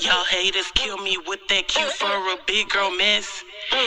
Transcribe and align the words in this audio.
Y'all 0.00 0.24
haters 0.24 0.70
kill 0.74 0.96
me 0.98 1.18
with 1.26 1.40
that 1.48 1.66
cute 1.66 1.90
for 1.92 2.06
a 2.06 2.36
big 2.46 2.68
girl 2.68 2.90
mess. 2.90 3.42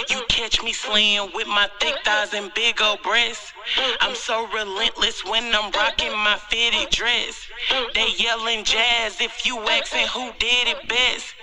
You 0.10 0.22
catch 0.28 0.62
me 0.62 0.74
slaying 0.74 1.32
with 1.34 1.48
my 1.48 1.70
thick 1.80 1.96
thighs 2.04 2.34
and 2.34 2.54
big 2.54 2.82
old 2.82 3.02
breasts. 3.02 3.54
I'm 4.02 4.16
so 4.16 4.48
relentless 4.54 5.24
when 5.24 5.56
I'm 5.56 5.72
rocking 5.72 6.12
my 6.12 6.38
fitted 6.50 6.90
dress. 6.90 7.48
They 7.94 8.10
yelling 8.18 8.66
jazz 8.66 9.22
if 9.22 9.46
you 9.46 9.58
asking 9.60 10.08
who 10.08 10.32
did 10.38 10.68
it 10.68 10.88
best. 10.90 11.34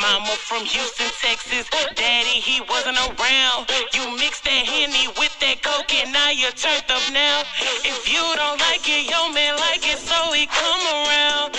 Mama 0.00 0.34
from 0.40 0.64
Houston, 0.64 1.10
Texas. 1.20 1.68
Daddy, 1.94 2.40
he 2.40 2.60
wasn't 2.62 2.96
around. 2.96 3.70
You 3.92 4.16
mix 4.16 4.40
that 4.40 4.64
henny 4.64 5.08
with 5.18 5.38
that 5.40 5.62
coke 5.62 5.92
and 5.94 6.12
now 6.12 6.30
you're 6.30 6.52
turned 6.52 6.88
up 6.88 7.02
now. 7.12 7.42
If 7.84 8.10
you 8.10 8.22
don't 8.36 8.60
like 8.60 8.88
it, 8.88 9.10
your 9.10 9.32
man 9.32 9.56
like 9.56 9.84
it, 9.84 9.98
so 9.98 10.32
he 10.32 10.46
come 10.46 10.82
around. 10.88 11.53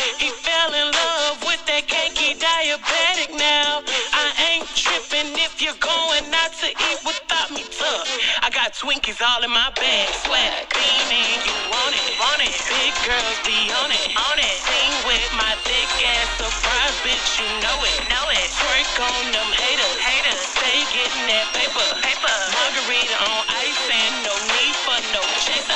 Twinkies 8.75 9.23
all 9.23 9.39
in 9.39 9.51
my 9.55 9.71
bag, 9.79 10.11
swag, 10.27 10.67
beaming, 10.75 11.39
you 11.47 11.55
want 11.71 11.95
it, 11.95 12.11
want 12.19 12.43
it. 12.43 12.51
Big 12.67 12.91
girls 13.07 13.39
be 13.47 13.71
on 13.71 13.87
it, 13.87 14.11
on 14.19 14.35
it. 14.35 14.57
Sing 14.67 14.91
with 15.07 15.23
my 15.31 15.55
thick 15.63 15.87
ass, 16.03 16.27
surprise, 16.35 16.91
bitch, 16.99 17.39
you 17.39 17.47
know 17.63 17.79
it, 17.87 17.95
know 18.11 18.27
it. 18.35 18.51
Twerk 18.51 18.99
on 18.99 19.31
them 19.31 19.47
haters, 19.55 19.95
haters. 20.03 20.43
Stay 20.59 20.83
getting 20.91 21.23
that 21.23 21.47
paper, 21.55 21.87
paper. 22.03 22.35
Margarita 22.51 23.15
on 23.23 23.47
ice 23.63 23.79
and 23.87 24.15
no 24.27 24.35
need 24.59 24.75
for 24.83 24.99
no 25.15 25.23
chaser. 25.39 25.71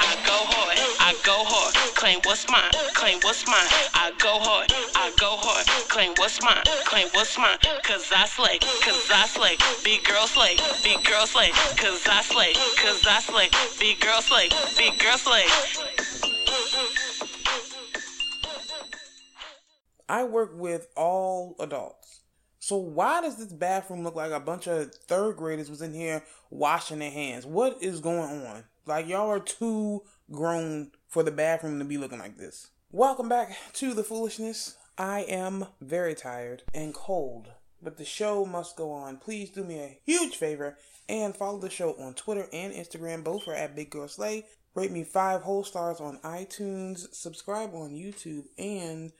I 0.00 0.16
go 0.24 0.48
hard, 0.48 0.80
I 1.04 1.12
go 1.28 1.44
hard. 1.44 1.76
Claim 1.92 2.24
what's 2.24 2.48
mine, 2.48 2.72
claim 2.96 3.20
what's 3.20 3.44
mine. 3.44 3.68
I 3.92 4.16
go 4.16 4.40
hard, 4.40 4.72
I 5.58 5.64
go 5.64 5.70
hard. 5.70 5.88
Claim 5.88 6.14
what's 6.18 6.42
mine, 6.42 6.62
claim 6.84 7.08
what's 7.12 7.38
mine. 7.38 7.58
Cause 7.82 8.10
I 8.14 8.26
slay, 8.26 8.58
cause 8.58 9.10
I 9.12 9.26
slay. 9.26 9.56
Big 9.84 10.04
girl 10.04 10.26
slay, 10.26 10.56
big 10.82 11.04
girl 11.04 11.26
slay. 11.26 11.50
Cause 11.76 12.06
I 12.08 12.22
slay, 12.22 12.52
cause 12.76 13.04
I 13.06 13.20
slay. 13.20 13.48
Big 13.78 14.00
girl 14.00 14.20
slay, 14.22 14.48
big 14.76 14.98
girl 14.98 15.18
slay. 15.18 15.44
I 20.08 20.24
work 20.24 20.52
with 20.54 20.88
all 20.96 21.56
adults. 21.60 22.20
So 22.60 22.76
why 22.76 23.22
does 23.22 23.36
this 23.36 23.52
bathroom 23.52 24.04
look 24.04 24.14
like 24.14 24.30
a 24.30 24.40
bunch 24.40 24.66
of 24.66 24.94
third 24.94 25.36
graders 25.36 25.70
was 25.70 25.82
in 25.82 25.94
here 25.94 26.22
washing 26.50 26.98
their 26.98 27.10
hands? 27.10 27.46
What 27.46 27.82
is 27.82 28.00
going 28.00 28.46
on? 28.46 28.64
Like 28.86 29.08
y'all 29.08 29.30
are 29.30 29.40
too 29.40 30.02
grown 30.30 30.92
for 31.08 31.22
the 31.22 31.30
bathroom 31.30 31.78
to 31.78 31.84
be 31.84 31.98
looking 31.98 32.18
like 32.18 32.36
this. 32.36 32.68
Welcome 32.90 33.28
back 33.28 33.56
to 33.74 33.94
the 33.94 34.04
foolishness. 34.04 34.76
I 34.98 35.20
am 35.20 35.66
very 35.80 36.16
tired 36.16 36.64
and 36.74 36.92
cold, 36.92 37.52
but 37.80 37.98
the 37.98 38.04
show 38.04 38.44
must 38.44 38.76
go 38.76 38.90
on. 38.90 39.18
Please 39.18 39.48
do 39.48 39.62
me 39.62 39.78
a 39.78 39.98
huge 40.04 40.34
favor 40.34 40.76
and 41.08 41.36
follow 41.36 41.58
the 41.58 41.70
show 41.70 41.94
on 42.00 42.14
Twitter 42.14 42.48
and 42.52 42.74
Instagram. 42.74 43.22
Both 43.22 43.46
are 43.46 43.54
at 43.54 43.76
Big 43.76 43.90
Girl 43.90 44.08
Slay. 44.08 44.46
Rate 44.74 44.90
me 44.90 45.04
five 45.04 45.42
whole 45.42 45.62
stars 45.62 46.00
on 46.00 46.18
iTunes. 46.24 47.14
Subscribe 47.14 47.74
on 47.74 47.90
YouTube 47.90 48.46
and 48.58 49.12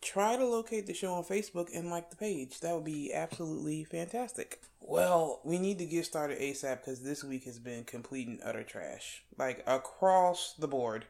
try 0.00 0.36
to 0.36 0.46
locate 0.46 0.86
the 0.86 0.94
show 0.94 1.12
on 1.12 1.24
Facebook 1.24 1.68
and 1.74 1.90
like 1.90 2.08
the 2.08 2.16
page. 2.16 2.60
That 2.60 2.74
would 2.74 2.84
be 2.84 3.12
absolutely 3.12 3.84
fantastic. 3.84 4.62
Well, 4.80 5.40
we 5.44 5.58
need 5.58 5.78
to 5.80 5.86
get 5.86 6.06
started 6.06 6.38
ASAP 6.38 6.78
because 6.80 7.02
this 7.02 7.22
week 7.22 7.44
has 7.44 7.58
been 7.58 7.84
complete 7.84 8.26
and 8.26 8.40
utter 8.42 8.62
trash. 8.62 9.22
Like 9.36 9.62
across 9.66 10.54
the 10.58 10.68
board. 10.68 11.04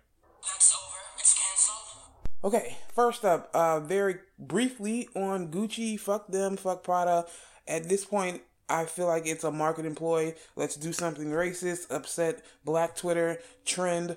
Okay, 2.45 2.77
first 2.93 3.25
up, 3.25 3.51
uh, 3.55 3.81
very 3.81 4.17
briefly 4.39 5.09
on 5.17 5.51
Gucci, 5.51 5.99
fuck 5.99 6.29
them, 6.29 6.57
fuck 6.57 6.85
Prada. 6.85 7.25
At 7.67 7.89
this 7.89 8.05
point, 8.05 8.43
I 8.69 8.85
feel 8.85 9.07
like 9.07 9.27
it's 9.27 9.43
a 9.43 9.51
market 9.51 9.87
employ. 9.87 10.35
Let's 10.55 10.77
do 10.77 10.93
something 10.93 11.31
racist, 11.31 11.91
upset 11.91 12.45
black 12.65 12.95
Twitter, 12.95 13.39
trend 13.65 14.17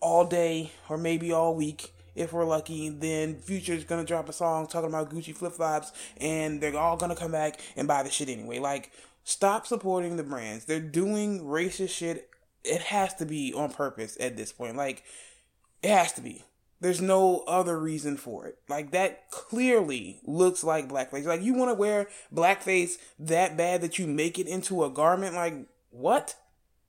all 0.00 0.26
day 0.26 0.72
or 0.88 0.96
maybe 0.96 1.30
all 1.30 1.54
week. 1.54 1.92
If 2.14 2.32
we're 2.32 2.46
lucky, 2.46 2.88
then 2.88 3.36
Future's 3.36 3.84
gonna 3.84 4.04
drop 4.04 4.28
a 4.28 4.32
song 4.32 4.66
talking 4.66 4.88
about 4.88 5.10
Gucci 5.10 5.34
flip 5.34 5.52
flops, 5.52 5.92
and 6.16 6.60
they're 6.60 6.76
all 6.76 6.96
gonna 6.96 7.14
come 7.14 7.30
back 7.32 7.60
and 7.76 7.86
buy 7.86 8.02
the 8.02 8.10
shit 8.10 8.28
anyway. 8.28 8.58
Like, 8.58 8.90
stop 9.24 9.66
supporting 9.66 10.16
the 10.16 10.24
brands. 10.24 10.64
They're 10.64 10.80
doing 10.80 11.44
racist 11.44 11.90
shit. 11.90 12.30
It 12.64 12.80
has 12.80 13.14
to 13.16 13.26
be 13.26 13.52
on 13.54 13.70
purpose 13.72 14.16
at 14.18 14.36
this 14.36 14.52
point. 14.52 14.76
Like, 14.76 15.04
it 15.82 15.90
has 15.90 16.12
to 16.14 16.22
be. 16.22 16.44
There's 16.80 17.00
no 17.00 17.40
other 17.40 17.78
reason 17.78 18.16
for 18.16 18.46
it. 18.46 18.58
Like 18.68 18.92
that 18.92 19.30
clearly 19.30 20.20
looks 20.24 20.62
like 20.62 20.88
blackface. 20.88 21.24
Like 21.24 21.42
you 21.42 21.54
want 21.54 21.70
to 21.70 21.74
wear 21.74 22.08
blackface 22.32 22.98
that 23.18 23.56
bad 23.56 23.80
that 23.80 23.98
you 23.98 24.06
make 24.06 24.38
it 24.38 24.46
into 24.46 24.84
a 24.84 24.90
garment. 24.90 25.34
Like 25.34 25.54
what? 25.90 26.36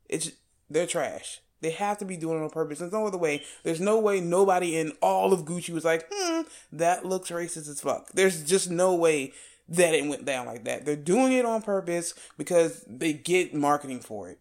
It's 0.07 0.31
they're 0.69 0.85
trash. 0.85 1.41
They 1.61 1.71
have 1.71 1.97
to 1.97 2.05
be 2.05 2.17
doing 2.17 2.39
it 2.39 2.43
on 2.43 2.49
purpose. 2.51 2.79
There's 2.79 2.91
no 2.91 3.07
other 3.07 3.17
way. 3.17 3.43
There's 3.63 3.81
no 3.81 3.99
way 3.99 4.21
nobody 4.21 4.77
in 4.77 4.93
all 5.01 5.33
of 5.33 5.43
Gucci 5.43 5.71
was 5.71 5.83
like, 5.83 6.07
hmm, 6.09 6.41
that 6.71 7.05
looks 7.05 7.31
racist 7.31 7.67
as 7.67 7.81
fuck. 7.81 8.11
There's 8.13 8.43
just 8.43 8.69
no 8.69 8.95
way 8.95 9.33
that 9.67 9.93
it 9.93 10.07
went 10.07 10.25
down 10.25 10.45
like 10.45 10.63
that. 10.65 10.85
They're 10.85 10.95
doing 10.95 11.33
it 11.33 11.45
on 11.45 11.61
purpose 11.61 12.13
because 12.37 12.85
they 12.87 13.13
get 13.13 13.53
marketing 13.53 13.99
for 13.99 14.29
it. 14.29 14.39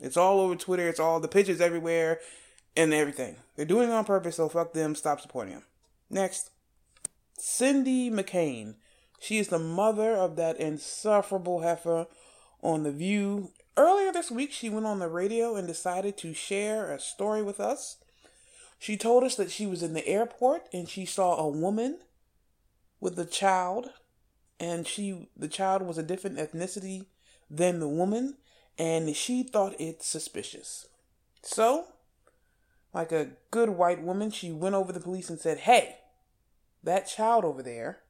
It's 0.00 0.16
all 0.16 0.40
over 0.40 0.56
Twitter. 0.56 0.88
It's 0.88 1.00
all 1.00 1.20
the 1.20 1.28
pictures 1.28 1.60
everywhere 1.60 2.20
and 2.76 2.94
everything. 2.94 3.36
They're 3.56 3.66
doing 3.66 3.88
it 3.88 3.92
on 3.92 4.04
purpose, 4.04 4.36
so 4.36 4.48
fuck 4.48 4.72
them. 4.72 4.94
Stop 4.94 5.20
supporting 5.20 5.54
them. 5.54 5.64
Next, 6.10 6.50
Cindy 7.36 8.10
McCain. 8.10 8.74
She 9.20 9.38
is 9.38 9.48
the 9.48 9.58
mother 9.58 10.12
of 10.12 10.36
that 10.36 10.58
insufferable 10.58 11.60
heifer 11.62 12.06
on 12.62 12.84
The 12.84 12.92
View. 12.92 13.50
Earlier 13.76 14.12
this 14.12 14.30
week, 14.30 14.52
she 14.52 14.70
went 14.70 14.86
on 14.86 15.00
the 15.00 15.08
radio 15.08 15.56
and 15.56 15.66
decided 15.66 16.16
to 16.18 16.34
share 16.34 16.92
a 16.92 17.00
story 17.00 17.42
with 17.42 17.60
us. 17.60 17.96
She 18.78 18.96
told 18.96 19.24
us 19.24 19.34
that 19.34 19.50
she 19.50 19.66
was 19.66 19.82
in 19.82 19.92
the 19.92 20.06
airport 20.06 20.68
and 20.72 20.88
she 20.88 21.04
saw 21.04 21.36
a 21.36 21.48
woman 21.48 21.98
with 23.00 23.18
a 23.18 23.24
child, 23.24 23.90
and 24.58 24.86
she 24.86 25.28
the 25.36 25.48
child 25.48 25.82
was 25.82 25.98
a 25.98 26.02
different 26.02 26.38
ethnicity 26.38 27.06
than 27.50 27.80
the 27.80 27.88
woman, 27.88 28.36
and 28.76 29.14
she 29.14 29.42
thought 29.42 29.80
it 29.80 30.02
suspicious. 30.02 30.86
So, 31.42 31.86
like 32.98 33.12
a 33.12 33.28
good 33.52 33.70
white 33.70 34.02
woman, 34.02 34.28
she 34.28 34.50
went 34.50 34.74
over 34.74 34.92
the 34.92 34.98
police 34.98 35.30
and 35.30 35.38
said, 35.38 35.58
Hey, 35.58 35.98
that 36.82 37.06
child 37.06 37.44
over 37.44 37.62
there 37.62 38.00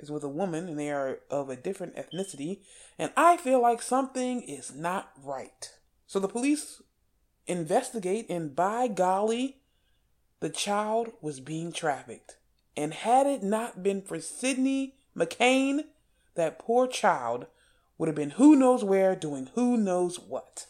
is 0.00 0.10
with 0.10 0.24
a 0.24 0.28
woman 0.28 0.68
and 0.68 0.76
they 0.76 0.90
are 0.90 1.20
of 1.30 1.48
a 1.48 1.54
different 1.54 1.94
ethnicity, 1.94 2.58
and 2.98 3.12
I 3.16 3.36
feel 3.36 3.62
like 3.62 3.80
something 3.80 4.42
is 4.42 4.74
not 4.74 5.12
right. 5.22 5.70
So 6.08 6.18
the 6.18 6.26
police 6.26 6.82
investigate, 7.46 8.26
and 8.28 8.56
by 8.56 8.88
golly, 8.88 9.58
the 10.40 10.50
child 10.50 11.12
was 11.20 11.38
being 11.38 11.70
trafficked. 11.70 12.36
And 12.76 12.94
had 12.94 13.28
it 13.28 13.44
not 13.44 13.84
been 13.84 14.02
for 14.02 14.18
Sydney 14.18 14.96
McCain, 15.16 15.84
that 16.34 16.58
poor 16.58 16.88
child 16.88 17.46
would 17.96 18.08
have 18.08 18.16
been 18.16 18.30
who 18.30 18.56
knows 18.56 18.82
where 18.82 19.14
doing 19.14 19.50
who 19.54 19.76
knows 19.76 20.18
what. 20.18 20.66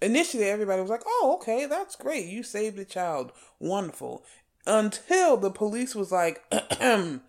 Initially, 0.00 0.44
everybody 0.44 0.80
was 0.80 0.90
like, 0.90 1.02
oh, 1.06 1.38
okay, 1.40 1.66
that's 1.66 1.96
great. 1.96 2.26
You 2.26 2.42
saved 2.42 2.76
the 2.76 2.84
child. 2.84 3.32
Wonderful. 3.58 4.24
Until 4.66 5.36
the 5.36 5.50
police 5.50 5.94
was 5.94 6.12
like, 6.12 6.42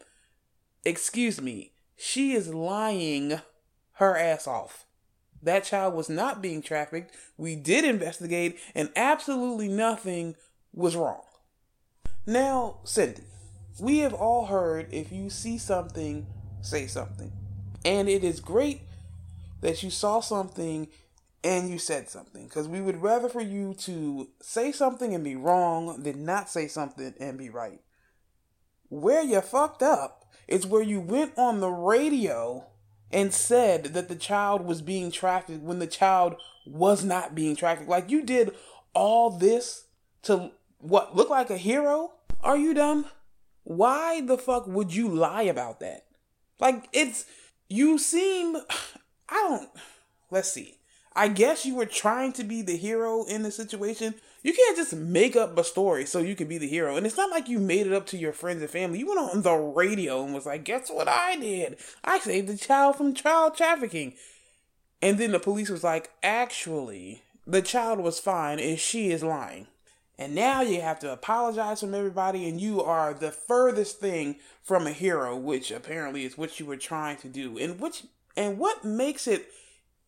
excuse 0.86 1.42
me, 1.42 1.72
she 1.96 2.34
is 2.34 2.54
lying 2.54 3.42
her 3.94 4.18
ass 4.18 4.48
off. 4.48 4.86
That 5.42 5.64
child 5.64 5.94
was 5.94 6.10
not 6.10 6.42
being 6.42 6.62
trafficked. 6.62 7.16
We 7.38 7.56
did 7.56 7.86
investigate, 7.86 8.60
and 8.76 8.90
absolutely 8.96 9.70
nothing 9.70 10.36
was 10.74 10.96
wrong. 10.96 11.22
Now, 12.26 12.80
Cindy, 12.84 13.24
we 13.80 14.00
have 14.00 14.14
all 14.14 14.48
heard 14.48 14.94
if 14.94 15.12
you 15.12 15.30
see 15.30 15.58
something, 15.58 16.28
say 16.62 16.88
something. 16.88 17.32
And 17.86 18.10
it 18.10 18.24
is 18.24 18.40
great 18.40 18.82
that 19.62 19.82
you 19.82 19.90
saw 19.90 20.20
something 20.20 20.90
and 21.44 21.70
you 21.70 21.80
said 21.80 22.10
something 22.10 22.46
because 22.46 22.68
we 22.68 22.82
would 22.82 23.02
rather 23.02 23.30
for 23.30 23.42
you 23.42 23.74
to 23.74 24.30
say 24.42 24.72
something 24.72 25.14
and 25.14 25.24
be 25.24 25.36
wrong 25.36 26.04
than 26.04 26.26
not 26.26 26.50
say 26.50 26.68
something 26.68 27.14
and 27.20 27.38
be 27.38 27.50
right. 27.50 27.82
Where 28.90 29.24
you 29.24 29.40
fucked 29.42 29.84
up 29.84 30.26
is 30.48 30.66
where 30.66 30.82
you 30.82 31.00
went 31.00 31.38
on 31.38 31.60
the 31.60 31.70
radio 31.70 32.66
and 33.12 33.34
said 33.34 33.86
that 33.86 34.10
the 34.10 34.16
child 34.16 34.66
was 34.66 34.82
being 34.82 35.12
trafficked 35.12 35.64
when 35.64 35.80
the 35.80 35.88
child 35.88 36.36
was 36.66 37.04
not 37.04 37.36
being 37.36 37.56
trafficked. 37.56 37.90
Like 37.90 38.10
you 38.10 38.24
did 38.24 38.54
all 38.94 39.30
this 39.30 39.86
to 40.24 40.52
what 40.80 41.16
look 41.16 41.30
like 41.30 41.50
a 41.50 41.58
hero? 41.58 42.14
Are 42.42 42.58
you 42.58 42.74
dumb? 42.74 43.06
Why 43.64 44.22
the 44.22 44.38
fuck 44.38 44.68
would 44.68 44.94
you 44.94 45.08
lie 45.08 45.44
about 45.44 45.80
that? 45.80 46.06
Like 46.60 46.88
it's 46.92 47.26
you 47.70 47.98
seem 47.98 48.58
I 49.30 49.36
don't 49.36 49.70
let's 50.32 50.52
see. 50.52 50.79
I 51.16 51.28
guess 51.28 51.66
you 51.66 51.76
were 51.76 51.86
trying 51.86 52.34
to 52.34 52.44
be 52.44 52.62
the 52.62 52.78
hero 52.78 53.26
in 53.26 53.44
the 53.44 53.52
situation 53.52 54.16
You 54.42 54.54
can't 54.54 54.78
just 54.78 54.96
make 54.96 55.36
up 55.36 55.58
a 55.58 55.64
story 55.64 56.06
so 56.06 56.20
you 56.20 56.36
can 56.36 56.48
be 56.48 56.58
the 56.58 56.68
hero. 56.68 56.96
And 56.96 57.06
it's 57.06 57.18
not 57.18 57.30
like 57.30 57.50
you 57.50 57.60
made 57.60 57.88
it 57.88 57.94
up 57.94 58.06
to 58.08 58.18
your 58.18 58.32
friends 58.32 58.62
and 58.62 58.70
family. 58.70 59.00
You 59.00 59.08
went 59.08 59.20
on 59.20 59.42
the 59.42 59.54
radio 59.54 60.24
and 60.24 60.34
was 60.34 60.46
like, 60.46 60.64
guess 60.64 60.90
what 60.90 61.10
I 61.10 61.36
did? 61.36 61.78
I 62.04 62.20
saved 62.20 62.48
the 62.48 62.58
child 62.58 62.96
from 62.96 63.14
child 63.14 63.58
trafficking. 63.58 64.14
And 65.02 65.18
then 65.18 65.32
the 65.32 65.40
police 65.40 65.70
was 65.70 65.84
like, 65.84 66.12
actually, 66.24 67.24
the 67.46 67.62
child 67.62 68.00
was 68.00 68.20
fine 68.20 68.60
and 68.60 68.80
she 68.80 69.12
is 69.12 69.24
lying. 69.24 69.68
And 70.18 70.36
now 70.36 70.62
you 70.62 70.82
have 70.82 71.00
to 71.00 71.14
apologize 71.14 71.80
from 71.80 71.96
everybody, 71.96 72.50
and 72.50 72.60
you 72.60 72.84
are 72.84 73.14
the 73.14 73.32
furthest 73.32 74.02
thing 74.02 74.36
from 74.62 74.86
a 74.86 74.92
hero, 74.92 75.38
which 75.38 75.72
apparently 75.72 76.26
is 76.26 76.38
what 76.38 76.60
you 76.60 76.66
were 76.66 76.76
trying 76.76 77.16
to 77.20 77.30
do. 77.30 77.58
And 77.58 77.80
which 77.80 78.04
and 78.36 78.58
what 78.58 78.84
makes 78.84 79.28
it 79.28 79.48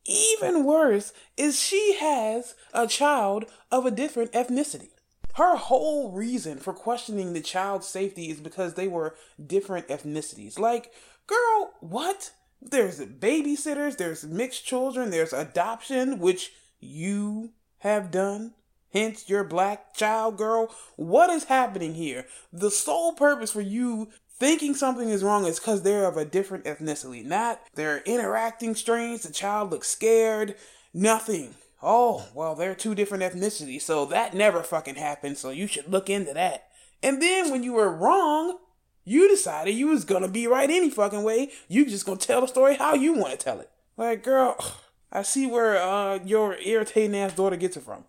even 0.06 0.63
worse 0.63 1.13
is 1.38 1.59
she 1.59 1.98
has 2.00 2.56
a 2.74 2.88
child 2.88 3.45
of 3.71 3.86
a 3.86 3.92
different 3.92 4.31
ethnicity. 4.33 4.89
Her 5.36 5.56
whole 5.56 6.12
reason 6.12 6.57
for 6.57 6.74
questioning 6.74 7.33
the 7.33 7.42
child's 7.42 7.88
safety 7.88 8.30
is 8.30 8.39
because 8.39 8.74
they 8.74 8.88
were 8.88 9.15
different 9.45 9.88
ethnicities. 9.88 10.59
Like, 10.59 10.92
girl, 11.27 11.74
what? 11.80 12.31
There's 12.62 13.00
babysitters, 13.00 13.98
there's 13.98 14.24
mixed 14.24 14.65
children, 14.65 15.09
there's 15.09 15.33
adoption, 15.33 16.19
which 16.19 16.51
you 16.80 17.51
have 17.80 18.12
done. 18.12 18.53
Hence, 18.94 19.30
your 19.30 19.45
black 19.45 19.95
child, 19.95 20.38
girl. 20.38 20.75
What 20.98 21.30
is 21.30 21.45
happening 21.45 21.95
here? 21.95 22.25
The 22.51 22.69
sole 22.69 23.13
purpose 23.13 23.51
for 23.51 23.62
you 23.62 24.09
thinking 24.41 24.73
something 24.73 25.09
is 25.09 25.23
wrong 25.23 25.45
is 25.45 25.59
because 25.59 25.83
they're 25.83 26.07
of 26.07 26.17
a 26.17 26.25
different 26.25 26.65
ethnicity. 26.65 27.23
Not 27.23 27.61
they're 27.75 27.99
interacting 28.07 28.73
strange, 28.73 29.21
the 29.21 29.31
child 29.31 29.69
looks 29.69 29.88
scared, 29.88 30.55
nothing. 30.95 31.53
Oh, 31.83 32.27
well, 32.33 32.55
they're 32.55 32.73
two 32.73 32.95
different 32.95 33.23
ethnicities, 33.23 33.83
so 33.83 34.05
that 34.05 34.33
never 34.33 34.63
fucking 34.63 34.95
happened, 34.95 35.38
so 35.38 35.51
you 35.51 35.67
should 35.67 35.91
look 35.91 36.09
into 36.09 36.33
that. 36.33 36.69
And 37.03 37.21
then 37.21 37.51
when 37.51 37.61
you 37.61 37.73
were 37.73 37.95
wrong, 37.95 38.57
you 39.05 39.29
decided 39.29 39.75
you 39.75 39.88
was 39.88 40.05
gonna 40.05 40.27
be 40.27 40.47
right 40.47 40.69
any 40.71 40.89
fucking 40.89 41.21
way. 41.21 41.51
You 41.67 41.85
just 41.85 42.07
gonna 42.07 42.17
tell 42.17 42.41
the 42.41 42.47
story 42.47 42.75
how 42.77 42.95
you 42.95 43.13
want 43.13 43.31
to 43.31 43.38
tell 43.38 43.59
it. 43.59 43.69
Like, 43.95 44.23
girl, 44.23 44.57
I 45.11 45.21
see 45.21 45.45
where 45.45 45.77
uh, 45.77 46.17
your 46.25 46.57
irritating 46.57 47.15
ass 47.15 47.35
daughter 47.35 47.57
gets 47.57 47.77
it 47.77 47.83
from. 47.83 48.05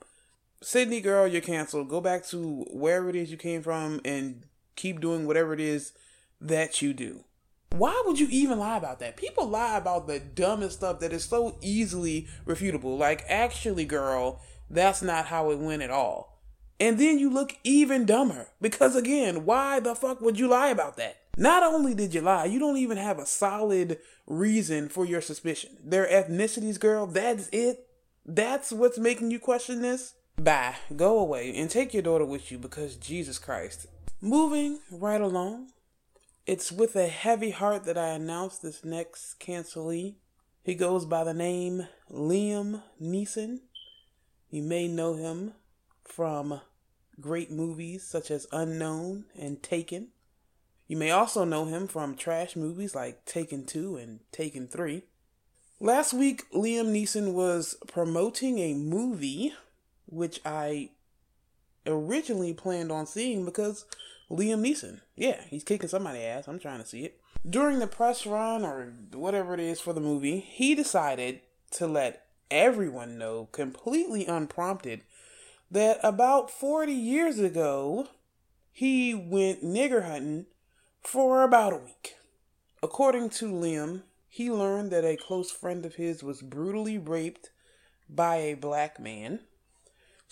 Sydney, 0.63 1.03
girl, 1.03 1.27
you're 1.27 1.43
canceled. 1.43 1.91
Go 1.91 2.01
back 2.01 2.25
to 2.29 2.65
wherever 2.71 3.11
it 3.11 3.17
is 3.17 3.31
you 3.31 3.37
came 3.37 3.63
from 3.63 4.01
and 4.03 4.45
keep 4.77 4.99
doing 4.99 5.27
whatever 5.27 5.53
it 5.53 5.61
is 5.61 5.93
that 6.43 6.83
you 6.83 6.93
do. 6.93 7.25
Why 7.71 8.03
would 8.05 8.21
you 8.21 8.29
even 8.31 8.59
lie 8.59 8.77
about 8.77 8.99
that? 9.01 9.17
People 9.17 9.49
lie 9.49 9.79
about 9.79 10.07
the 10.07 10.21
dumbest 10.21 10.77
stuff 10.77 11.01
that 11.01 11.13
is 11.13 11.25
so 11.25 11.57
easily 11.63 12.29
refutable. 12.47 12.99
Like, 12.99 13.25
actually, 13.29 13.87
girl, 13.87 14.41
that's 14.69 15.01
not 15.01 15.27
how 15.27 15.51
it 15.51 15.59
went 15.59 15.83
at 15.83 15.91
all. 15.91 16.43
And 16.79 16.99
then 16.99 17.19
you 17.19 17.31
look 17.31 17.57
even 17.65 18.05
dumber. 18.05 18.49
Because 18.61 18.97
again, 18.97 19.47
why 19.47 19.81
the 19.81 19.95
fuck 19.95 20.21
would 20.21 20.39
you 20.39 20.49
lie 20.49 20.69
about 20.69 20.97
that? 20.97 21.17
Not 21.39 21.63
only 21.63 21.95
did 21.95 22.13
you 22.13 22.21
lie, 22.21 22.45
you 22.45 22.59
don't 22.59 22.77
even 22.77 22.99
have 22.99 23.19
a 23.19 23.25
solid 23.25 23.99
reason 24.27 24.89
for 24.89 25.07
your 25.07 25.21
suspicion. 25.23 25.79
Their 25.83 26.07
ethnicities, 26.07 26.79
girl, 26.79 27.07
that's 27.07 27.49
it. 27.53 27.87
That's 28.27 28.71
what's 28.71 28.99
making 28.99 29.31
you 29.31 29.39
question 29.39 29.81
this. 29.81 30.15
Bye. 30.37 30.75
Go 30.95 31.19
away 31.19 31.57
and 31.57 31.71
take 31.71 31.95
your 31.95 32.03
daughter 32.03 32.27
with 32.27 32.53
you 32.53 32.59
because 32.59 32.97
Jesus 32.97 33.39
Christ. 33.39 33.87
Moving 34.21 34.81
right 34.91 35.21
along, 35.21 35.71
it's 36.47 36.73
with 36.73 36.97
a 36.97 37.09
heavy 37.09 37.51
heart 37.51 37.85
that 37.85 37.97
I 37.97 38.09
announce 38.09 38.59
this 38.59 38.85
next 38.85 39.39
cancelee. 39.39 40.17
He 40.65 40.75
goes 40.75 41.05
by 41.05 41.25
the 41.25 41.35
name 41.35 41.87
Liam 42.11 42.83
Neeson. 43.01 43.61
You 44.51 44.63
may 44.63 44.89
know 44.89 45.15
him 45.15 45.53
from 46.05 46.61
great 47.21 47.51
movies 47.51 48.05
such 48.05 48.31
as 48.31 48.47
Unknown 48.53 49.25
and 49.39 49.63
Taken. 49.63 50.09
You 50.89 50.97
may 50.97 51.11
also 51.11 51.45
know 51.45 51.65
him 51.65 51.87
from 51.87 52.17
trash 52.17 52.57
movies 52.57 52.95
like 52.95 53.25
Taken 53.25 53.65
2 53.65 53.97
and 53.97 54.21
Taken 54.33 54.67
3. 54.67 55.03
Last 55.81 56.13
week, 56.13 56.45
Liam 56.53 56.93
Neeson 56.93 57.33
was 57.33 57.77
promoting 57.87 58.59
a 58.59 58.75
movie 58.75 59.53
which 60.07 60.41
I 60.45 60.91
originally 61.87 62.53
planned 62.53 62.93
on 62.93 63.07
seeing 63.07 63.45
because 63.45 63.85
Liam 64.33 64.67
Neeson, 64.67 65.01
yeah, 65.15 65.43
he's 65.49 65.63
kicking 65.63 65.89
somebody's 65.89 66.23
ass. 66.23 66.49
I'm 66.49 66.59
trying 66.59 66.81
to 66.81 66.87
see 66.87 67.05
it. 67.05 67.21
During 67.49 67.81
the 67.81 67.87
press 67.87 68.25
run 68.25 68.65
or 68.65 68.95
whatever 69.13 69.53
it 69.53 69.61
is 69.61 69.81
for 69.81 69.93
the 69.93 70.01
movie, 70.01 70.41
he 70.41 70.75
decided 70.75 71.41
to 71.73 71.87
let 71.87 72.25
everyone 72.51 73.19
know, 73.19 73.49
completely 73.53 74.27
unprompted, 74.27 75.03
that 75.71 75.99
about 76.03 76.51
40 76.51 76.93
years 76.93 77.39
ago, 77.39 78.09
he 78.71 79.15
went 79.15 79.63
nigger 79.63 80.07
hunting 80.07 80.47
for 81.03 81.43
about 81.43 81.75
a 81.75 81.77
week. 81.77 82.15
According 82.83 83.31
to 83.31 83.53
Liam, 83.53 84.03
he 84.29 84.51
learned 84.51 84.91
that 84.93 85.05
a 85.05 85.17
close 85.17 85.51
friend 85.51 85.85
of 85.85 85.97
his 85.97 86.23
was 86.23 86.41
brutally 86.41 86.97
raped 86.97 87.51
by 88.09 88.37
a 88.37 88.55
black 88.55 88.99
man. 88.99 89.41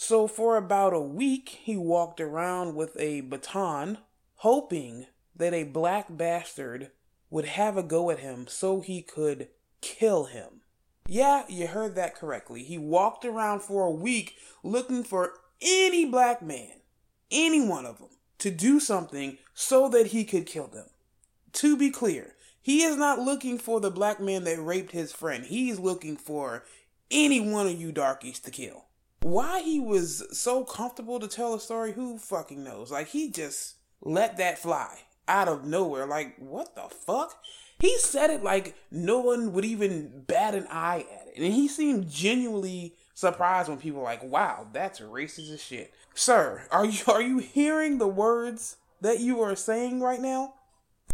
So, 0.02 0.26
for 0.26 0.56
about 0.56 0.94
a 0.94 0.98
week, 0.98 1.60
he 1.62 1.76
walked 1.76 2.22
around 2.22 2.74
with 2.74 2.96
a 2.98 3.20
baton, 3.20 3.98
hoping 4.36 5.08
that 5.36 5.52
a 5.52 5.64
black 5.64 6.06
bastard 6.08 6.90
would 7.28 7.44
have 7.44 7.76
a 7.76 7.82
go 7.82 8.10
at 8.10 8.20
him 8.20 8.46
so 8.48 8.80
he 8.80 9.02
could 9.02 9.48
kill 9.82 10.24
him. 10.24 10.62
Yeah, 11.06 11.44
you 11.50 11.66
heard 11.66 11.96
that 11.96 12.14
correctly. 12.14 12.64
He 12.64 12.78
walked 12.78 13.26
around 13.26 13.60
for 13.60 13.84
a 13.84 13.90
week 13.90 14.36
looking 14.62 15.04
for 15.04 15.34
any 15.60 16.06
black 16.06 16.40
man, 16.40 16.80
any 17.30 17.60
one 17.60 17.84
of 17.84 17.98
them, 17.98 18.16
to 18.38 18.50
do 18.50 18.80
something 18.80 19.36
so 19.52 19.86
that 19.90 20.06
he 20.08 20.24
could 20.24 20.46
kill 20.46 20.68
them. 20.68 20.86
To 21.52 21.76
be 21.76 21.90
clear, 21.90 22.36
he 22.62 22.84
is 22.84 22.96
not 22.96 23.18
looking 23.18 23.58
for 23.58 23.80
the 23.80 23.90
black 23.90 24.18
man 24.18 24.44
that 24.44 24.62
raped 24.62 24.92
his 24.92 25.12
friend. 25.12 25.44
He's 25.44 25.78
looking 25.78 26.16
for 26.16 26.64
any 27.10 27.38
one 27.38 27.66
of 27.66 27.78
you 27.78 27.92
darkies 27.92 28.40
to 28.40 28.50
kill. 28.50 28.86
Why 29.22 29.62
he 29.62 29.80
was 29.80 30.26
so 30.38 30.64
comfortable 30.64 31.20
to 31.20 31.28
tell 31.28 31.54
a 31.54 31.60
story, 31.60 31.92
who 31.92 32.18
fucking 32.18 32.64
knows? 32.64 32.90
Like, 32.90 33.08
he 33.08 33.30
just 33.30 33.76
let 34.00 34.38
that 34.38 34.58
fly 34.58 35.00
out 35.28 35.48
of 35.48 35.64
nowhere. 35.64 36.06
Like, 36.06 36.36
what 36.38 36.74
the 36.74 36.88
fuck? 36.94 37.38
He 37.78 37.96
said 37.98 38.30
it 38.30 38.42
like 38.42 38.74
no 38.90 39.20
one 39.20 39.52
would 39.52 39.64
even 39.64 40.24
bat 40.26 40.54
an 40.54 40.66
eye 40.70 41.06
at 41.10 41.28
it. 41.28 41.42
And 41.42 41.52
he 41.52 41.66
seemed 41.66 42.10
genuinely 42.10 42.94
surprised 43.14 43.68
when 43.68 43.78
people 43.78 44.00
were 44.00 44.04
like, 44.04 44.22
wow, 44.22 44.66
that's 44.72 45.00
racist 45.00 45.52
as 45.52 45.62
shit. 45.62 45.92
Sir, 46.14 46.66
are 46.70 46.84
you 46.84 47.00
are 47.08 47.22
you 47.22 47.38
hearing 47.38 47.98
the 47.98 48.08
words 48.08 48.76
that 49.00 49.20
you 49.20 49.40
are 49.40 49.56
saying 49.56 50.00
right 50.00 50.20
now? 50.20 50.54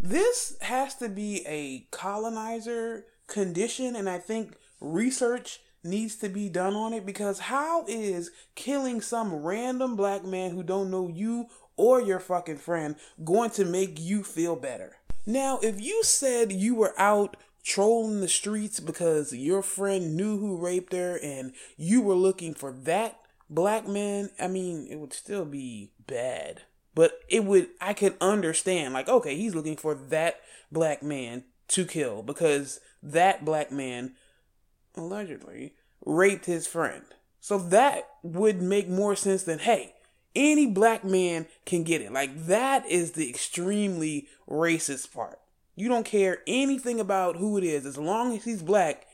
This 0.00 0.56
has 0.60 0.94
to 0.96 1.08
be 1.08 1.44
a 1.46 1.86
colonizer 1.90 3.06
condition, 3.28 3.94
and 3.94 4.08
I 4.08 4.18
think 4.18 4.56
research 4.80 5.60
needs 5.86 6.16
to 6.16 6.28
be 6.28 6.48
done 6.48 6.74
on 6.74 6.92
it 6.92 7.06
because 7.06 7.38
how 7.38 7.84
is 7.86 8.30
killing 8.54 9.00
some 9.00 9.34
random 9.34 9.96
black 9.96 10.24
man 10.24 10.50
who 10.50 10.62
don't 10.62 10.90
know 10.90 11.08
you 11.08 11.46
or 11.76 12.00
your 12.00 12.20
fucking 12.20 12.58
friend 12.58 12.96
going 13.24 13.50
to 13.50 13.64
make 13.64 13.98
you 14.00 14.22
feel 14.22 14.56
better? 14.56 14.96
Now, 15.24 15.58
if 15.62 15.80
you 15.80 16.02
said 16.04 16.52
you 16.52 16.74
were 16.74 16.94
out 16.98 17.36
trolling 17.64 18.20
the 18.20 18.28
streets 18.28 18.78
because 18.78 19.32
your 19.32 19.62
friend 19.62 20.16
knew 20.16 20.38
who 20.38 20.56
raped 20.56 20.92
her 20.92 21.18
and 21.20 21.52
you 21.76 22.00
were 22.00 22.14
looking 22.14 22.54
for 22.54 22.70
that 22.70 23.18
black 23.50 23.88
man, 23.88 24.30
I 24.40 24.46
mean, 24.46 24.86
it 24.88 24.98
would 24.98 25.12
still 25.12 25.44
be 25.44 25.90
bad. 26.06 26.62
But 26.94 27.20
it 27.28 27.44
would, 27.44 27.68
I 27.80 27.92
could 27.92 28.16
understand, 28.20 28.94
like, 28.94 29.08
okay, 29.08 29.36
he's 29.36 29.54
looking 29.54 29.76
for 29.76 29.94
that 29.94 30.40
black 30.70 31.02
man 31.02 31.44
to 31.68 31.84
kill 31.84 32.22
because 32.22 32.80
that 33.02 33.44
black 33.44 33.72
man 33.72 34.14
allegedly 34.96 35.74
raped 36.04 36.46
his 36.46 36.66
friend. 36.66 37.04
So 37.40 37.58
that 37.58 38.08
would 38.22 38.60
make 38.60 38.88
more 38.88 39.14
sense 39.14 39.44
than, 39.44 39.60
hey, 39.60 39.94
any 40.34 40.66
black 40.66 41.04
man 41.04 41.46
can 41.64 41.84
get 41.84 42.02
it. 42.02 42.12
Like, 42.12 42.46
that 42.46 42.86
is 42.86 43.12
the 43.12 43.28
extremely 43.28 44.28
racist 44.48 45.12
part. 45.12 45.38
You 45.74 45.88
don't 45.88 46.04
care 46.04 46.38
anything 46.46 47.00
about 47.00 47.36
who 47.36 47.56
it 47.56 47.64
is. 47.64 47.86
As 47.86 47.98
long 47.98 48.36
as 48.36 48.44
he's 48.44 48.62
black, 48.62 49.06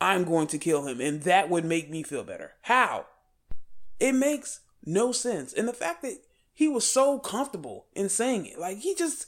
I'm 0.00 0.24
going 0.24 0.46
to 0.48 0.58
kill 0.58 0.86
him. 0.86 1.00
And 1.00 1.22
that 1.22 1.50
would 1.50 1.64
make 1.64 1.90
me 1.90 2.02
feel 2.02 2.22
better. 2.22 2.52
How? 2.62 3.06
It 3.98 4.12
makes 4.12 4.60
no 4.84 5.12
sense. 5.12 5.52
And 5.52 5.66
the 5.66 5.72
fact 5.72 6.02
that 6.02 6.18
he 6.54 6.68
was 6.68 6.86
so 6.86 7.18
comfortable 7.18 7.86
in 7.94 8.08
saying 8.08 8.46
it, 8.46 8.58
like, 8.58 8.78
he 8.78 8.94
just 8.94 9.26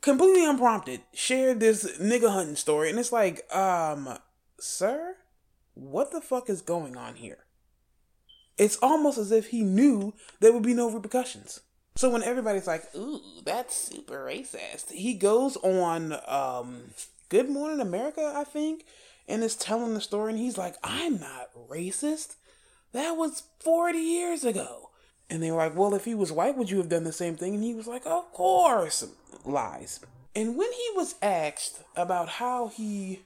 completely 0.00 0.44
unprompted 0.44 1.00
shared 1.14 1.60
this 1.60 1.98
nigga 1.98 2.30
hunting 2.30 2.56
story. 2.56 2.90
And 2.90 2.98
it's 2.98 3.12
like, 3.12 3.46
um, 3.54 4.18
sir? 4.62 5.16
what 5.74 6.12
the 6.12 6.20
fuck 6.20 6.50
is 6.50 6.62
going 6.62 6.96
on 6.96 7.16
here? 7.16 7.38
It's 8.58 8.76
almost 8.82 9.18
as 9.18 9.32
if 9.32 9.48
he 9.48 9.62
knew 9.62 10.12
there 10.40 10.52
would 10.52 10.62
be 10.62 10.74
no 10.74 10.90
repercussions. 10.90 11.60
So 11.94 12.10
when 12.10 12.22
everybody's 12.22 12.66
like, 12.66 12.84
ooh, 12.94 13.20
that's 13.44 13.74
super 13.74 14.24
racist, 14.26 14.92
he 14.92 15.14
goes 15.14 15.56
on 15.58 16.16
um, 16.26 16.82
Good 17.28 17.48
Morning 17.48 17.80
America, 17.80 18.32
I 18.34 18.44
think, 18.44 18.84
and 19.28 19.42
is 19.42 19.56
telling 19.56 19.94
the 19.94 20.00
story, 20.00 20.32
and 20.32 20.38
he's 20.38 20.58
like, 20.58 20.76
I'm 20.82 21.20
not 21.20 21.50
racist. 21.68 22.36
That 22.92 23.12
was 23.12 23.44
40 23.60 23.98
years 23.98 24.44
ago. 24.44 24.90
And 25.30 25.42
they 25.42 25.50
were 25.50 25.58
like, 25.58 25.76
Well, 25.76 25.94
if 25.94 26.04
he 26.04 26.14
was 26.14 26.30
white, 26.30 26.58
would 26.58 26.70
you 26.70 26.76
have 26.76 26.90
done 26.90 27.04
the 27.04 27.12
same 27.12 27.36
thing? 27.36 27.54
And 27.54 27.64
he 27.64 27.72
was 27.72 27.86
like, 27.86 28.04
Of 28.04 28.30
course. 28.32 29.06
Lies. 29.46 30.00
And 30.34 30.58
when 30.58 30.70
he 30.72 30.88
was 30.94 31.14
asked 31.22 31.82
about 31.96 32.28
how 32.28 32.68
he 32.68 33.20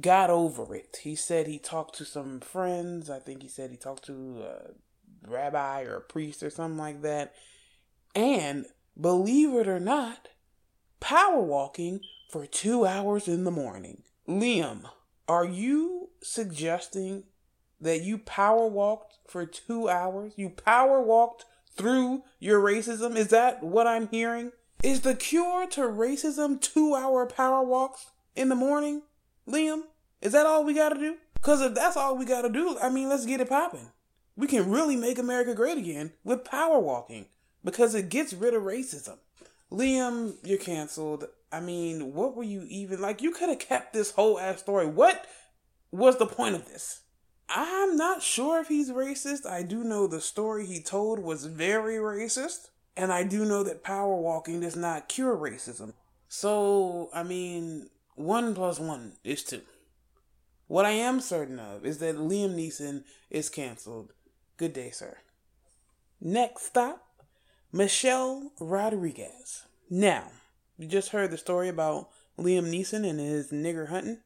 got 0.00 0.30
over 0.30 0.74
it, 0.74 0.98
he 1.02 1.14
said 1.14 1.46
he 1.46 1.58
talked 1.58 1.96
to 1.96 2.04
some 2.04 2.40
friends. 2.40 3.10
I 3.10 3.18
think 3.18 3.42
he 3.42 3.48
said 3.48 3.70
he 3.70 3.76
talked 3.76 4.04
to 4.06 4.44
a 4.44 5.30
rabbi 5.30 5.82
or 5.82 5.96
a 5.96 6.00
priest 6.00 6.42
or 6.42 6.50
something 6.50 6.78
like 6.78 7.02
that. 7.02 7.34
And 8.14 8.66
believe 9.00 9.54
it 9.54 9.68
or 9.68 9.80
not, 9.80 10.28
power 11.00 11.40
walking 11.40 12.00
for 12.30 12.46
two 12.46 12.86
hours 12.86 13.28
in 13.28 13.44
the 13.44 13.50
morning. 13.50 14.02
Liam, 14.28 14.84
are 15.28 15.44
you 15.44 16.10
suggesting 16.22 17.24
that 17.80 18.02
you 18.02 18.18
power 18.18 18.66
walked 18.66 19.18
for 19.28 19.44
two 19.44 19.88
hours? 19.88 20.34
You 20.36 20.50
power 20.50 21.02
walked 21.02 21.44
through 21.76 22.22
your 22.38 22.60
racism? 22.60 23.16
Is 23.16 23.28
that 23.28 23.62
what 23.62 23.86
I'm 23.86 24.08
hearing? 24.08 24.52
Is 24.82 25.02
the 25.02 25.14
cure 25.14 25.66
to 25.68 25.82
racism 25.82 26.60
two 26.60 26.94
hour 26.94 27.26
power 27.26 27.62
walks 27.62 28.10
in 28.34 28.48
the 28.48 28.54
morning, 28.54 29.02
Liam? 29.48 29.82
Is 30.20 30.32
that 30.32 30.46
all 30.46 30.64
we 30.64 30.74
gotta 30.74 30.98
do? 30.98 31.16
Because 31.34 31.60
if 31.60 31.74
that's 31.74 31.96
all 31.96 32.16
we 32.16 32.24
gotta 32.24 32.48
do, 32.48 32.78
I 32.80 32.88
mean, 32.88 33.08
let's 33.08 33.26
get 33.26 33.40
it 33.40 33.48
popping. 33.48 33.90
We 34.36 34.46
can 34.46 34.70
really 34.70 34.96
make 34.96 35.18
America 35.18 35.54
great 35.54 35.78
again 35.78 36.12
with 36.24 36.44
power 36.44 36.78
walking 36.78 37.26
because 37.64 37.94
it 37.94 38.08
gets 38.08 38.32
rid 38.32 38.54
of 38.54 38.62
racism. 38.62 39.18
Liam, 39.70 40.36
you're 40.42 40.58
canceled. 40.58 41.26
I 41.50 41.60
mean, 41.60 42.14
what 42.14 42.36
were 42.36 42.42
you 42.42 42.64
even 42.68 43.00
like? 43.00 43.22
You 43.22 43.30
could 43.32 43.48
have 43.48 43.58
kept 43.58 43.92
this 43.92 44.12
whole 44.12 44.38
ass 44.38 44.60
story. 44.60 44.86
What 44.86 45.26
was 45.90 46.18
the 46.18 46.26
point 46.26 46.54
of 46.54 46.66
this? 46.66 47.00
I'm 47.48 47.96
not 47.96 48.22
sure 48.22 48.60
if 48.60 48.68
he's 48.68 48.90
racist. 48.90 49.46
I 49.46 49.62
do 49.62 49.84
know 49.84 50.06
the 50.06 50.20
story 50.20 50.66
he 50.66 50.80
told 50.80 51.18
was 51.18 51.44
very 51.44 51.96
racist. 51.96 52.68
And 52.96 53.12
I 53.12 53.24
do 53.24 53.44
know 53.44 53.62
that 53.62 53.82
power 53.82 54.16
walking 54.16 54.60
does 54.60 54.76
not 54.76 55.08
cure 55.08 55.36
racism. 55.36 55.92
So, 56.28 57.10
I 57.12 57.22
mean, 57.22 57.88
one 58.14 58.54
plus 58.54 58.78
one 58.78 59.12
is 59.24 59.42
two. 59.42 59.62
What 60.66 60.86
I 60.86 60.92
am 60.92 61.20
certain 61.20 61.58
of 61.58 61.84
is 61.84 61.98
that 61.98 62.16
Liam 62.16 62.54
Neeson 62.54 63.04
is 63.30 63.48
canceled. 63.48 64.12
Good 64.56 64.72
day, 64.72 64.90
sir. 64.90 65.18
Next 66.20 66.62
stop, 66.62 67.04
Michelle 67.72 68.52
Rodriguez. 68.60 69.64
Now, 69.90 70.30
you 70.78 70.86
just 70.86 71.10
heard 71.10 71.30
the 71.30 71.36
story 71.36 71.68
about 71.68 72.08
Liam 72.38 72.70
Neeson 72.70 73.08
and 73.08 73.20
his 73.20 73.50
nigger 73.50 73.88
hunting. 73.88 74.18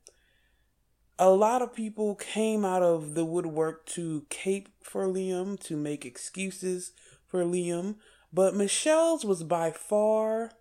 A 1.18 1.30
lot 1.30 1.62
of 1.62 1.74
people 1.74 2.14
came 2.14 2.64
out 2.64 2.82
of 2.82 3.14
the 3.14 3.24
woodwork 3.24 3.86
to 3.86 4.26
cape 4.28 4.68
for 4.82 5.06
Liam, 5.06 5.58
to 5.64 5.76
make 5.76 6.04
excuses 6.04 6.92
for 7.26 7.42
Liam, 7.42 7.96
but 8.32 8.54
Michelle's 8.54 9.24
was 9.24 9.42
by 9.42 9.70
far 9.70 10.52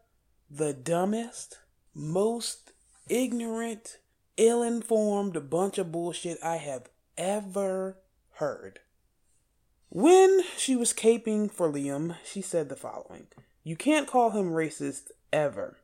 the 0.49 0.73
dumbest, 0.73 1.59
most 1.93 2.64
ignorant, 3.09 3.99
ill 4.37 4.63
informed 4.63 5.49
bunch 5.49 5.77
of 5.77 5.91
bullshit 5.91 6.37
I 6.43 6.57
have 6.57 6.89
ever 7.17 7.97
heard. 8.33 8.79
When 9.89 10.41
she 10.57 10.75
was 10.75 10.93
caping 10.93 11.51
for 11.51 11.71
Liam, 11.71 12.17
she 12.23 12.41
said 12.41 12.69
the 12.69 12.75
following 12.75 13.27
You 13.63 13.75
can't 13.75 14.07
call 14.07 14.31
him 14.31 14.51
racist 14.51 15.11
ever. 15.31 15.77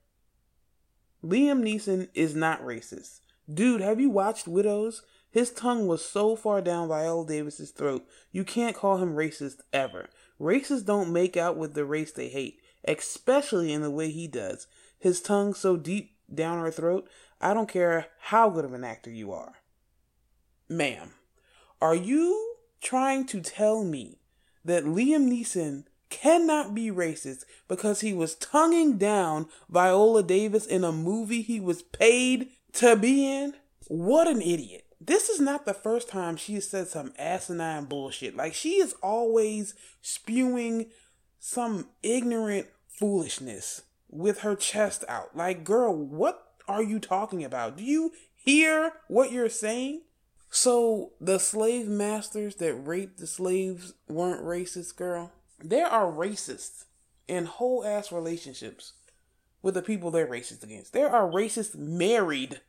Liam 1.23 1.61
Neeson 1.61 2.09
is 2.13 2.35
not 2.35 2.63
racist. 2.63 3.19
Dude, 3.51 3.81
have 3.81 3.99
you 3.99 4.09
watched 4.09 4.47
Widows? 4.47 5.03
His 5.29 5.51
tongue 5.51 5.87
was 5.87 6.03
so 6.03 6.35
far 6.35 6.61
down 6.61 6.89
Viola 6.89 7.25
Davis's 7.25 7.71
throat, 7.71 8.05
you 8.31 8.43
can't 8.43 8.75
call 8.75 8.97
him 8.97 9.15
racist 9.15 9.61
ever. 9.71 10.09
Racists 10.39 10.85
don't 10.85 11.13
make 11.13 11.37
out 11.37 11.55
with 11.55 11.73
the 11.73 11.85
race 11.85 12.11
they 12.11 12.27
hate, 12.27 12.59
especially 12.83 13.71
in 13.71 13.81
the 13.81 13.91
way 13.91 14.11
he 14.11 14.27
does. 14.27 14.67
His 14.99 15.21
tongue 15.21 15.53
so 15.53 15.77
deep 15.77 16.15
down 16.33 16.59
her 16.59 16.71
throat, 16.71 17.07
I 17.39 17.53
don't 17.53 17.69
care 17.69 18.07
how 18.19 18.49
good 18.49 18.65
of 18.65 18.73
an 18.73 18.83
actor 18.83 19.09
you 19.11 19.31
are. 19.31 19.53
Ma'am, 20.69 21.13
are 21.81 21.95
you 21.95 22.55
trying 22.81 23.25
to 23.27 23.41
tell 23.41 23.83
me 23.83 24.19
that 24.63 24.85
Liam 24.85 25.27
Neeson 25.29 25.85
cannot 26.09 26.75
be 26.75 26.91
racist 26.91 27.45
because 27.67 28.01
he 28.01 28.13
was 28.13 28.35
tonguing 28.35 28.97
down 28.97 29.47
Viola 29.69 30.23
Davis 30.23 30.65
in 30.65 30.83
a 30.83 30.91
movie 30.91 31.41
he 31.41 31.59
was 31.59 31.81
paid 31.81 32.49
to 32.73 32.95
be 32.95 33.25
in? 33.25 33.53
What 33.87 34.27
an 34.27 34.41
idiot 34.41 34.85
this 35.03 35.29
is 35.29 35.39
not 35.39 35.65
the 35.65 35.73
first 35.73 36.09
time 36.09 36.37
she 36.37 36.53
has 36.53 36.69
said 36.69 36.87
some 36.87 37.11
asinine 37.17 37.85
bullshit. 37.85 38.35
Like 38.35 38.53
she 38.53 38.75
is 38.75 38.93
always 39.01 39.73
spewing 40.01 40.91
some 41.39 41.89
ignorant 42.03 42.67
foolishness 42.87 43.81
with 44.11 44.39
her 44.39 44.55
chest 44.55 45.03
out. 45.07 45.35
Like, 45.35 45.63
girl, 45.63 45.95
what 45.95 46.43
are 46.67 46.83
you 46.83 46.99
talking 46.99 47.43
about? 47.43 47.77
Do 47.77 47.83
you 47.83 48.11
hear 48.35 48.93
what 49.07 49.31
you're 49.31 49.49
saying? 49.49 50.01
So 50.49 51.13
the 51.19 51.39
slave 51.39 51.87
masters 51.87 52.55
that 52.55 52.75
raped 52.75 53.19
the 53.19 53.27
slaves 53.27 53.93
weren't 54.07 54.43
racist, 54.43 54.97
girl. 54.97 55.31
There 55.63 55.87
are 55.87 56.11
racists 56.11 56.85
in 57.27 57.45
whole 57.45 57.85
ass 57.85 58.11
relationships 58.11 58.93
with 59.61 59.75
the 59.75 59.81
people 59.81 60.11
they're 60.11 60.27
racist 60.27 60.63
against. 60.63 60.91
There 60.91 61.09
are 61.09 61.31
racists 61.31 61.75
married 61.75 62.61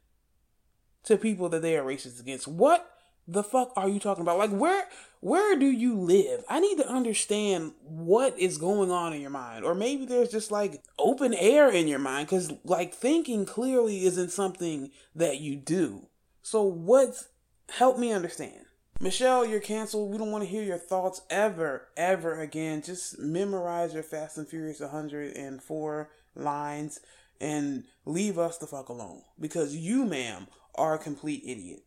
to 1.04 1.16
people 1.16 1.48
that 1.48 1.62
they 1.62 1.76
are 1.76 1.84
racist 1.84 2.20
against. 2.20 2.46
What 2.46 2.91
the 3.26 3.42
fuck 3.42 3.72
are 3.76 3.88
you 3.88 4.00
talking 4.00 4.22
about? 4.22 4.38
Like 4.38 4.50
where 4.50 4.84
where 5.20 5.56
do 5.56 5.66
you 5.66 5.94
live? 5.98 6.44
I 6.48 6.60
need 6.60 6.78
to 6.78 6.88
understand 6.88 7.72
what 7.82 8.38
is 8.38 8.58
going 8.58 8.90
on 8.90 9.12
in 9.12 9.20
your 9.20 9.30
mind. 9.30 9.64
Or 9.64 9.74
maybe 9.74 10.04
there's 10.04 10.30
just 10.30 10.50
like 10.50 10.82
open 10.98 11.32
air 11.34 11.70
in 11.70 11.88
your 11.88 11.98
mind 11.98 12.28
cuz 12.28 12.52
like 12.64 12.94
thinking 12.94 13.46
clearly 13.46 14.04
isn't 14.04 14.30
something 14.30 14.90
that 15.14 15.40
you 15.40 15.56
do. 15.56 16.08
So 16.42 16.62
what's 16.62 17.28
help 17.70 17.98
me 17.98 18.12
understand. 18.12 18.66
Michelle, 19.00 19.44
you're 19.44 19.60
canceled. 19.60 20.12
We 20.12 20.18
don't 20.18 20.30
want 20.30 20.44
to 20.44 20.50
hear 20.50 20.62
your 20.62 20.78
thoughts 20.78 21.22
ever, 21.28 21.88
ever 21.96 22.40
again. 22.40 22.82
Just 22.82 23.18
memorize 23.18 23.94
your 23.94 24.04
Fast 24.04 24.38
and 24.38 24.46
Furious 24.46 24.78
104 24.78 26.10
lines 26.36 27.00
and 27.40 27.82
leave 28.04 28.38
us 28.38 28.58
the 28.58 28.66
fuck 28.68 28.88
alone. 28.88 29.22
Because 29.40 29.74
you, 29.74 30.04
ma'am, 30.04 30.46
are 30.76 30.94
a 30.94 30.98
complete 30.98 31.42
idiot. 31.44 31.80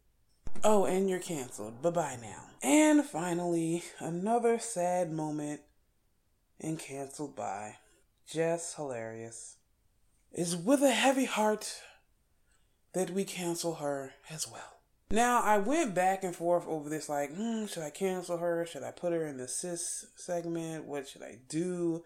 Oh, 0.64 0.86
and 0.86 1.10
you're 1.10 1.20
canceled. 1.20 1.82
Bye 1.82 1.90
bye 1.92 2.18
now. 2.22 2.44
And 2.62 3.06
finally, 3.06 3.84
another 4.00 4.58
sad 4.60 5.12
moment 5.12 5.62
and 6.60 6.80
canceled 6.80 7.36
by. 7.36 7.78
Jess 8.28 8.74
Hilarious. 8.76 9.58
Is 10.34 10.56
with 10.56 10.82
a 10.82 10.92
heavy 10.92 11.26
heart 11.26 11.82
that 12.94 13.12
we 13.12 13.24
cancel 13.24 13.76
her 13.76 14.14
as 14.30 14.48
well. 14.52 14.80
Now, 15.12 15.42
I 15.42 15.60
went 15.60 15.94
back 15.94 16.24
and 16.24 16.36
forth 16.36 16.66
over 16.68 16.90
this 16.90 17.08
like, 17.08 17.34
hmm, 17.34 17.68
should 17.68 17.84
I 17.84 17.92
cancel 17.92 18.38
her? 18.38 18.66
Should 18.66 18.84
I 18.84 18.92
put 18.92 19.14
her 19.14 19.28
in 19.28 19.38
the 19.38 19.48
cis 19.48 20.08
segment? 20.16 20.86
What 20.86 21.08
should 21.08 21.22
I 21.22 21.38
do? 21.48 22.04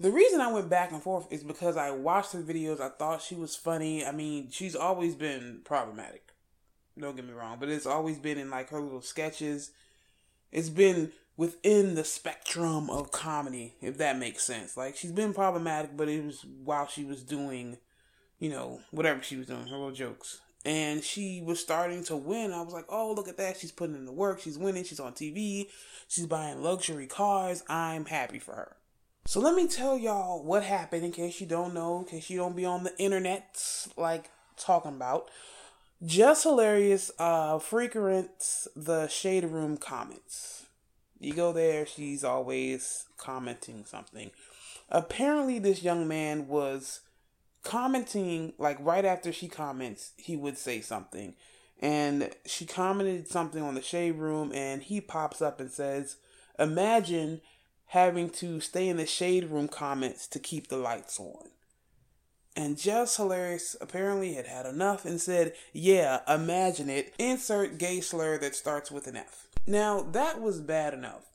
The 0.00 0.10
reason 0.10 0.40
I 0.40 0.52
went 0.52 0.68
back 0.68 0.92
and 0.92 1.02
forth 1.02 1.26
is 1.30 1.44
because 1.44 1.76
I 1.76 1.92
watched 1.92 2.32
the 2.32 2.38
videos. 2.38 2.80
I 2.80 2.90
thought 2.90 3.22
she 3.22 3.34
was 3.34 3.56
funny. 3.56 4.04
I 4.04 4.12
mean, 4.12 4.50
she's 4.50 4.76
always 4.76 5.14
been 5.14 5.60
problematic. 5.64 6.25
Don't 6.98 7.16
get 7.16 7.26
me 7.26 7.32
wrong, 7.32 7.58
but 7.60 7.68
it's 7.68 7.86
always 7.86 8.18
been 8.18 8.38
in 8.38 8.50
like 8.50 8.70
her 8.70 8.80
little 8.80 9.02
sketches. 9.02 9.70
It's 10.50 10.70
been 10.70 11.12
within 11.36 11.94
the 11.94 12.04
spectrum 12.04 12.88
of 12.88 13.12
comedy, 13.12 13.74
if 13.82 13.98
that 13.98 14.18
makes 14.18 14.42
sense. 14.44 14.76
Like 14.76 14.96
she's 14.96 15.12
been 15.12 15.34
problematic, 15.34 15.96
but 15.96 16.08
it 16.08 16.24
was 16.24 16.44
while 16.64 16.86
she 16.86 17.04
was 17.04 17.22
doing, 17.22 17.76
you 18.38 18.48
know, 18.48 18.80
whatever 18.90 19.22
she 19.22 19.36
was 19.36 19.46
doing, 19.46 19.66
her 19.66 19.76
little 19.76 19.92
jokes. 19.92 20.40
And 20.64 21.04
she 21.04 21.42
was 21.44 21.60
starting 21.60 22.02
to 22.04 22.16
win. 22.16 22.52
I 22.52 22.60
was 22.60 22.72
like, 22.72 22.86
oh, 22.88 23.12
look 23.12 23.28
at 23.28 23.36
that. 23.36 23.56
She's 23.56 23.70
putting 23.70 23.94
in 23.94 24.04
the 24.04 24.12
work. 24.12 24.40
She's 24.40 24.58
winning. 24.58 24.82
She's 24.82 24.98
on 24.98 25.12
TV. 25.12 25.66
She's 26.08 26.26
buying 26.26 26.60
luxury 26.60 27.06
cars. 27.06 27.62
I'm 27.68 28.06
happy 28.06 28.40
for 28.40 28.54
her. 28.54 28.76
So 29.26 29.38
let 29.38 29.54
me 29.54 29.68
tell 29.68 29.96
y'all 29.96 30.42
what 30.42 30.64
happened 30.64 31.04
in 31.04 31.12
case 31.12 31.40
you 31.40 31.46
don't 31.46 31.74
know, 31.74 31.98
in 31.98 32.04
case 32.04 32.30
you 32.30 32.38
don't 32.38 32.56
be 32.56 32.64
on 32.64 32.82
the 32.82 32.96
internet 32.98 33.60
like 33.96 34.30
talking 34.56 34.94
about. 34.94 35.28
Jess 36.06 36.44
Hilarious 36.44 37.10
uh 37.18 37.58
frequents 37.58 38.68
the 38.76 39.08
shade 39.08 39.44
room 39.44 39.76
comments. 39.76 40.66
You 41.18 41.34
go 41.34 41.52
there, 41.52 41.84
she's 41.84 42.22
always 42.22 43.06
commenting 43.16 43.84
something. 43.84 44.30
Apparently 44.88 45.58
this 45.58 45.82
young 45.82 46.06
man 46.06 46.46
was 46.46 47.00
commenting 47.64 48.52
like 48.56 48.76
right 48.78 49.04
after 49.04 49.32
she 49.32 49.48
comments, 49.48 50.12
he 50.16 50.36
would 50.36 50.56
say 50.56 50.80
something. 50.80 51.34
And 51.80 52.30
she 52.44 52.66
commented 52.66 53.26
something 53.26 53.62
on 53.62 53.74
the 53.74 53.82
shade 53.82 54.14
room 54.14 54.52
and 54.54 54.84
he 54.84 55.00
pops 55.00 55.42
up 55.42 55.58
and 55.58 55.72
says, 55.72 56.18
"Imagine 56.56 57.40
having 57.86 58.30
to 58.30 58.60
stay 58.60 58.88
in 58.88 58.96
the 58.96 59.06
shade 59.06 59.46
room 59.46 59.66
comments 59.66 60.28
to 60.28 60.38
keep 60.38 60.68
the 60.68 60.76
lights 60.76 61.18
on. 61.18 61.50
And 62.56 62.78
Jess 62.78 63.18
Hilarious 63.18 63.76
apparently 63.82 64.32
had 64.32 64.46
had 64.46 64.64
enough 64.64 65.04
and 65.04 65.20
said, 65.20 65.52
Yeah, 65.74 66.20
imagine 66.26 66.88
it. 66.88 67.14
Insert 67.18 67.76
gay 67.76 68.00
slur 68.00 68.38
that 68.38 68.54
starts 68.56 68.90
with 68.90 69.06
an 69.06 69.16
F. 69.16 69.46
Now, 69.66 70.00
that 70.00 70.40
was 70.40 70.60
bad 70.60 70.94
enough. 70.94 71.26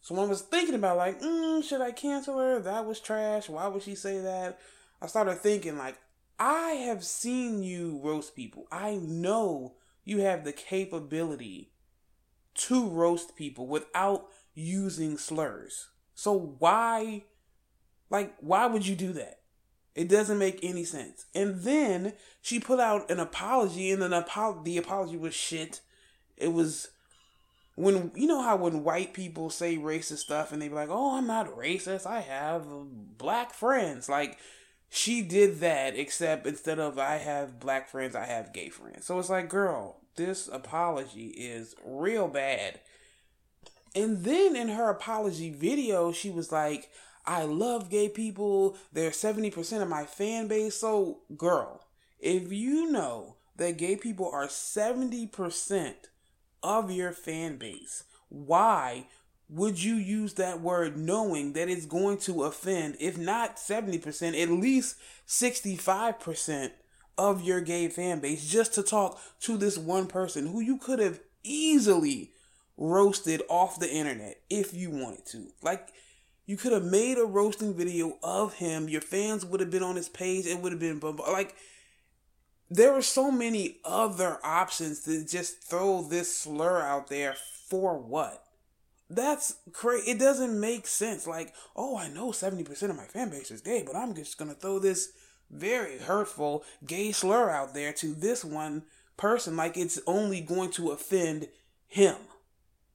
So 0.00 0.18
I 0.18 0.24
was 0.24 0.42
thinking 0.42 0.74
about, 0.74 0.96
like, 0.96 1.20
mm, 1.20 1.62
should 1.62 1.80
I 1.80 1.92
cancel 1.92 2.38
her? 2.38 2.58
That 2.60 2.84
was 2.84 3.00
trash. 3.00 3.48
Why 3.48 3.68
would 3.68 3.82
she 3.82 3.94
say 3.94 4.18
that? 4.20 4.58
I 5.00 5.06
started 5.06 5.38
thinking, 5.38 5.78
like, 5.78 5.98
I 6.38 6.70
have 6.86 7.04
seen 7.04 7.62
you 7.62 8.00
roast 8.02 8.34
people. 8.34 8.66
I 8.70 8.96
know 8.96 9.74
you 10.04 10.18
have 10.20 10.44
the 10.44 10.52
capability 10.52 11.70
to 12.54 12.88
roast 12.88 13.36
people 13.36 13.66
without 13.66 14.26
using 14.54 15.16
slurs. 15.16 15.88
So 16.14 16.56
why, 16.58 17.24
like, 18.10 18.34
why 18.40 18.66
would 18.66 18.86
you 18.86 18.96
do 18.96 19.12
that? 19.12 19.40
It 19.96 20.08
doesn't 20.08 20.38
make 20.38 20.60
any 20.62 20.84
sense. 20.84 21.24
And 21.34 21.62
then 21.62 22.12
she 22.42 22.60
put 22.60 22.78
out 22.78 23.10
an 23.10 23.18
apology, 23.18 23.90
and 23.90 24.02
then 24.02 24.12
apo- 24.12 24.62
the 24.62 24.76
apology 24.76 25.16
was 25.16 25.34
shit. 25.34 25.80
It 26.36 26.52
was 26.52 26.90
when 27.76 28.12
you 28.14 28.26
know 28.26 28.42
how 28.42 28.56
when 28.56 28.84
white 28.84 29.14
people 29.14 29.48
say 29.48 29.78
racist 29.78 30.18
stuff 30.18 30.52
and 30.52 30.60
they 30.60 30.68
be 30.68 30.74
like, 30.74 30.90
"Oh, 30.90 31.16
I'm 31.16 31.26
not 31.26 31.56
racist. 31.56 32.06
I 32.06 32.20
have 32.20 32.66
black 33.16 33.54
friends." 33.54 34.06
Like 34.06 34.38
she 34.90 35.22
did 35.22 35.60
that, 35.60 35.96
except 35.96 36.46
instead 36.46 36.78
of 36.78 36.98
I 36.98 37.16
have 37.16 37.58
black 37.58 37.88
friends, 37.88 38.14
I 38.14 38.26
have 38.26 38.52
gay 38.52 38.68
friends. 38.68 39.06
So 39.06 39.18
it's 39.18 39.30
like, 39.30 39.48
girl, 39.48 40.02
this 40.16 40.46
apology 40.46 41.28
is 41.28 41.74
real 41.84 42.28
bad. 42.28 42.80
And 43.94 44.24
then 44.24 44.56
in 44.56 44.68
her 44.68 44.90
apology 44.90 45.50
video, 45.50 46.12
she 46.12 46.28
was 46.30 46.52
like, 46.52 46.90
I 47.26 47.42
love 47.44 47.90
gay 47.90 48.08
people. 48.08 48.76
They're 48.92 49.10
70% 49.10 49.82
of 49.82 49.88
my 49.88 50.04
fan 50.04 50.46
base. 50.46 50.76
So, 50.76 51.20
girl, 51.36 51.84
if 52.18 52.52
you 52.52 52.90
know 52.90 53.36
that 53.56 53.78
gay 53.78 53.96
people 53.96 54.30
are 54.30 54.46
70% 54.46 55.94
of 56.62 56.90
your 56.90 57.12
fan 57.12 57.56
base, 57.56 58.04
why 58.28 59.06
would 59.48 59.82
you 59.82 59.94
use 59.94 60.34
that 60.34 60.60
word 60.60 60.96
knowing 60.96 61.52
that 61.52 61.68
it's 61.68 61.86
going 61.86 62.18
to 62.18 62.44
offend, 62.44 62.96
if 63.00 63.16
not 63.16 63.56
70%, 63.56 64.40
at 64.40 64.50
least 64.50 64.96
65% 65.26 66.70
of 67.18 67.42
your 67.42 67.60
gay 67.60 67.88
fan 67.88 68.20
base 68.20 68.48
just 68.48 68.74
to 68.74 68.82
talk 68.82 69.18
to 69.40 69.56
this 69.56 69.78
one 69.78 70.06
person 70.06 70.48
who 70.48 70.60
you 70.60 70.76
could 70.76 70.98
have 70.98 71.20
easily 71.42 72.32
roasted 72.76 73.40
off 73.48 73.78
the 73.78 73.90
internet 73.90 74.40
if 74.50 74.74
you 74.74 74.90
wanted 74.90 75.24
to? 75.26 75.46
Like, 75.62 75.92
you 76.46 76.56
could 76.56 76.72
have 76.72 76.84
made 76.84 77.18
a 77.18 77.24
roasting 77.24 77.74
video 77.74 78.18
of 78.22 78.54
him. 78.54 78.88
Your 78.88 79.00
fans 79.00 79.44
would 79.44 79.60
have 79.60 79.70
been 79.70 79.82
on 79.82 79.96
his 79.96 80.08
page. 80.08 80.46
It 80.46 80.60
would 80.60 80.72
have 80.72 80.80
been 80.80 81.00
like 81.00 81.56
there 82.70 82.92
were 82.92 83.02
so 83.02 83.30
many 83.30 83.78
other 83.84 84.38
options 84.42 85.02
to 85.04 85.24
just 85.24 85.62
throw 85.62 86.02
this 86.02 86.36
slur 86.36 86.80
out 86.80 87.08
there 87.08 87.36
for 87.68 87.98
what? 87.98 88.42
That's 89.08 89.56
crazy. 89.72 90.10
It 90.10 90.18
doesn't 90.18 90.58
make 90.58 90.86
sense. 90.86 91.26
Like, 91.26 91.54
oh, 91.76 91.96
I 91.96 92.08
know 92.08 92.30
70% 92.30 92.90
of 92.90 92.96
my 92.96 93.04
fan 93.04 93.30
base 93.30 93.50
is 93.50 93.60
gay, 93.60 93.84
but 93.86 93.94
I'm 93.94 94.14
just 94.14 94.36
going 94.36 94.52
to 94.52 94.56
throw 94.56 94.78
this 94.78 95.10
very 95.48 95.98
hurtful 95.98 96.64
gay 96.84 97.12
slur 97.12 97.50
out 97.50 97.72
there 97.72 97.92
to 97.92 98.14
this 98.14 98.44
one 98.44 98.82
person 99.16 99.56
like 99.56 99.76
it's 99.76 100.00
only 100.06 100.40
going 100.40 100.70
to 100.72 100.90
offend 100.90 101.48
him. 101.86 102.16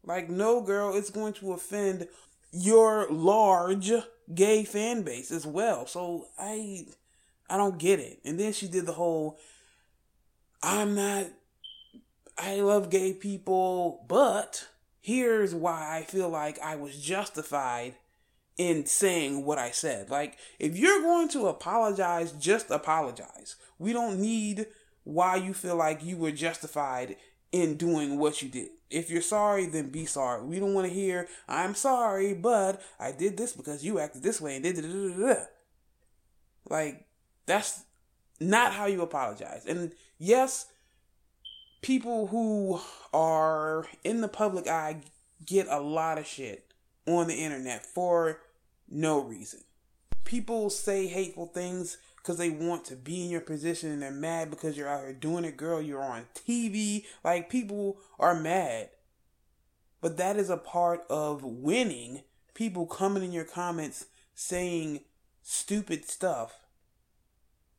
Like, 0.04 0.30
no, 0.30 0.62
girl, 0.62 0.96
it's 0.96 1.12
going 1.12 1.34
to 1.34 1.54
offend 1.54 2.08
your 2.52 3.08
large 3.10 3.92
gay 4.34 4.64
fan 4.64 5.04
base 5.04 5.32
as 5.32 5.46
well. 5.46 5.86
So 5.86 6.28
I 6.38 6.86
I 7.50 7.58
don't 7.58 7.78
get 7.78 8.00
it. 8.00 8.20
And 8.24 8.40
then 8.40 8.54
she 8.54 8.68
did 8.68 8.86
the 8.86 8.94
whole 8.94 9.38
I'm 10.62 10.96
not 10.96 11.28
I 12.38 12.62
love 12.62 12.90
gay 12.90 13.14
people, 13.14 14.06
but 14.08 14.68
here's 15.00 15.54
why 15.54 15.98
I 15.98 16.04
feel 16.04 16.30
like 16.30 16.60
I 16.60 16.76
was 16.76 17.00
justified 17.02 17.96
in 18.58 18.86
saying 18.86 19.46
what 19.46 19.58
I 19.58 19.72
said. 19.72 20.10
Like 20.10 20.38
if 20.60 20.78
you're 20.78 21.02
going 21.02 21.30
to 21.30 21.48
apologize, 21.48 22.32
just 22.34 22.70
apologize. 22.70 23.56
We 23.80 23.94
don't 23.94 24.20
need 24.20 24.68
why 25.04 25.38
you 25.38 25.54
feel 25.54 25.76
like 25.76 26.04
you 26.04 26.18
were 26.18 26.32
justified 26.32 27.16
in 27.52 27.76
doing 27.76 28.18
what 28.18 28.42
you 28.42 28.50
did. 28.50 28.70
If 28.90 29.10
you're 29.10 29.22
sorry, 29.22 29.66
then 29.66 29.90
be 29.90 30.06
sorry. 30.06 30.44
We 30.46 30.60
don't 30.60 30.74
want 30.74 30.88
to 30.88 30.94
hear, 30.94 31.28
I'm 31.48 31.76
sorry, 31.76 32.34
but 32.34 32.82
I 33.00 33.12
did 33.12 33.38
this 33.38 33.54
because 33.54 33.84
you 33.84 34.00
acted 34.00 34.24
this 34.24 34.42
way 34.42 34.56
and 34.56 34.64
did. 34.64 34.84
Like, 36.70 37.06
that's 37.46 37.84
not 38.40 38.74
how 38.74 38.86
you 38.86 39.02
apologize. 39.02 39.66
And 39.66 39.94
yes, 40.18 40.68
people 41.82 42.28
who 42.28 42.80
are 43.14 43.86
in 44.04 44.22
the 44.22 44.28
public 44.28 44.68
eye 44.68 45.02
get 45.46 45.68
a 45.70 45.80
lot 45.80 46.18
of 46.18 46.28
shit 46.28 46.74
on 47.06 47.28
the 47.28 47.36
internet 47.36 47.86
for 47.86 48.40
no 48.90 49.20
reason. 49.20 49.62
People 50.24 50.70
say 50.70 51.08
hateful 51.08 51.48
things 51.48 51.98
because 52.22 52.38
they 52.38 52.50
want 52.50 52.86
to 52.86 52.96
be 52.96 53.24
in 53.24 53.30
your 53.32 53.42
position 53.42 53.92
and 53.92 54.02
they're 54.02 54.12
mad 54.12 54.52
because 54.52 54.78
you're 54.78 54.88
out 54.88 55.02
here 55.02 55.14
doing 55.14 55.44
it, 55.44 55.58
girl. 55.58 55.82
You're 55.82 56.04
on 56.04 56.26
TV. 56.36 57.06
Like, 57.24 57.50
people 57.50 57.98
are 58.20 58.40
mad. 58.40 58.90
But 60.02 60.18
that 60.18 60.38
is 60.38 60.50
a 60.50 60.58
part 60.58 61.04
of 61.10 61.44
winning. 61.44 62.22
People 62.54 62.86
coming 62.86 63.24
in 63.24 63.32
your 63.32 63.46
comments 63.46 64.06
saying 64.36 65.02
stupid 65.42 66.08
stuff 66.08 66.54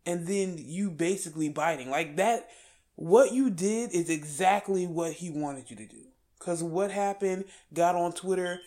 and 0.05 0.27
then 0.27 0.57
you 0.59 0.91
basically 0.91 1.49
biting. 1.49 1.89
Like, 1.89 2.17
that, 2.17 2.49
what 2.97 3.33
you 3.33 3.49
did 3.49 3.93
is 3.93 4.11
exactly 4.11 4.87
what 4.87 5.13
he 5.13 5.31
wanted 5.31 5.71
you 5.71 5.77
to 5.77 5.87
do. 5.87 6.03
Because 6.39 6.63
what 6.65 6.91
happened, 6.91 7.45
got 7.73 7.95
on 7.95 8.13
Twitter, 8.13 8.61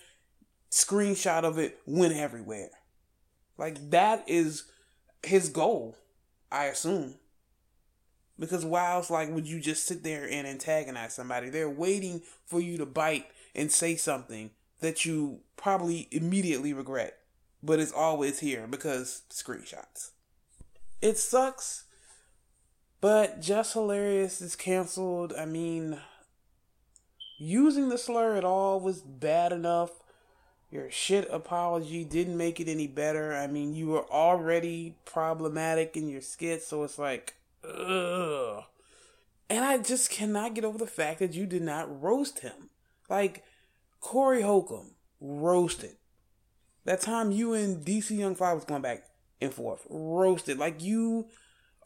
screenshot 0.71 1.43
of 1.43 1.57
it, 1.57 1.79
went 1.85 2.13
everywhere. 2.13 2.69
Like, 3.57 3.89
that 3.91 4.23
is 4.27 4.63
his 5.25 5.49
goal, 5.49 5.97
I 6.51 6.65
assume. 6.65 7.15
Because 8.37 8.65
why 8.65 8.91
else, 8.91 9.09
like, 9.09 9.33
would 9.33 9.47
you 9.47 9.59
just 9.59 9.85
sit 9.85 10.03
there 10.03 10.27
and 10.29 10.45
antagonize 10.45 11.13
somebody? 11.13 11.49
They're 11.49 11.69
waiting 11.69 12.21
for 12.45 12.59
you 12.59 12.77
to 12.77 12.85
bite 12.85 13.27
and 13.53 13.71
say 13.71 13.95
something 13.95 14.51
that 14.81 15.05
you 15.05 15.39
probably 15.55 16.07
immediately 16.11 16.73
regret, 16.73 17.17
but 17.63 17.79
it's 17.79 17.93
always 17.93 18.39
here 18.39 18.67
because 18.67 19.23
screenshots. 19.29 20.11
It 21.01 21.17
sucks, 21.17 21.85
but 22.99 23.41
Jess 23.41 23.73
Hilarious 23.73 24.41
is 24.41 24.55
canceled. 24.55 25.33
I 25.37 25.45
mean, 25.45 25.99
using 27.37 27.89
the 27.89 27.97
slur 27.97 28.35
at 28.35 28.43
all 28.43 28.79
was 28.79 29.01
bad 29.01 29.53
enough 29.53 29.91
your 30.75 30.91
shit 30.91 31.27
apology 31.31 32.03
didn't 32.03 32.37
make 32.37 32.59
it 32.59 32.67
any 32.67 32.85
better. 32.85 33.33
I 33.33 33.47
mean, 33.47 33.73
you 33.73 33.87
were 33.87 34.05
already 34.11 34.95
problematic 35.05 35.95
in 35.95 36.09
your 36.09 36.19
skit, 36.19 36.63
so 36.63 36.83
it's 36.83 36.99
like, 36.99 37.35
ugh. 37.63 38.65
And 39.49 39.63
I 39.63 39.77
just 39.77 40.11
cannot 40.11 40.53
get 40.53 40.65
over 40.65 40.77
the 40.77 40.85
fact 40.85 41.19
that 41.19 41.33
you 41.33 41.45
did 41.45 41.61
not 41.61 42.01
roast 42.01 42.39
him. 42.39 42.69
Like, 43.09 43.45
Corey 44.01 44.41
Holcomb 44.41 44.95
roasted. 45.21 45.95
That 46.83 46.99
time 46.99 47.31
you 47.31 47.53
and 47.53 47.85
DC 47.85 48.17
Young 48.17 48.35
Fly 48.35 48.51
was 48.53 48.65
going 48.65 48.81
back 48.81 49.05
and 49.39 49.53
forth, 49.53 49.87
roasted. 49.89 50.57
Like, 50.57 50.83
you 50.83 51.27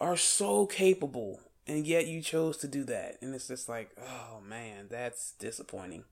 are 0.02 0.18
so 0.18 0.66
capable, 0.66 1.42
and 1.68 1.86
yet 1.86 2.08
you 2.08 2.22
chose 2.22 2.58
to 2.58 2.68
do 2.68 2.84
that. 2.86 3.18
And 3.22 3.36
it's 3.36 3.48
just 3.48 3.70
like, 3.70 3.92
oh 4.02 4.40
man, 4.42 4.88
that's 4.90 5.34
disappointing. 5.34 6.06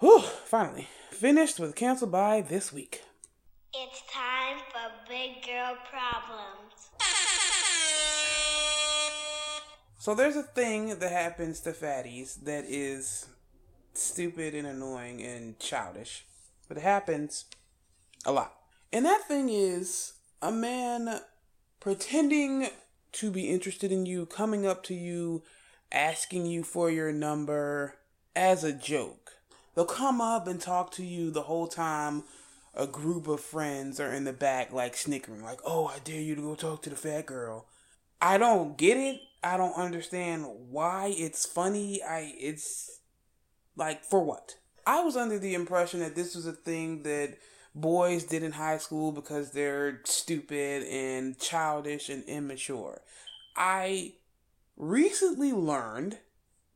Whew, 0.00 0.22
finally. 0.22 0.88
Finished 1.10 1.60
with 1.60 1.74
Cancel 1.74 2.06
by 2.06 2.40
this 2.40 2.72
week. 2.72 3.02
It's 3.74 4.02
time 4.10 4.56
for 4.72 4.90
Big 5.06 5.44
Girl 5.44 5.76
Problems. 5.90 6.88
So 9.98 10.14
there's 10.14 10.36
a 10.36 10.42
thing 10.42 10.98
that 11.00 11.12
happens 11.12 11.60
to 11.60 11.72
fatties 11.72 12.42
that 12.44 12.64
is 12.66 13.28
stupid 13.92 14.54
and 14.54 14.66
annoying 14.66 15.20
and 15.22 15.58
childish, 15.58 16.24
but 16.66 16.78
it 16.78 16.82
happens 16.82 17.44
a 18.24 18.32
lot. 18.32 18.54
And 18.94 19.04
that 19.04 19.28
thing 19.28 19.50
is 19.50 20.14
a 20.40 20.50
man 20.50 21.20
pretending 21.78 22.68
to 23.12 23.30
be 23.30 23.50
interested 23.50 23.92
in 23.92 24.06
you, 24.06 24.24
coming 24.24 24.66
up 24.66 24.82
to 24.84 24.94
you, 24.94 25.42
asking 25.92 26.46
you 26.46 26.64
for 26.64 26.90
your 26.90 27.12
number 27.12 27.96
as 28.34 28.64
a 28.64 28.72
joke. 28.72 29.29
They'll 29.74 29.84
come 29.84 30.20
up 30.20 30.46
and 30.46 30.60
talk 30.60 30.90
to 30.92 31.04
you 31.04 31.30
the 31.30 31.42
whole 31.42 31.66
time 31.66 32.24
a 32.74 32.86
group 32.86 33.26
of 33.26 33.40
friends 33.40 33.98
are 33.98 34.12
in 34.12 34.24
the 34.24 34.32
back, 34.32 34.72
like 34.72 34.96
snickering, 34.96 35.42
like, 35.42 35.60
oh, 35.64 35.86
I 35.86 35.98
dare 35.98 36.20
you 36.20 36.34
to 36.34 36.42
go 36.42 36.54
talk 36.54 36.82
to 36.82 36.90
the 36.90 36.96
fat 36.96 37.26
girl. 37.26 37.66
I 38.20 38.38
don't 38.38 38.76
get 38.76 38.96
it. 38.96 39.20
I 39.42 39.56
don't 39.56 39.76
understand 39.76 40.46
why 40.70 41.14
it's 41.16 41.46
funny. 41.46 42.02
I, 42.02 42.34
it's 42.38 43.00
like, 43.76 44.04
for 44.04 44.22
what? 44.22 44.56
I 44.86 45.02
was 45.02 45.16
under 45.16 45.38
the 45.38 45.54
impression 45.54 46.00
that 46.00 46.14
this 46.14 46.34
was 46.34 46.46
a 46.46 46.52
thing 46.52 47.02
that 47.02 47.38
boys 47.74 48.24
did 48.24 48.42
in 48.42 48.52
high 48.52 48.78
school 48.78 49.12
because 49.12 49.52
they're 49.52 50.00
stupid 50.04 50.84
and 50.84 51.38
childish 51.38 52.08
and 52.08 52.24
immature. 52.24 53.00
I 53.56 54.14
recently 54.76 55.52
learned 55.52 56.18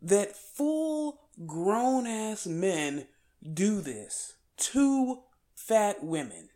that 0.03 0.37
full 0.37 1.24
grown 1.47 2.07
ass 2.07 2.47
men 2.47 3.07
do 3.53 3.81
this 3.81 4.35
to 4.57 5.21
fat 5.55 6.03
women 6.03 6.49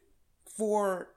for, 0.57 1.09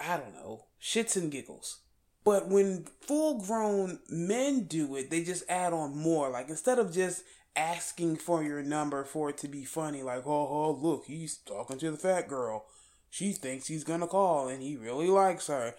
I 0.00 0.16
don't 0.16 0.34
know, 0.34 0.66
shits 0.80 1.16
and 1.16 1.30
giggles. 1.30 1.80
But 2.24 2.48
when 2.48 2.86
full 3.00 3.40
grown 3.40 3.98
men 4.08 4.64
do 4.64 4.96
it, 4.96 5.10
they 5.10 5.24
just 5.24 5.44
add 5.48 5.72
on 5.72 5.96
more. 5.96 6.30
Like 6.30 6.48
instead 6.48 6.78
of 6.78 6.92
just 6.92 7.24
asking 7.56 8.16
for 8.16 8.42
your 8.42 8.62
number 8.62 9.04
for 9.04 9.30
it 9.30 9.38
to 9.38 9.48
be 9.48 9.64
funny, 9.64 10.02
like, 10.02 10.26
oh, 10.26 10.48
oh 10.48 10.78
look, 10.80 11.06
he's 11.06 11.38
talking 11.38 11.78
to 11.78 11.90
the 11.90 11.96
fat 11.96 12.28
girl. 12.28 12.66
She 13.10 13.32
thinks 13.32 13.66
he's 13.66 13.84
gonna 13.84 14.06
call 14.06 14.48
and 14.48 14.62
he 14.62 14.76
really 14.76 15.08
likes 15.08 15.48
her. 15.48 15.74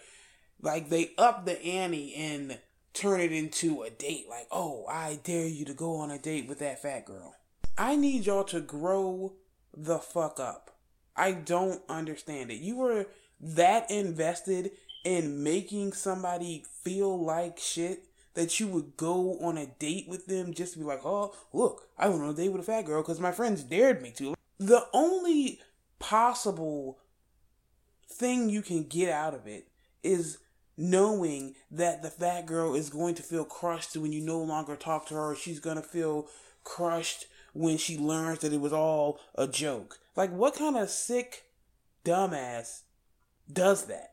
Like 0.60 0.88
they 0.88 1.12
up 1.18 1.46
the 1.46 1.62
ante 1.64 2.14
and 2.14 2.58
turn 2.94 3.20
it 3.20 3.32
into 3.32 3.82
a 3.82 3.90
date. 3.90 4.26
Like, 4.30 4.46
oh, 4.50 4.86
I 4.88 5.18
dare 5.22 5.46
you 5.46 5.64
to 5.66 5.74
go 5.74 5.96
on 5.96 6.10
a 6.10 6.18
date 6.18 6.48
with 6.48 6.60
that 6.60 6.80
fat 6.80 7.04
girl. 7.04 7.34
I 7.76 7.96
need 7.96 8.24
y'all 8.26 8.44
to 8.44 8.60
grow 8.60 9.34
the 9.76 9.98
fuck 9.98 10.38
up. 10.40 10.70
I 11.16 11.32
don't 11.32 11.82
understand 11.88 12.50
it. 12.50 12.60
You 12.60 12.76
were 12.76 13.06
that 13.40 13.90
invested 13.90 14.70
in 15.04 15.42
making 15.42 15.92
somebody 15.92 16.64
feel 16.82 17.22
like 17.22 17.58
shit 17.58 18.04
that 18.34 18.58
you 18.58 18.66
would 18.68 18.96
go 18.96 19.38
on 19.40 19.58
a 19.58 19.66
date 19.66 20.06
with 20.08 20.26
them 20.26 20.54
just 20.54 20.72
to 20.72 20.78
be 20.78 20.84
like, 20.84 21.04
oh, 21.04 21.34
look, 21.52 21.88
I 21.98 22.08
went 22.08 22.22
on 22.22 22.30
a 22.30 22.34
date 22.34 22.50
with 22.50 22.62
a 22.62 22.64
fat 22.64 22.82
girl 22.82 23.02
because 23.02 23.20
my 23.20 23.32
friends 23.32 23.62
dared 23.62 24.02
me 24.02 24.12
to. 24.16 24.34
The 24.58 24.86
only 24.92 25.60
possible 25.98 26.98
thing 28.08 28.48
you 28.48 28.62
can 28.62 28.84
get 28.84 29.10
out 29.10 29.34
of 29.34 29.46
it 29.46 29.68
is 30.02 30.38
knowing 30.76 31.54
that 31.70 32.02
the 32.02 32.10
fat 32.10 32.46
girl 32.46 32.74
is 32.74 32.90
going 32.90 33.14
to 33.14 33.22
feel 33.22 33.44
crushed 33.44 33.96
when 33.96 34.12
you 34.12 34.20
no 34.20 34.38
longer 34.38 34.76
talk 34.76 35.06
to 35.06 35.14
her. 35.14 35.34
She's 35.34 35.60
going 35.60 35.76
to 35.76 35.82
feel 35.82 36.28
crushed 36.64 37.26
when 37.52 37.76
she 37.76 37.96
learns 37.96 38.40
that 38.40 38.52
it 38.52 38.60
was 38.60 38.72
all 38.72 39.20
a 39.34 39.46
joke. 39.46 39.98
Like, 40.16 40.32
what 40.32 40.56
kind 40.56 40.76
of 40.76 40.90
sick 40.90 41.44
dumbass 42.04 42.82
does 43.52 43.86
that? 43.86 44.12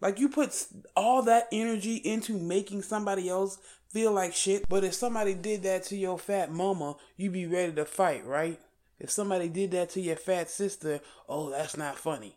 Like, 0.00 0.18
you 0.18 0.28
put 0.28 0.66
all 0.96 1.22
that 1.22 1.48
energy 1.52 1.96
into 1.96 2.38
making 2.38 2.82
somebody 2.82 3.28
else 3.28 3.58
feel 3.88 4.12
like 4.12 4.32
shit, 4.32 4.68
but 4.68 4.84
if 4.84 4.94
somebody 4.94 5.34
did 5.34 5.62
that 5.64 5.84
to 5.84 5.96
your 5.96 6.18
fat 6.18 6.50
mama, 6.50 6.96
you'd 7.16 7.32
be 7.32 7.46
ready 7.46 7.72
to 7.72 7.84
fight, 7.84 8.24
right? 8.24 8.60
If 8.98 9.10
somebody 9.10 9.48
did 9.48 9.72
that 9.72 9.90
to 9.90 10.00
your 10.00 10.16
fat 10.16 10.50
sister, 10.50 11.00
oh, 11.28 11.50
that's 11.50 11.76
not 11.76 11.96
funny. 11.96 12.36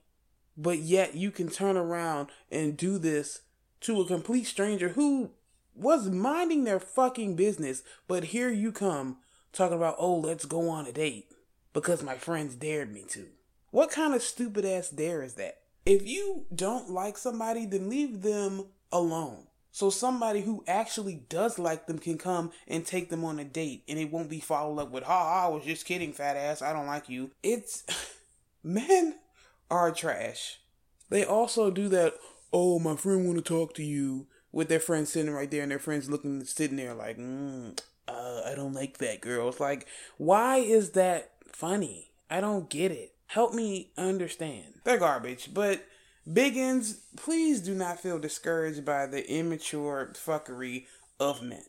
But 0.58 0.80
yet, 0.80 1.16
you 1.16 1.32
can 1.32 1.50
turn 1.50 1.78
around 1.78 2.30
and 2.52 2.78
do 2.78 2.98
this 2.98 3.42
to 3.84 4.02
a 4.02 4.06
complete 4.06 4.46
stranger 4.46 4.90
who 4.90 5.32
was 5.76 6.10
minding 6.10 6.64
their 6.64 6.80
fucking 6.80 7.36
business, 7.36 7.84
but 8.08 8.26
here 8.26 8.50
you 8.50 8.72
come 8.72 9.18
talking 9.52 9.78
about, 9.78 9.96
oh, 9.98 10.18
let's 10.18 10.46
go 10.46 10.70
on 10.70 10.86
a 10.86 10.92
date 10.92 11.32
because 11.74 12.04
my 12.04 12.16
friends 12.16 12.56
dared 12.56 12.94
me 12.94 13.04
to. 13.10 13.28
What 13.72 13.92
kind 13.92 14.14
of 14.14 14.22
stupid 14.22 14.66
ass 14.66 14.90
dare 14.90 15.24
is 15.24 15.34
that? 15.36 15.60
If 15.86 16.08
you 16.08 16.46
don't 16.54 16.90
like 16.90 17.18
somebody, 17.18 17.66
then 17.66 17.90
leave 17.90 18.22
them 18.22 18.66
alone. 18.92 19.48
So 19.72 19.90
somebody 19.90 20.42
who 20.42 20.64
actually 20.68 21.24
does 21.30 21.58
like 21.58 21.88
them 21.88 21.98
can 21.98 22.20
come 22.20 22.52
and 22.68 22.86
take 22.86 23.10
them 23.10 23.26
on 23.26 23.40
a 23.40 23.44
date 23.44 23.84
and 23.88 23.98
it 23.98 24.12
won't 24.12 24.30
be 24.30 24.40
followed 24.40 24.80
up 24.80 24.92
with, 24.92 25.04
ha, 25.04 25.46
I 25.46 25.48
was 25.48 25.66
just 25.66 25.86
kidding, 25.86 26.14
fat 26.14 26.38
ass, 26.38 26.62
I 26.62 26.74
don't 26.74 26.86
like 26.86 27.10
you. 27.10 27.32
It's, 27.42 27.84
men 28.64 29.16
are 29.72 29.92
trash. 29.92 30.60
They 31.10 31.26
also 31.26 31.72
do 31.72 31.90
that, 31.90 32.14
oh, 32.54 32.80
my 32.80 32.96
friend 32.96 33.26
want 33.26 33.38
to 33.38 33.44
talk 33.44 33.74
to 33.74 33.84
you 33.84 34.28
with 34.52 34.70
their 34.70 34.80
friends 34.80 35.12
sitting 35.12 35.34
right 35.34 35.50
there 35.50 35.64
and 35.64 35.72
their 35.72 35.80
friends 35.80 36.10
looking 36.10 36.46
sitting 36.46 36.78
there 36.78 36.94
like, 36.94 37.18
mm, 37.18 37.78
uh, 38.08 38.42
I 38.46 38.54
don't 38.56 38.74
like 38.74 39.00
that 39.00 39.20
girl. 39.20 39.50
It's 39.50 39.60
like, 39.60 39.88
why 40.18 40.58
is 40.58 40.92
that 40.92 41.32
funny? 41.52 42.12
I 42.30 42.40
don't 42.40 42.70
get 42.70 42.92
it. 42.92 43.16
Help 43.28 43.54
me 43.54 43.92
understand. 43.98 44.76
They're 44.84 45.00
garbage, 45.00 45.54
but 45.54 45.84
Biggins, 46.32 47.00
please 47.18 47.62
do 47.62 47.74
not 47.74 48.00
feel 48.00 48.20
discouraged 48.20 48.86
by 48.86 49.08
the 49.08 49.28
immature 49.30 50.14
fuckery 50.14 50.86
of 51.20 51.42
men. 51.42 51.66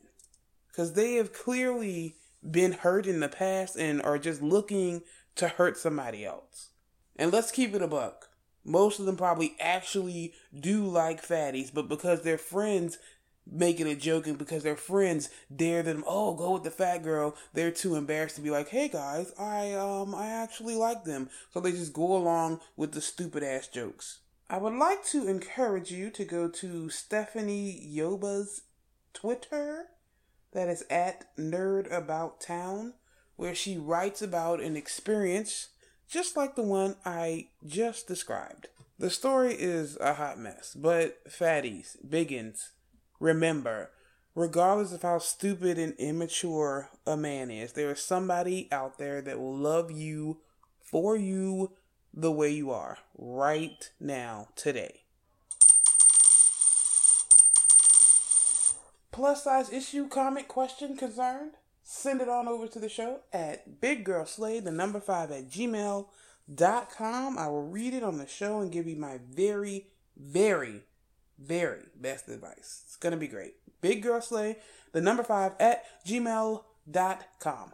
Because 0.68 0.92
they 0.92 1.14
have 1.14 1.32
clearly 1.32 2.16
been 2.48 2.72
hurt 2.72 3.06
in 3.06 3.20
the 3.20 3.28
past 3.28 3.76
and 3.76 4.02
are 4.02 4.18
just 4.18 4.42
looking 4.42 5.02
to 5.36 5.48
hurt 5.48 5.78
somebody 5.78 6.24
else. 6.24 6.68
And 7.16 7.32
let's 7.32 7.50
keep 7.50 7.74
it 7.74 7.82
a 7.82 7.88
buck 7.88 8.28
most 8.64 8.98
of 8.98 9.06
them 9.06 9.16
probably 9.16 9.56
actually 9.60 10.32
do 10.58 10.84
like 10.84 11.26
fatties, 11.26 11.72
but 11.72 11.88
because 11.88 12.22
their 12.22 12.38
friends 12.38 12.98
make 13.46 13.78
it 13.78 13.86
a 13.86 13.94
joke 13.94 14.26
and 14.26 14.38
because 14.38 14.62
their 14.62 14.76
friends 14.76 15.28
dare 15.54 15.82
them, 15.82 16.02
oh, 16.06 16.34
go 16.34 16.52
with 16.52 16.62
the 16.62 16.70
fat 16.70 17.02
girl, 17.02 17.36
they're 17.52 17.70
too 17.70 17.94
embarrassed 17.94 18.36
to 18.36 18.42
be 18.42 18.50
like, 18.50 18.68
hey 18.68 18.88
guys, 18.88 19.32
I 19.38 19.72
um 19.74 20.14
I 20.14 20.28
actually 20.28 20.76
like 20.76 21.04
them. 21.04 21.28
So 21.52 21.60
they 21.60 21.72
just 21.72 21.92
go 21.92 22.16
along 22.16 22.60
with 22.76 22.92
the 22.92 23.00
stupid 23.00 23.42
ass 23.42 23.68
jokes. 23.68 24.20
I 24.48 24.58
would 24.58 24.74
like 24.74 25.04
to 25.06 25.26
encourage 25.26 25.90
you 25.90 26.10
to 26.10 26.24
go 26.24 26.48
to 26.48 26.90
Stephanie 26.90 27.90
Yeboah's 27.94 28.62
Twitter. 29.12 29.86
That 30.52 30.68
is 30.68 30.84
at 30.88 31.36
Nerd 31.36 31.92
About 31.92 32.40
Town, 32.40 32.94
where 33.36 33.54
she 33.54 33.76
writes 33.76 34.22
about 34.22 34.60
an 34.60 34.76
experience 34.76 35.70
just 36.08 36.36
like 36.36 36.54
the 36.54 36.62
one 36.62 36.96
I 37.04 37.48
just 37.66 38.06
described. 38.06 38.68
The 38.98 39.10
story 39.10 39.54
is 39.54 39.96
a 40.00 40.14
hot 40.14 40.38
mess, 40.38 40.74
but 40.74 41.28
fatties, 41.28 41.96
biggins, 42.06 42.70
remember, 43.18 43.90
regardless 44.34 44.92
of 44.92 45.02
how 45.02 45.18
stupid 45.18 45.78
and 45.78 45.94
immature 45.94 46.90
a 47.06 47.16
man 47.16 47.50
is, 47.50 47.72
there 47.72 47.90
is 47.90 48.00
somebody 48.00 48.68
out 48.70 48.98
there 48.98 49.20
that 49.20 49.40
will 49.40 49.56
love 49.56 49.90
you 49.90 50.38
for 50.80 51.16
you 51.16 51.72
the 52.12 52.30
way 52.30 52.50
you 52.50 52.70
are 52.70 52.98
right 53.18 53.90
now, 53.98 54.48
today. 54.54 55.00
Plus 59.10 59.44
size 59.44 59.72
issue, 59.72 60.08
comment, 60.08 60.48
question, 60.48 60.96
concern? 60.96 61.52
Send 61.94 62.20
it 62.20 62.28
on 62.28 62.48
over 62.48 62.66
to 62.66 62.78
the 62.78 62.88
show 62.88 63.20
at 63.32 63.80
Big 63.80 64.04
Girl 64.04 64.26
Slay, 64.26 64.60
the 64.60 64.72
number 64.72 65.00
five 65.00 65.30
at 65.30 65.48
gmail.com. 65.48 67.38
I 67.38 67.48
will 67.48 67.66
read 67.66 67.94
it 67.94 68.02
on 68.02 68.18
the 68.18 68.26
show 68.26 68.60
and 68.60 68.72
give 68.72 68.86
you 68.86 68.96
my 68.96 69.20
very, 69.30 69.86
very, 70.16 70.82
very 71.38 71.84
best 71.96 72.28
advice. 72.28 72.82
It's 72.84 72.96
going 72.96 73.12
to 73.12 73.18
be 73.18 73.28
great. 73.28 73.54
Big 73.80 74.02
Girl 74.02 74.20
the 74.92 75.00
number 75.00 75.22
five 75.22 75.52
at 75.60 75.84
gmail.com 76.06 77.72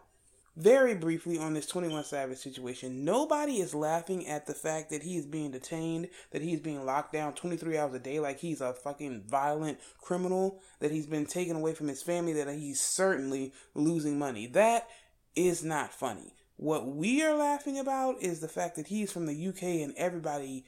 very 0.61 0.95
briefly 0.95 1.39
on 1.39 1.55
this 1.55 1.67
21 1.67 2.05
Savage 2.05 2.39
situation, 2.39 3.05
nobody 3.05 3.61
is 3.61 3.75
laughing 3.75 4.27
at 4.27 4.47
the 4.47 4.55
fact 4.55 4.91
that 4.91 5.03
he 5.03 5.17
is 5.17 5.27
being 5.27 5.51
detained, 5.51 6.09
that 6.31 6.43
he's 6.43 6.61
being 6.61 6.85
locked 6.85 7.13
down 7.13 7.35
23 7.35 7.79
hours 7.79 7.95
a 7.95 7.99
day 7.99 8.21
like 8.21 8.41
he's 8.41 8.61
a 8.61 8.73
fucking 8.73 9.25
violent 9.27 9.79
criminal, 10.01 10.61
that 10.81 10.91
he's 10.91 11.07
been 11.07 11.27
taken 11.27 11.57
away 11.57 11.75
from 11.75 11.89
his 11.89 12.03
family, 12.03 12.33
that 12.33 12.49
he's 12.49 12.81
certainly 12.81 13.53
losing 13.75 14.19
money. 14.19 14.47
That 14.47 14.89
is 15.35 15.65
not 15.65 15.95
funny. 15.95 16.35
What 16.57 16.87
we 16.87 17.23
are 17.23 17.35
laughing 17.35 17.79
about 17.79 18.23
is 18.23 18.41
the 18.41 18.49
fact 18.49 18.77
that 18.77 18.89
he's 18.89 19.11
from 19.11 19.27
the 19.27 19.49
UK 19.49 19.63
and 19.63 19.95
everybody 19.97 20.67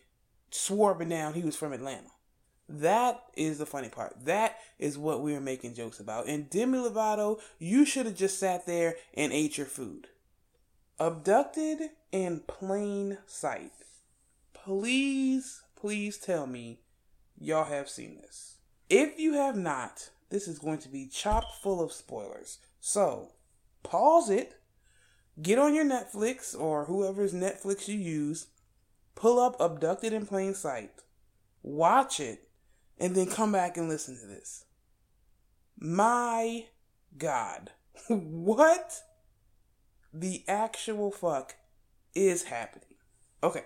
swore 0.50 0.92
up 0.92 1.00
and 1.00 1.11
down 1.11 1.35
he 1.35 1.42
was 1.42 1.57
from 1.57 1.72
Atlanta. 1.72 2.09
That 2.72 3.24
is 3.37 3.58
the 3.58 3.66
funny 3.66 3.90
part. 3.90 4.16
That 4.24 4.56
is 4.78 4.96
what 4.96 5.20
we 5.20 5.35
are 5.35 5.42
making 5.42 5.74
jokes 5.74 6.00
about. 6.00 6.26
And 6.26 6.48
Demi 6.48 6.78
Lovato, 6.78 7.38
you 7.58 7.85
should 7.85 8.06
have 8.06 8.14
just 8.16 8.38
sat 8.38 8.64
there 8.64 8.96
and 9.12 9.30
ate 9.30 9.58
your 9.58 9.66
food. 9.66 10.08
Abducted 10.98 11.90
in 12.12 12.40
plain 12.46 13.18
sight. 13.26 13.72
Please, 14.54 15.62
please 15.76 16.16
tell 16.16 16.46
me 16.46 16.80
y'all 17.38 17.64
have 17.64 17.90
seen 17.90 18.16
this. 18.16 18.56
If 18.88 19.18
you 19.18 19.35
have 19.35 19.56
not, 19.56 20.08
this 20.30 20.48
is 20.48 20.58
going 20.58 20.78
to 20.78 20.88
be 20.88 21.08
chock 21.08 21.44
full 21.62 21.82
of 21.82 21.92
spoilers. 21.92 22.58
So, 22.80 23.32
pause 23.82 24.30
it, 24.30 24.54
get 25.42 25.58
on 25.58 25.74
your 25.74 25.85
Netflix 25.85 26.58
or 26.58 26.87
whoever's 26.87 27.35
Netflix 27.35 27.87
you 27.87 27.98
use, 27.98 28.46
pull 29.14 29.38
up 29.38 29.61
Abducted 29.61 30.14
in 30.14 30.24
Plain 30.24 30.54
Sight, 30.54 30.92
watch 31.62 32.18
it, 32.18 32.48
and 33.02 33.16
then 33.16 33.26
come 33.26 33.50
back 33.50 33.76
and 33.76 33.88
listen 33.88 34.16
to 34.16 34.26
this. 34.26 34.64
My 35.76 36.66
God. 37.18 37.72
what 38.08 38.94
the 40.14 40.44
actual 40.46 41.10
fuck 41.10 41.56
is 42.14 42.44
happening? 42.44 42.94
Okay. 43.42 43.64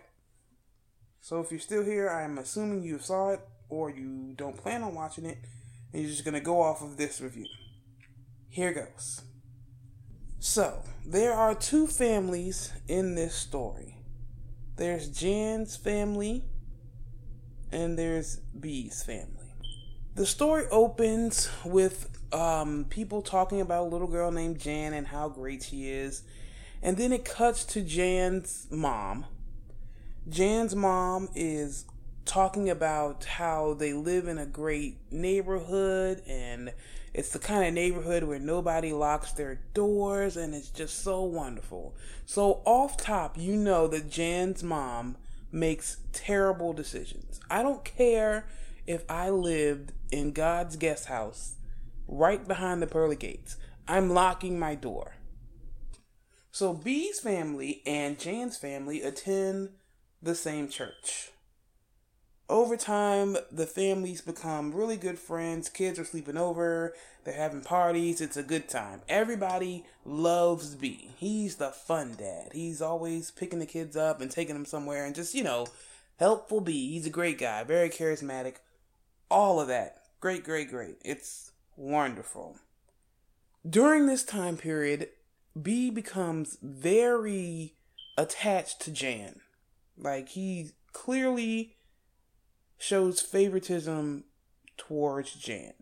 So 1.20 1.40
if 1.40 1.50
you're 1.50 1.60
still 1.60 1.84
here, 1.84 2.08
I'm 2.08 2.38
assuming 2.38 2.82
you 2.82 2.98
saw 2.98 3.30
it 3.30 3.40
or 3.68 3.90
you 3.90 4.32
don't 4.36 4.56
plan 4.56 4.82
on 4.82 4.94
watching 4.94 5.26
it 5.26 5.36
and 5.92 6.00
you're 6.00 6.10
just 6.10 6.24
going 6.24 6.34
to 6.34 6.40
go 6.40 6.62
off 6.62 6.80
of 6.80 6.96
this 6.96 7.20
review. 7.20 7.46
Here 8.48 8.72
goes. 8.72 9.20
So, 10.38 10.82
there 11.04 11.34
are 11.34 11.54
two 11.54 11.86
families 11.86 12.72
in 12.88 13.16
this 13.16 13.34
story. 13.34 13.98
There's 14.76 15.08
Jan's 15.10 15.76
family 15.76 16.44
and 17.76 17.98
there's 17.98 18.36
B's 18.58 19.02
family. 19.02 19.52
The 20.14 20.24
story 20.24 20.64
opens 20.70 21.50
with 21.62 22.08
um, 22.32 22.86
people 22.88 23.20
talking 23.20 23.60
about 23.60 23.82
a 23.82 23.88
little 23.90 24.06
girl 24.06 24.30
named 24.30 24.58
Jan 24.58 24.94
and 24.94 25.06
how 25.06 25.28
great 25.28 25.62
she 25.62 25.90
is. 25.90 26.22
And 26.82 26.96
then 26.96 27.12
it 27.12 27.26
cuts 27.26 27.64
to 27.66 27.82
Jan's 27.82 28.66
mom. 28.70 29.26
Jan's 30.26 30.74
mom 30.74 31.28
is 31.34 31.84
talking 32.24 32.70
about 32.70 33.24
how 33.24 33.74
they 33.74 33.92
live 33.92 34.26
in 34.26 34.38
a 34.38 34.46
great 34.46 34.96
neighborhood 35.12 36.22
and 36.26 36.72
it's 37.12 37.30
the 37.30 37.38
kind 37.38 37.66
of 37.66 37.74
neighborhood 37.74 38.24
where 38.24 38.38
nobody 38.38 38.92
locks 38.92 39.32
their 39.32 39.60
doors 39.74 40.36
and 40.36 40.54
it's 40.54 40.70
just 40.70 41.02
so 41.02 41.22
wonderful. 41.22 41.94
So, 42.24 42.62
off 42.64 42.96
top, 42.96 43.38
you 43.38 43.54
know 43.54 43.86
that 43.86 44.10
Jan's 44.10 44.62
mom 44.62 45.16
makes 45.56 45.96
terrible 46.12 46.72
decisions. 46.72 47.40
I 47.50 47.62
don't 47.62 47.84
care 47.84 48.46
if 48.86 49.04
I 49.08 49.30
lived 49.30 49.92
in 50.12 50.32
God's 50.32 50.76
guest 50.76 51.06
house 51.06 51.56
right 52.06 52.46
behind 52.46 52.82
the 52.82 52.86
pearly 52.86 53.16
gates. 53.16 53.56
I'm 53.88 54.10
locking 54.10 54.58
my 54.58 54.74
door. 54.74 55.16
So 56.52 56.72
B's 56.74 57.20
family 57.20 57.82
and 57.86 58.18
Jan's 58.18 58.56
family 58.56 59.02
attend 59.02 59.70
the 60.22 60.34
same 60.34 60.68
church. 60.68 61.30
Over 62.48 62.76
time, 62.76 63.36
the 63.50 63.66
families 63.66 64.20
become 64.20 64.72
really 64.72 64.96
good 64.96 65.18
friends. 65.18 65.68
Kids 65.68 65.98
are 65.98 66.04
sleeping 66.04 66.36
over, 66.36 66.94
they're 67.24 67.34
having 67.34 67.60
parties. 67.60 68.20
It's 68.20 68.36
a 68.36 68.42
good 68.44 68.68
time. 68.68 69.02
Everybody 69.08 69.84
loves 70.04 70.76
B. 70.76 71.10
He's 71.16 71.56
the 71.56 71.70
fun 71.70 72.14
dad. 72.16 72.50
He's 72.52 72.80
always 72.80 73.32
picking 73.32 73.58
the 73.58 73.66
kids 73.66 73.96
up 73.96 74.20
and 74.20 74.30
taking 74.30 74.54
them 74.54 74.64
somewhere 74.64 75.04
and 75.04 75.14
just, 75.14 75.34
you 75.34 75.42
know, 75.42 75.66
helpful 76.20 76.60
B. 76.60 76.92
He's 76.92 77.06
a 77.06 77.10
great 77.10 77.38
guy, 77.38 77.64
very 77.64 77.90
charismatic. 77.90 78.56
All 79.28 79.60
of 79.60 79.66
that. 79.66 80.02
Great, 80.20 80.44
great, 80.44 80.70
great. 80.70 80.98
It's 81.04 81.50
wonderful. 81.76 82.58
During 83.68 84.06
this 84.06 84.22
time 84.22 84.56
period, 84.56 85.08
B 85.60 85.90
becomes 85.90 86.58
very 86.62 87.74
attached 88.16 88.80
to 88.82 88.92
Jan. 88.92 89.40
Like 89.98 90.28
he 90.30 90.70
clearly 90.92 91.75
shows 92.78 93.20
favoritism 93.20 94.24
towards 94.76 95.34
Jan. 95.34 95.72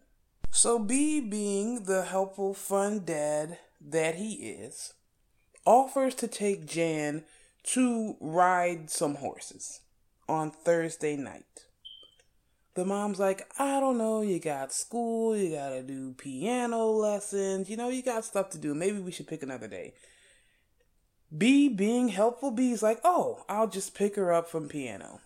So 0.51 0.79
B, 0.79 1.21
being 1.21 1.85
the 1.85 2.05
helpful, 2.05 2.55
fun 2.55 3.05
dad 3.05 3.59
that 3.81 4.15
he 4.15 4.35
is, 4.35 4.95
offers 5.67 6.15
to 6.17 6.29
take 6.29 6.67
Jan 6.67 7.25
to 7.65 8.17
ride 8.21 8.91
some 8.91 9.17
horses 9.17 9.81
on 10.29 10.51
Thursday 10.51 11.17
night. 11.17 11.67
The 12.75 12.85
mom's 12.85 13.21
like, 13.21 13.47
I 13.59 13.79
don't 13.81 13.99
know, 13.99 14.23
you 14.23 14.41
got 14.41 14.73
school, 14.73 15.37
you 15.37 15.55
gotta 15.55 15.83
do 15.83 16.13
piano 16.13 16.87
lessons, 16.87 17.71
you 17.71 17.77
know, 17.77 17.89
you 17.89 18.03
got 18.03 18.25
stuff 18.25 18.51
to 18.51 18.59
do. 18.59 18.75
Maybe 18.75 18.99
we 18.99 19.13
should 19.13 19.29
pick 19.29 19.43
another 19.43 19.69
day. 19.69 19.95
B, 21.37 21.69
being 21.69 22.09
helpful, 22.09 22.51
B's 22.51 22.83
like, 22.83 23.01
oh, 23.05 23.45
I'll 23.49 23.69
just 23.69 23.95
pick 23.95 24.17
her 24.17 24.33
up 24.33 24.49
from 24.49 24.69
piano. 24.69 25.21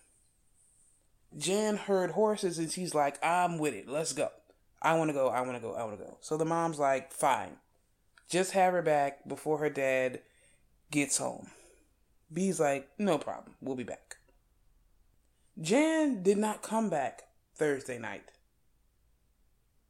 Jan 1.36 1.76
heard 1.76 2.12
horses 2.12 2.58
and 2.58 2.70
she's 2.70 2.94
like, 2.94 3.18
I'm 3.22 3.58
with 3.58 3.74
it, 3.74 3.88
let's 3.88 4.12
go. 4.12 4.28
I 4.80 4.96
wanna 4.96 5.12
go, 5.12 5.28
I 5.28 5.40
wanna 5.42 5.60
go, 5.60 5.74
I 5.74 5.84
wanna 5.84 5.96
go. 5.96 6.18
So 6.20 6.36
the 6.36 6.44
mom's 6.44 6.78
like, 6.78 7.12
fine. 7.12 7.56
Just 8.28 8.52
have 8.52 8.72
her 8.72 8.82
back 8.82 9.26
before 9.28 9.58
her 9.58 9.70
dad 9.70 10.20
gets 10.90 11.18
home. 11.18 11.50
B's 12.32 12.60
like, 12.60 12.88
no 12.98 13.18
problem, 13.18 13.54
we'll 13.60 13.76
be 13.76 13.84
back. 13.84 14.16
Jan 15.60 16.22
did 16.22 16.38
not 16.38 16.62
come 16.62 16.88
back 16.88 17.22
Thursday 17.54 17.98
night. 17.98 18.30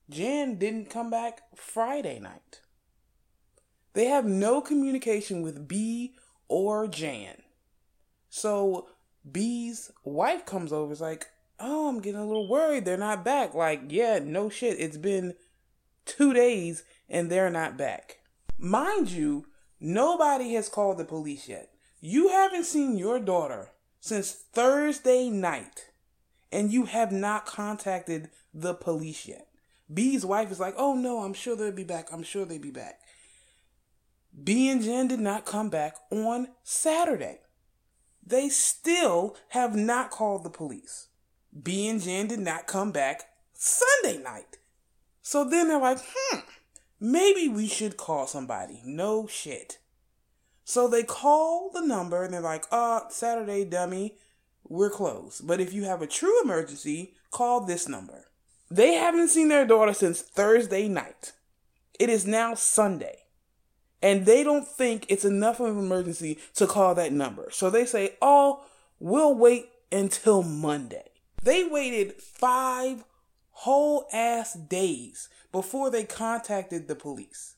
Jan 0.09 0.57
didn't 0.59 0.89
come 0.89 1.11
back 1.11 1.43
Friday 1.55 2.19
night. 2.19 2.63
They 3.93 4.07
have 4.07 4.25
no 4.25 4.61
communication 4.61 5.43
with 5.43 5.69
B 5.69 6.15
or 6.49 6.87
Jan. 6.89 7.43
So 8.31 8.89
B's 9.33 9.91
wife 10.05 10.47
comes 10.47 10.73
over, 10.73 10.93
is 10.93 11.01
like, 11.01 11.27
Oh, 11.61 11.89
I'm 11.89 12.01
getting 12.01 12.21
a 12.21 12.27
little 12.27 12.49
worried. 12.49 12.85
They're 12.85 12.97
not 12.97 13.25
back. 13.25 13.55
Like, 13.55 13.83
yeah, 13.89 14.21
no 14.23 14.49
shit. 14.49 14.79
It's 14.79 14.97
been 14.97 15.35
two 16.05 16.33
days 16.33 16.85
and 17.09 17.31
they're 17.31 17.51
not 17.51 17.77
back. 17.77 18.19
Mind 18.59 19.11
you, 19.11 19.47
nobody 19.81 20.55
has 20.55 20.69
called 20.69 20.99
the 20.99 21.05
police 21.05 21.49
yet. 21.49 21.71
You 22.01 22.29
haven't 22.29 22.65
seen 22.65 22.97
your 22.97 23.19
daughter 23.19 23.71
since 24.01 24.31
Thursday 24.33 25.31
night 25.31 25.87
and 26.53 26.73
you 26.73 26.85
have 26.85 27.11
not 27.11 27.45
contacted 27.45 28.31
the 28.55 28.75
police 28.75 29.27
yet. 29.27 29.49
B's 29.93 30.25
wife 30.25 30.53
is 30.53 30.61
like, 30.61 30.75
oh 30.77 30.95
no, 30.95 31.21
I'm 31.21 31.35
sure 31.35 31.57
they'll 31.57 31.73
be 31.73 31.83
back. 31.83 32.09
I'm 32.13 32.23
sure 32.23 32.45
they'll 32.45 32.61
be 32.61 32.71
back. 32.71 33.01
B 34.45 34.69
and 34.71 34.83
Jen 34.83 35.09
did 35.09 35.19
not 35.19 35.45
come 35.45 35.71
back 35.71 35.97
on 36.13 36.49
Saturday. 36.63 37.41
They 38.29 38.49
still 38.49 39.37
have 39.49 39.75
not 39.75 40.11
called 40.11 40.45
the 40.45 40.51
police. 40.51 41.09
B 41.63 41.89
and 41.89 42.01
Jen 42.01 42.29
did 42.29 42.41
not 42.41 42.67
come 42.67 42.93
back 42.93 43.23
Sunday 43.55 44.23
night. 44.23 44.59
So 45.23 45.45
then 45.45 45.69
they're 45.69 45.81
like, 45.81 45.99
hmm, 46.01 46.41
maybe 47.01 47.49
we 47.49 47.67
should 47.67 47.97
call 47.97 48.27
somebody. 48.27 48.83
No 48.85 49.27
shit. 49.27 49.79
So 50.65 50.89
they 50.89 51.03
call 51.03 51.71
the 51.73 51.81
number 51.81 52.23
and 52.23 52.35
they're 52.35 52.41
like, 52.41 52.67
uh, 52.71 53.09
Saturday, 53.09 53.65
dummy 53.65 54.17
we're 54.69 54.91
closed. 54.91 55.47
But 55.47 55.61
if 55.61 55.73
you 55.73 55.85
have 55.85 56.03
a 56.03 56.07
true 56.07 56.43
emergency, 56.43 57.15
call 57.31 57.65
this 57.65 57.89
number. 57.89 58.27
They 58.71 58.95
haven't 58.95 59.29
seen 59.29 59.49
their 59.49 59.67
daughter 59.67 59.95
since 59.95 60.21
Thursday 60.21 60.89
night. 60.89 61.33
It 61.99 62.11
is 62.11 62.27
now 62.27 62.55
Sunday. 62.55 63.25
And 64.03 64.27
they 64.27 64.45
don't 64.45 64.67
think 64.67 65.07
it's 65.09 65.25
enough 65.25 65.61
of 65.61 65.77
an 65.77 65.79
emergency 65.79 66.39
to 66.55 66.67
call 66.67 66.95
that 66.95 67.13
number. 67.13 67.49
So 67.51 67.69
they 67.69 67.85
say, 67.85 68.15
oh, 68.23 68.65
we'll 69.01 69.35
wait 69.35 69.71
until 69.91 70.43
Monday. 70.43 71.05
They 71.43 71.65
waited 71.65 72.15
five 72.21 73.05
whole 73.51 74.07
ass 74.13 74.55
days 74.55 75.29
before 75.51 75.91
they 75.91 76.05
contacted 76.05 76.87
the 76.87 76.95
police. 76.95 77.57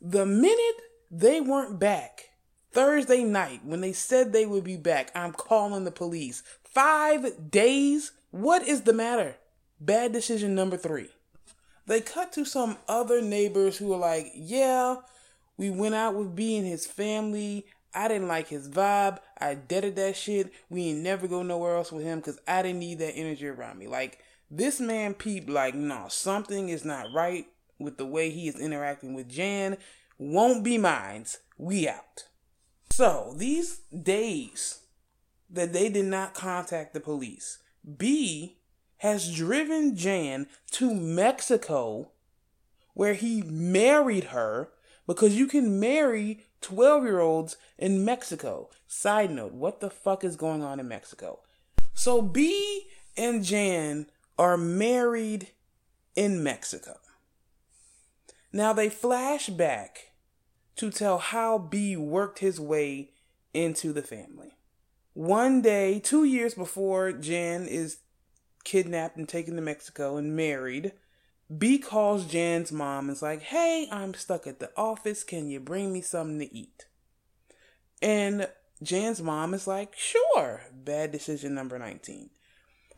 The 0.00 0.26
minute 0.26 0.82
they 1.10 1.40
weren't 1.40 1.78
back, 1.78 2.30
Thursday 2.70 3.22
night, 3.24 3.60
when 3.64 3.80
they 3.80 3.92
said 3.92 4.32
they 4.32 4.46
would 4.46 4.64
be 4.64 4.76
back, 4.76 5.10
I'm 5.14 5.32
calling 5.32 5.84
the 5.84 5.90
police. 5.90 6.42
Five 6.64 7.50
days? 7.50 8.12
What 8.30 8.66
is 8.66 8.82
the 8.82 8.92
matter? 8.92 9.36
Bad 9.80 10.12
decision 10.12 10.54
number 10.54 10.76
three. 10.76 11.08
They 11.86 12.00
cut 12.00 12.32
to 12.34 12.44
some 12.44 12.78
other 12.88 13.20
neighbors 13.20 13.76
who 13.76 13.92
are 13.92 13.98
like, 13.98 14.32
yeah, 14.34 14.96
we 15.56 15.70
went 15.70 15.94
out 15.94 16.14
with 16.14 16.34
B 16.34 16.56
and 16.56 16.66
his 16.66 16.86
family. 16.86 17.66
I 17.94 18.08
didn't 18.08 18.28
like 18.28 18.48
his 18.48 18.68
vibe. 18.68 19.18
I 19.38 19.54
deaded 19.54 19.96
that 19.96 20.16
shit. 20.16 20.52
We 20.70 20.88
ain't 20.88 21.00
never 21.00 21.28
go 21.28 21.42
nowhere 21.42 21.76
else 21.76 21.92
with 21.92 22.04
him 22.04 22.18
because 22.18 22.38
I 22.48 22.62
didn't 22.62 22.78
need 22.78 22.98
that 23.00 23.14
energy 23.14 23.46
around 23.46 23.78
me. 23.78 23.86
Like, 23.86 24.20
this 24.50 24.80
man 24.80 25.14
peeped 25.14 25.48
like, 25.48 25.74
no, 25.74 26.06
something 26.08 26.68
is 26.68 26.84
not 26.84 27.06
right 27.14 27.46
with 27.78 27.98
the 27.98 28.06
way 28.06 28.30
he 28.30 28.48
is 28.48 28.58
interacting 28.58 29.14
with 29.14 29.28
Jan. 29.28 29.76
Won't 30.18 30.64
be 30.64 30.78
mines. 30.78 31.38
We 31.58 31.88
out. 31.88 32.24
So 32.90 33.34
these 33.36 33.80
days 33.90 34.80
that 35.50 35.72
they 35.72 35.88
did 35.88 36.06
not 36.06 36.34
contact 36.34 36.92
the 36.92 37.00
police, 37.00 37.58
B 37.96 38.58
has 38.98 39.34
driven 39.34 39.96
Jan 39.96 40.46
to 40.72 40.94
Mexico 40.94 42.12
where 42.94 43.14
he 43.14 43.42
married 43.42 44.24
her 44.24 44.68
because 45.14 45.36
you 45.36 45.46
can 45.46 45.78
marry 45.78 46.44
12 46.62 47.04
year 47.04 47.20
olds 47.20 47.56
in 47.78 48.04
Mexico. 48.04 48.70
Side 48.86 49.30
note, 49.30 49.52
what 49.52 49.80
the 49.80 49.90
fuck 49.90 50.24
is 50.24 50.36
going 50.36 50.62
on 50.62 50.80
in 50.80 50.88
Mexico? 50.88 51.40
So 51.94 52.22
B 52.22 52.88
and 53.16 53.44
Jan 53.44 54.06
are 54.38 54.56
married 54.56 55.48
in 56.16 56.42
Mexico. 56.42 56.96
Now 58.52 58.72
they 58.72 58.88
flash 58.88 59.48
back 59.48 60.12
to 60.76 60.90
tell 60.90 61.18
how 61.18 61.58
B 61.58 61.96
worked 61.96 62.38
his 62.38 62.58
way 62.58 63.10
into 63.52 63.92
the 63.92 64.02
family. 64.02 64.56
One 65.14 65.60
day, 65.60 66.00
two 66.00 66.24
years 66.24 66.54
before 66.54 67.12
Jan 67.12 67.66
is 67.66 67.98
kidnapped 68.64 69.16
and 69.18 69.28
taken 69.28 69.56
to 69.56 69.62
Mexico 69.62 70.16
and 70.16 70.34
married, 70.34 70.92
B 71.56 71.78
calls 71.78 72.26
Jan's 72.26 72.72
mom 72.72 73.08
and 73.08 73.16
is 73.16 73.22
like, 73.22 73.42
Hey, 73.42 73.88
I'm 73.90 74.14
stuck 74.14 74.46
at 74.46 74.60
the 74.60 74.70
office. 74.76 75.24
Can 75.24 75.48
you 75.48 75.60
bring 75.60 75.92
me 75.92 76.00
something 76.00 76.38
to 76.38 76.54
eat? 76.54 76.86
And 78.00 78.48
Jan's 78.82 79.22
mom 79.22 79.54
is 79.54 79.66
like, 79.66 79.94
Sure. 79.96 80.62
Bad 80.72 81.12
decision 81.12 81.54
number 81.54 81.78
19. 81.78 82.30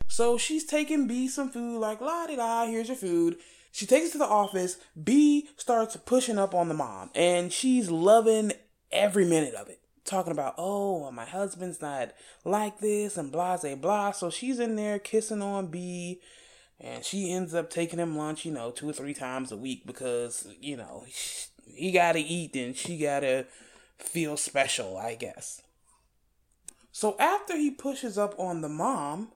So 0.07 0.37
she's 0.37 0.65
taking 0.65 1.07
B 1.07 1.27
some 1.27 1.49
food, 1.49 1.79
like, 1.79 2.01
la 2.01 2.27
di 2.27 2.35
da, 2.35 2.65
here's 2.65 2.87
your 2.87 2.97
food. 2.97 3.37
She 3.71 3.85
takes 3.85 4.09
it 4.09 4.11
to 4.13 4.17
the 4.19 4.25
office. 4.25 4.77
B 5.01 5.49
starts 5.57 5.97
pushing 5.97 6.37
up 6.37 6.53
on 6.53 6.69
the 6.69 6.73
mom, 6.73 7.09
and 7.13 7.51
she's 7.51 7.91
loving 7.91 8.53
every 8.91 9.25
minute 9.25 9.53
of 9.53 9.67
it. 9.67 9.81
Talking 10.05 10.31
about, 10.31 10.53
oh, 10.57 11.11
my 11.11 11.25
husband's 11.25 11.81
not 11.81 12.13
like 12.45 12.79
this, 12.79 13.17
and 13.17 13.31
blah, 13.31 13.57
blah, 13.57 13.75
blah. 13.75 14.11
So 14.11 14.29
she's 14.29 14.59
in 14.59 14.75
there 14.75 14.99
kissing 14.99 15.41
on 15.41 15.67
B, 15.67 16.21
And 16.79 17.03
she 17.03 17.31
ends 17.31 17.53
up 17.53 17.69
taking 17.69 17.99
him 17.99 18.17
lunch, 18.17 18.45
you 18.45 18.51
know, 18.51 18.71
two 18.71 18.89
or 18.89 18.93
three 18.93 19.13
times 19.13 19.51
a 19.51 19.57
week 19.57 19.85
because, 19.85 20.47
you 20.59 20.75
know, 20.75 21.05
he 21.65 21.91
got 21.91 22.13
to 22.13 22.19
eat 22.19 22.55
and 22.55 22.75
she 22.75 22.97
got 22.97 23.21
to 23.21 23.45
feel 23.97 24.37
special, 24.37 24.97
I 24.97 25.15
guess. 25.15 25.61
So 26.91 27.15
after 27.19 27.57
he 27.57 27.71
pushes 27.71 28.17
up 28.17 28.35
on 28.37 28.61
the 28.61 28.69
mom, 28.69 29.31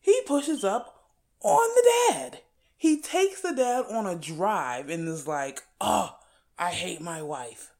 he 0.00 0.20
pushes 0.26 0.64
up 0.64 1.10
on 1.40 1.68
the 1.74 1.90
dad. 2.10 2.40
He 2.76 3.00
takes 3.00 3.40
the 3.40 3.54
dad 3.54 3.86
on 3.90 4.06
a 4.06 4.16
drive 4.16 4.90
and 4.90 5.08
is 5.08 5.26
like, 5.26 5.62
oh, 5.80 6.16
I 6.58 6.70
hate 6.70 7.00
my 7.00 7.22
wife. 7.22 7.72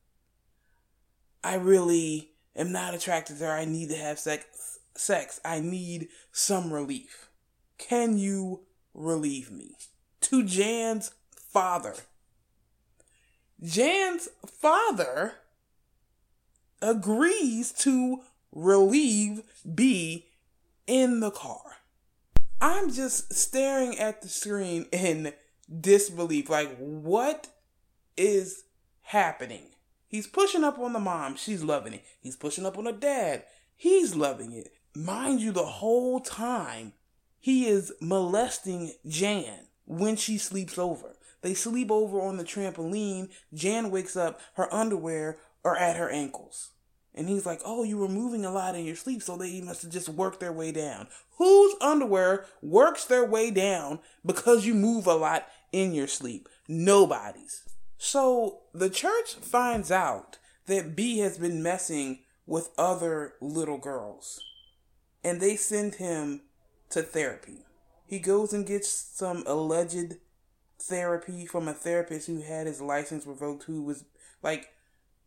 I 1.43 1.57
really 1.57 2.31
am 2.57 2.73
not 2.73 2.95
attracted 2.95 3.39
to 3.39 3.45
her. 3.45 3.53
I 3.53 3.65
need 3.65 3.91
to 3.91 3.97
have 3.97 4.19
sex. 4.19 4.79
Sex. 4.97 5.41
I 5.45 5.61
need 5.61 6.09
some 6.33 6.73
relief. 6.73 7.24
Can 7.89 8.17
you 8.17 8.61
relieve 8.95 9.51
me? 9.51 9.77
To 10.23 10.43
Jan's 10.43 11.11
father. 11.37 11.95
Jan's 13.63 14.29
father 14.47 15.35
agrees 16.81 17.73
to 17.73 18.23
relieve 18.53 19.43
B 19.75 20.29
in 20.87 21.21
the 21.21 21.31
car. 21.31 21.77
I'm 22.59 22.91
just 22.91 23.35
staring 23.35 23.99
at 23.99 24.23
the 24.23 24.29
screen 24.29 24.87
in 24.91 25.35
disbelief. 25.81 26.49
Like, 26.49 26.75
what 26.79 27.49
is 28.17 28.65
happening? 29.03 29.65
He's 30.09 30.27
pushing 30.27 30.65
up 30.65 30.79
on 30.79 30.95
the 30.95 31.01
mom. 31.01 31.37
She's 31.37 31.63
loving 31.63 31.93
it. 31.93 32.05
He's 32.23 32.37
pushing 32.37 32.65
up 32.65 32.79
on 32.79 32.85
the 32.85 32.93
dad. 32.93 33.45
He's 33.77 34.15
loving 34.15 34.53
it. 34.53 34.73
Mind 34.95 35.41
you, 35.41 35.53
the 35.53 35.67
whole 35.67 36.21
time, 36.21 36.95
he 37.45 37.67
is 37.67 37.93
molesting 38.01 38.93
Jan 39.07 39.67
when 39.85 40.17
she 40.17 40.39
sleeps 40.39 40.79
over. 40.79 41.17
They 41.43 41.53
sleep 41.53 41.91
over 41.91 42.19
on 42.23 42.39
the 42.39 42.43
trampoline. 42.43 43.29
Jan 43.53 43.91
wakes 43.91 44.17
up, 44.17 44.41
her 44.55 44.73
underwear 44.73 45.37
are 45.63 45.77
at 45.77 45.99
her 45.99 46.09
ankles. 46.09 46.71
And 47.15 47.29
he's 47.29 47.45
like, 47.45 47.61
Oh, 47.63 47.83
you 47.83 47.99
were 47.99 48.09
moving 48.09 48.47
a 48.47 48.51
lot 48.51 48.77
in 48.77 48.87
your 48.87 48.97
sleep, 48.97 49.23
so 49.23 49.37
they 49.37 49.61
must 49.61 49.83
have 49.83 49.93
just 49.93 50.09
worked 50.09 50.41
their 50.41 50.55
way 50.55 50.73
down. 50.73 51.07
Whose 51.37 51.75
underwear 51.83 52.47
works 52.63 53.05
their 53.05 53.27
way 53.27 53.51
down 53.51 53.99
because 54.25 54.65
you 54.65 54.73
move 54.73 55.07
a 55.07 55.13
lot 55.13 55.47
in 55.71 55.93
your 55.93 56.09
sleep? 56.09 56.49
Nobody's. 56.67 57.63
So 57.99 58.61
the 58.73 58.89
church 58.89 59.35
finds 59.35 59.91
out 59.91 60.39
that 60.65 60.97
B 60.97 61.19
has 61.19 61.37
been 61.37 61.63
messing 61.63 62.21
with 62.47 62.71
other 62.79 63.35
little 63.43 63.77
girls. 63.77 64.41
And 65.23 65.43
they 65.43 65.57
send 65.57 65.97
him 65.97 66.41
to 66.95 67.03
therapy. 67.03 67.59
He 68.07 68.19
goes 68.19 68.53
and 68.53 68.67
gets 68.67 68.89
some 68.89 69.45
alleged 69.47 70.17
therapy 70.81 71.47
from 71.47 71.69
a 71.69 71.75
therapist 71.75 72.27
who 72.27 72.43
had 72.43 72.67
his 72.67 72.81
license 72.81 73.27
revoked, 73.27 73.65
who 73.65 73.83
was 73.83 74.05
like 74.43 74.69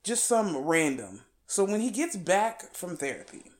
just 0.03 0.25
some 0.25 0.58
random 0.58 1.21
so 1.47 1.63
when 1.63 1.80
he 1.80 1.89
gets 1.89 2.17
back 2.17 2.75
from 2.75 2.97
therapy, 2.97 3.51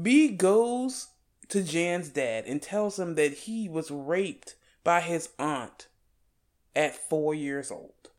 B 0.00 0.28
goes 0.28 1.08
to 1.48 1.62
Jan's 1.62 2.08
dad 2.08 2.44
and 2.46 2.60
tells 2.60 2.98
him 2.98 3.14
that 3.14 3.32
he 3.32 3.68
was 3.68 3.92
raped 3.92 4.56
by 4.82 5.00
his 5.00 5.28
aunt 5.38 5.86
at 6.74 6.96
four 6.96 7.32
years 7.32 7.70
old. 7.70 8.10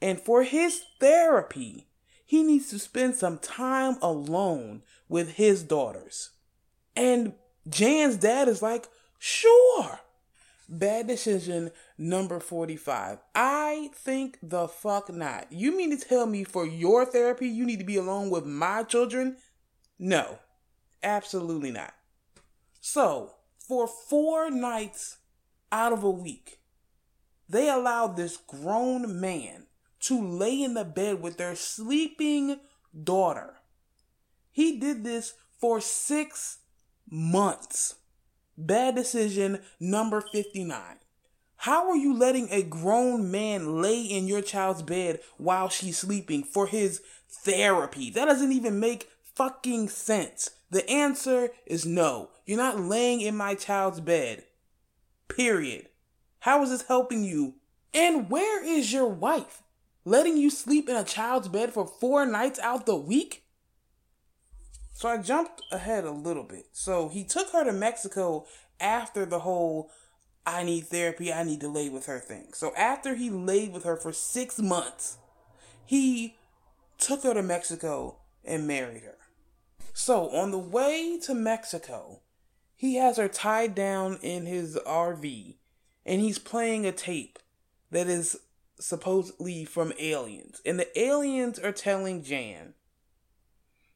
And 0.00 0.18
for 0.18 0.44
his 0.44 0.82
therapy, 0.98 1.88
he 2.24 2.42
needs 2.42 2.70
to 2.70 2.78
spend 2.78 3.16
some 3.16 3.38
time 3.38 3.98
alone 4.00 4.82
with 5.08 5.34
his 5.34 5.62
daughters. 5.62 6.30
And 6.96 7.34
Jan's 7.68 8.16
dad 8.16 8.48
is 8.48 8.62
like, 8.62 8.88
sure. 9.18 10.00
Bad 10.68 11.08
decision 11.08 11.72
number 11.98 12.38
45. 12.38 13.18
I 13.34 13.90
think 13.92 14.38
the 14.40 14.68
fuck 14.68 15.12
not. 15.12 15.50
You 15.50 15.76
mean 15.76 15.90
to 15.90 16.08
tell 16.08 16.26
me 16.26 16.44
for 16.44 16.64
your 16.64 17.04
therapy 17.04 17.48
you 17.48 17.66
need 17.66 17.80
to 17.80 17.84
be 17.84 17.96
alone 17.96 18.30
with 18.30 18.46
my 18.46 18.84
children? 18.84 19.36
No, 19.98 20.38
absolutely 21.02 21.72
not. 21.72 21.92
So, 22.80 23.34
for 23.58 23.86
four 23.86 24.50
nights 24.50 25.18
out 25.72 25.92
of 25.92 26.04
a 26.04 26.10
week, 26.10 26.60
they 27.48 27.68
allowed 27.68 28.16
this 28.16 28.36
grown 28.36 29.20
man 29.20 29.66
to 30.00 30.24
lay 30.24 30.62
in 30.62 30.74
the 30.74 30.84
bed 30.84 31.20
with 31.20 31.36
their 31.36 31.56
sleeping 31.56 32.60
daughter. 33.04 33.54
He 34.52 34.78
did 34.78 35.04
this 35.04 35.34
for 35.58 35.80
six 35.80 36.58
months. 37.10 37.96
Bad 38.56 38.94
decision 38.94 39.60
number 39.78 40.20
59. 40.20 40.96
How 41.56 41.90
are 41.90 41.96
you 41.96 42.16
letting 42.16 42.48
a 42.50 42.62
grown 42.62 43.30
man 43.30 43.82
lay 43.82 44.00
in 44.00 44.26
your 44.26 44.40
child's 44.40 44.82
bed 44.82 45.20
while 45.36 45.68
she's 45.68 45.98
sleeping 45.98 46.42
for 46.42 46.66
his 46.66 47.02
therapy? 47.28 48.10
That 48.10 48.24
doesn't 48.24 48.52
even 48.52 48.80
make 48.80 49.10
fucking 49.34 49.90
sense. 49.90 50.50
The 50.70 50.88
answer 50.88 51.50
is 51.66 51.84
no. 51.84 52.30
You're 52.46 52.56
not 52.56 52.80
laying 52.80 53.20
in 53.20 53.36
my 53.36 53.54
child's 53.54 54.00
bed. 54.00 54.44
Period. 55.28 55.88
How 56.40 56.62
is 56.62 56.70
this 56.70 56.82
helping 56.88 57.24
you? 57.24 57.56
And 57.92 58.30
where 58.30 58.64
is 58.64 58.92
your 58.92 59.08
wife? 59.08 59.62
Letting 60.04 60.36
you 60.36 60.48
sleep 60.48 60.88
in 60.88 60.96
a 60.96 61.04
child's 61.04 61.48
bed 61.48 61.72
for 61.72 61.86
four 61.86 62.24
nights 62.24 62.58
out 62.60 62.86
the 62.86 62.96
week? 62.96 63.44
So 65.00 65.08
I 65.08 65.16
jumped 65.16 65.62
ahead 65.72 66.04
a 66.04 66.10
little 66.10 66.42
bit. 66.42 66.66
So 66.72 67.08
he 67.08 67.24
took 67.24 67.52
her 67.52 67.64
to 67.64 67.72
Mexico 67.72 68.44
after 68.78 69.24
the 69.24 69.38
whole 69.38 69.90
I 70.44 70.62
need 70.62 70.88
therapy, 70.88 71.32
I 71.32 71.42
need 71.42 71.62
to 71.62 71.68
lay 71.68 71.88
with 71.88 72.04
her 72.04 72.18
thing. 72.18 72.48
So 72.52 72.74
after 72.76 73.14
he 73.14 73.30
laid 73.30 73.72
with 73.72 73.84
her 73.84 73.96
for 73.96 74.12
six 74.12 74.58
months, 74.58 75.16
he 75.86 76.36
took 76.98 77.22
her 77.22 77.32
to 77.32 77.42
Mexico 77.42 78.18
and 78.44 78.66
married 78.66 79.02
her. 79.04 79.16
So 79.94 80.36
on 80.36 80.50
the 80.50 80.58
way 80.58 81.18
to 81.22 81.34
Mexico, 81.34 82.20
he 82.76 82.96
has 82.96 83.16
her 83.16 83.28
tied 83.28 83.74
down 83.74 84.18
in 84.20 84.44
his 84.44 84.76
RV 84.86 85.56
and 86.04 86.20
he's 86.20 86.38
playing 86.38 86.84
a 86.84 86.92
tape 86.92 87.38
that 87.90 88.06
is 88.06 88.38
supposedly 88.78 89.64
from 89.64 89.94
aliens. 89.98 90.60
And 90.66 90.78
the 90.78 91.00
aliens 91.00 91.58
are 91.58 91.72
telling 91.72 92.22
Jan 92.22 92.74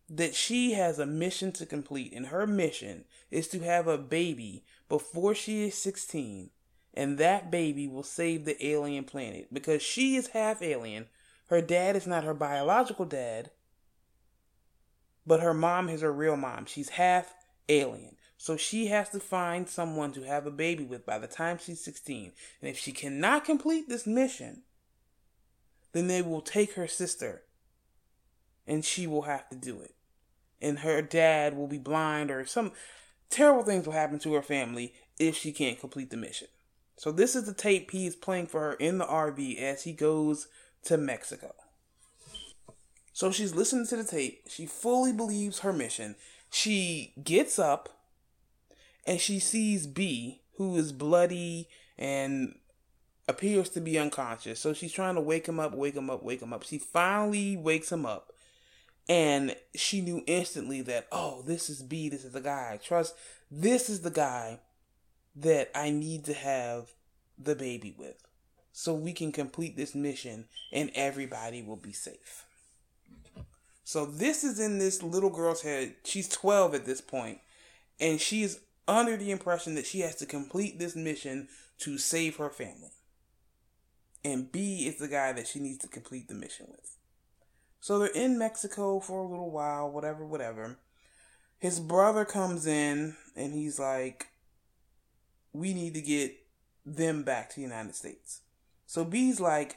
that 0.09 0.35
she 0.35 0.73
has 0.73 0.99
a 0.99 1.07
mission 1.07 1.53
to 1.53 1.67
complete, 1.67 2.13
and 2.13 2.27
her 2.27 2.47
mission 2.47 3.05
is 3.31 3.49
to 3.49 3.61
have 3.61 3.87
a 3.87 3.99
baby 3.99 4.65
before 4.89 5.35
she 5.35 5.65
is 5.65 5.75
16, 5.75 6.51
and 6.93 7.19
that 7.19 7.51
baby 7.51 7.89
will 7.89 8.03
save 8.03 8.45
the 8.45 8.67
alien 8.67 9.05
planet 9.05 9.53
because 9.53 9.83
she 9.83 10.17
is 10.17 10.29
half 10.29 10.63
alien. 10.63 11.07
Her 11.49 11.61
dad 11.61 11.97
is 11.97 12.07
not 12.07 12.25
her 12.25 12.35
biological 12.35 13.05
dad, 13.05 13.51
but 15.27 15.41
her 15.41 15.55
mom 15.55 15.89
is 15.89 16.03
her 16.03 16.13
real 16.13 16.37
mom. 16.37 16.67
She's 16.67 16.91
half 16.91 17.35
alien. 17.69 18.17
So 18.37 18.57
she 18.57 18.89
has 18.89 19.09
to 19.11 19.21
find 19.21 19.69
someone 19.69 20.13
to 20.13 20.23
have 20.23 20.47
a 20.47 20.51
baby 20.51 20.85
with 20.85 21.07
by 21.07 21.19
the 21.19 21.27
time 21.27 21.59
she's 21.59 21.83
16. 21.83 22.33
And 22.61 22.71
if 22.71 22.77
she 22.79 22.93
cannot 22.93 23.45
complete 23.45 23.89
this 23.89 24.07
mission, 24.07 24.63
then 25.93 26.09
they 26.09 26.21
will 26.21 26.43
take 26.43 26.75
her 26.75 26.87
sister 26.87 27.43
and 28.67 28.85
she 28.85 29.07
will 29.07 29.23
have 29.23 29.49
to 29.49 29.57
do 29.57 29.81
it. 29.81 29.94
And 30.65 30.81
her 30.81 31.03
dad 31.03 31.57
will 31.57 31.67
be 31.67 31.79
blind, 31.79 32.31
or 32.31 32.47
some 32.47 32.73
terrible 33.31 33.63
things 33.63 33.87
will 33.87 33.93
happen 33.93 34.19
to 34.21 34.35
her 34.35 34.43
family 34.43 34.95
if 35.19 35.37
she 35.37 35.53
can't 35.53 35.79
complete 35.79 36.11
the 36.11 36.17
mission. 36.17 36.49
So, 36.97 37.13
this 37.13 37.37
is 37.37 37.45
the 37.45 37.55
tape 37.55 37.91
he 37.91 38.07
is 38.07 38.17
playing 38.17 38.47
for 38.47 38.61
her 38.61 38.75
in 38.75 38.99
the 38.99 39.05
RV 39.05 39.61
as 39.61 39.83
he 39.83 39.93
goes 39.93 40.49
to 40.85 40.97
Mexico. 40.97 41.55
So, 43.13 43.31
she's 43.31 43.55
listening 43.55 43.87
to 43.89 43.97
the 43.97 44.05
tape. 44.05 44.45
She 44.49 44.67
fully 44.67 45.13
believes 45.13 45.61
her 45.61 45.73
mission. 45.73 46.17
She 46.51 47.13
gets 47.23 47.59
up 47.59 47.89
and 49.07 49.21
she 49.21 49.39
sees 49.39 49.87
B, 49.87 50.41
who 50.57 50.77
is 50.77 50.93
bloody 50.93 51.69
and 51.99 52.55
appears 53.29 53.69
to 53.71 53.81
be 53.81 53.99
unconscious. 53.99 54.61
So 54.61 54.73
she's 54.73 54.93
trying 54.93 55.15
to 55.15 55.21
wake 55.21 55.47
him 55.47 55.61
up, 55.61 55.75
wake 55.75 55.97
him 55.97 56.11
up, 56.11 56.23
wake 56.23 56.43
him 56.43 56.53
up. 56.53 56.63
She 56.63 56.79
finally 56.79 57.57
wakes 57.57 57.91
him 57.91 58.07
up. 58.07 58.33
And 59.09 59.55
she 59.75 60.01
knew 60.01 60.23
instantly 60.27 60.81
that, 60.83 61.07
oh, 61.13 61.43
this 61.43 61.69
is 61.69 61.83
B, 61.83 62.09
this 62.09 62.25
is 62.25 62.33
the 62.33 62.41
guy 62.41 62.71
I 62.73 62.77
trust. 62.79 63.15
This 63.51 63.91
is 63.91 64.01
the 64.01 64.11
guy 64.11 64.61
that 65.37 65.71
I 65.75 65.91
need 65.91 66.25
to 66.25 66.33
have 66.33 66.91
the 67.39 67.55
baby 67.55 67.95
with. 67.97 68.17
So 68.73 68.95
we 68.95 69.13
can 69.13 69.31
complete 69.31 69.77
this 69.77 69.95
mission 69.95 70.47
and 70.73 70.91
everybody 70.95 71.63
will 71.63 71.77
be 71.77 71.93
safe. 71.93 72.45
So 73.85 74.07
this 74.07 74.43
is 74.43 74.59
in 74.59 74.79
this 74.79 75.03
little 75.03 75.31
girl's 75.31 75.63
head. 75.63 75.97
She's 76.05 76.29
12 76.29 76.75
at 76.75 76.87
this 76.87 77.03
point, 77.03 77.39
and 78.01 78.19
she's 78.19 78.59
under 78.89 79.17
the 79.17 79.31
impression 79.31 79.75
that 79.75 79.87
she 79.87 80.01
has 80.01 80.15
to 80.17 80.27
complete 80.27 80.79
this 80.79 80.97
mission 80.97 81.49
to 81.81 81.99
save 81.99 82.37
her 82.37 82.49
family 82.49 82.93
and 84.25 84.51
B 84.51 84.87
is 84.87 84.97
the 84.97 85.09
guy 85.09 85.33
that 85.33 85.47
she 85.47 85.61
needs 85.61 85.79
to 85.79 85.89
complete 85.89 86.29
the 86.29 86.35
mission 86.35 86.67
with. 86.71 86.94
So 87.85 87.99
they're 87.99 88.09
in 88.09 88.39
Mexico 88.39 88.99
for 88.99 89.19
a 89.19 89.29
little 89.29 89.51
while, 89.51 89.91
whatever, 89.91 90.25
whatever. 90.25 90.79
His 91.59 91.81
brother 91.81 92.25
comes 92.25 92.67
in 92.67 93.15
and 93.37 93.53
he's 93.53 93.79
like, 93.79 94.29
we 95.53 95.75
need 95.75 95.93
to 95.93 96.01
get 96.01 96.35
them 96.87 97.25
back 97.25 97.51
to 97.51 97.57
the 97.57 97.61
United 97.61 97.95
States. 97.95 98.41
So 98.87 99.05
B's 99.05 99.39
like, 99.39 99.77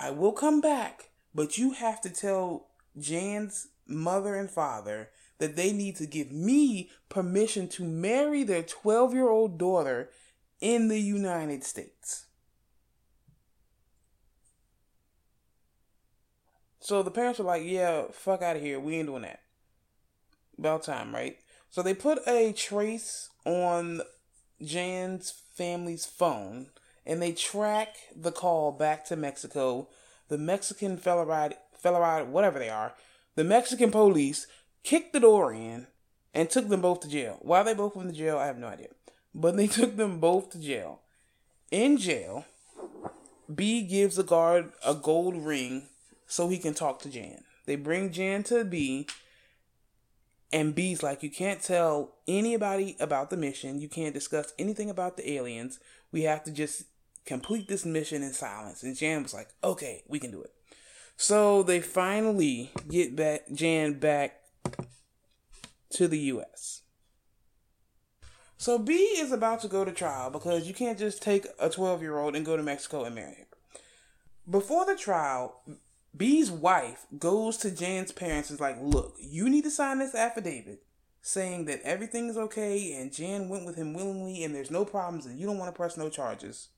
I 0.00 0.10
will 0.10 0.32
come 0.32 0.60
back, 0.60 1.10
but 1.32 1.56
you 1.56 1.74
have 1.74 2.00
to 2.00 2.10
tell 2.10 2.70
Jan's 2.98 3.68
mother 3.86 4.34
and 4.34 4.50
father 4.50 5.10
that 5.38 5.54
they 5.54 5.70
need 5.70 5.94
to 5.98 6.06
give 6.06 6.32
me 6.32 6.90
permission 7.08 7.68
to 7.68 7.84
marry 7.84 8.42
their 8.42 8.64
12 8.64 9.14
year 9.14 9.28
old 9.28 9.58
daughter 9.58 10.10
in 10.60 10.88
the 10.88 11.00
United 11.00 11.62
States. 11.62 12.26
So 16.80 17.02
the 17.02 17.10
parents 17.10 17.38
were 17.38 17.44
like, 17.44 17.62
yeah, 17.64 18.04
fuck 18.12 18.42
out 18.42 18.56
of 18.56 18.62
here. 18.62 18.78
We 18.78 18.96
ain't 18.96 19.08
doing 19.08 19.22
that. 19.22 19.40
About 20.58 20.84
time, 20.84 21.14
right? 21.14 21.36
So 21.70 21.82
they 21.82 21.94
put 21.94 22.26
a 22.26 22.52
trace 22.52 23.28
on 23.44 24.02
Jan's 24.62 25.32
family's 25.54 26.06
phone 26.06 26.68
and 27.06 27.22
they 27.22 27.32
track 27.32 27.96
the 28.14 28.32
call 28.32 28.72
back 28.72 29.04
to 29.06 29.16
Mexico. 29.16 29.88
The 30.28 30.38
Mexican 30.38 30.98
Federal, 30.98 31.50
Federal, 31.74 32.26
whatever 32.26 32.58
they 32.58 32.68
are, 32.68 32.94
the 33.34 33.44
Mexican 33.44 33.90
police 33.90 34.46
kicked 34.82 35.12
the 35.12 35.20
door 35.20 35.52
in 35.52 35.86
and 36.34 36.50
took 36.50 36.68
them 36.68 36.80
both 36.80 37.00
to 37.00 37.08
jail. 37.08 37.38
Why 37.40 37.62
they 37.62 37.74
both 37.74 37.96
went 37.96 38.10
to 38.10 38.16
jail, 38.16 38.38
I 38.38 38.46
have 38.46 38.58
no 38.58 38.66
idea. 38.68 38.88
But 39.34 39.56
they 39.56 39.66
took 39.68 39.96
them 39.96 40.18
both 40.20 40.50
to 40.50 40.58
jail. 40.58 41.00
In 41.70 41.98
jail, 41.98 42.46
B 43.52 43.82
gives 43.82 44.16
the 44.16 44.22
guard 44.22 44.72
a 44.84 44.94
gold 44.94 45.36
ring 45.36 45.88
so 46.28 46.48
he 46.48 46.58
can 46.58 46.74
talk 46.74 47.00
to 47.00 47.08
Jan. 47.08 47.42
They 47.66 47.74
bring 47.74 48.12
Jan 48.12 48.44
to 48.44 48.64
B, 48.64 49.08
and 50.52 50.74
B's 50.74 51.02
like, 51.02 51.22
You 51.22 51.30
can't 51.30 51.60
tell 51.60 52.14
anybody 52.28 52.96
about 53.00 53.30
the 53.30 53.36
mission. 53.36 53.80
You 53.80 53.88
can't 53.88 54.14
discuss 54.14 54.52
anything 54.58 54.88
about 54.88 55.16
the 55.16 55.30
aliens. 55.32 55.80
We 56.12 56.22
have 56.22 56.44
to 56.44 56.52
just 56.52 56.84
complete 57.26 57.68
this 57.68 57.84
mission 57.84 58.22
in 58.22 58.32
silence. 58.32 58.82
And 58.82 58.96
Jan 58.96 59.24
was 59.24 59.34
like, 59.34 59.48
Okay, 59.64 60.04
we 60.08 60.18
can 60.18 60.30
do 60.30 60.42
it. 60.42 60.52
So 61.16 61.62
they 61.62 61.80
finally 61.80 62.70
get 62.88 63.16
back 63.16 63.50
Jan 63.52 63.94
back 63.98 64.36
to 65.90 66.06
the 66.06 66.18
US. 66.18 66.82
So 68.56 68.78
B 68.78 68.92
is 68.94 69.32
about 69.32 69.60
to 69.60 69.68
go 69.68 69.84
to 69.84 69.92
trial 69.92 70.30
because 70.30 70.66
you 70.66 70.74
can't 70.74 70.98
just 70.98 71.22
take 71.22 71.46
a 71.60 71.70
12 71.70 72.02
year 72.02 72.18
old 72.18 72.34
and 72.34 72.46
go 72.46 72.56
to 72.56 72.62
Mexico 72.62 73.04
and 73.04 73.14
marry 73.14 73.34
her. 73.34 73.46
Before 74.50 74.86
the 74.86 74.96
trial, 74.96 75.60
B's 76.16 76.50
wife 76.50 77.06
goes 77.18 77.56
to 77.58 77.70
Jan's 77.70 78.12
parents 78.12 78.50
and 78.50 78.56
is 78.56 78.60
like, 78.60 78.78
Look, 78.80 79.16
you 79.20 79.48
need 79.48 79.64
to 79.64 79.70
sign 79.70 79.98
this 79.98 80.14
affidavit 80.14 80.82
saying 81.20 81.66
that 81.66 81.82
everything 81.82 82.28
is 82.28 82.36
okay 82.36 82.94
and 82.94 83.12
Jan 83.12 83.48
went 83.48 83.66
with 83.66 83.76
him 83.76 83.92
willingly 83.92 84.42
and 84.42 84.54
there's 84.54 84.70
no 84.70 84.84
problems 84.84 85.26
and 85.26 85.38
you 85.38 85.46
don't 85.46 85.58
want 85.58 85.72
to 85.72 85.76
press 85.76 85.96
no 85.96 86.08
charges. 86.08 86.68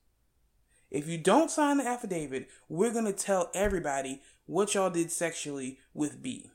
If 0.89 1.07
you 1.07 1.17
don't 1.17 1.49
sign 1.49 1.77
the 1.77 1.87
affidavit, 1.87 2.49
we're 2.67 2.91
going 2.91 3.05
to 3.05 3.13
tell 3.13 3.49
everybody 3.53 4.21
what 4.45 4.73
y'all 4.75 4.89
did 4.89 5.09
sexually 5.09 5.79
with 5.93 6.21
B. 6.21 6.51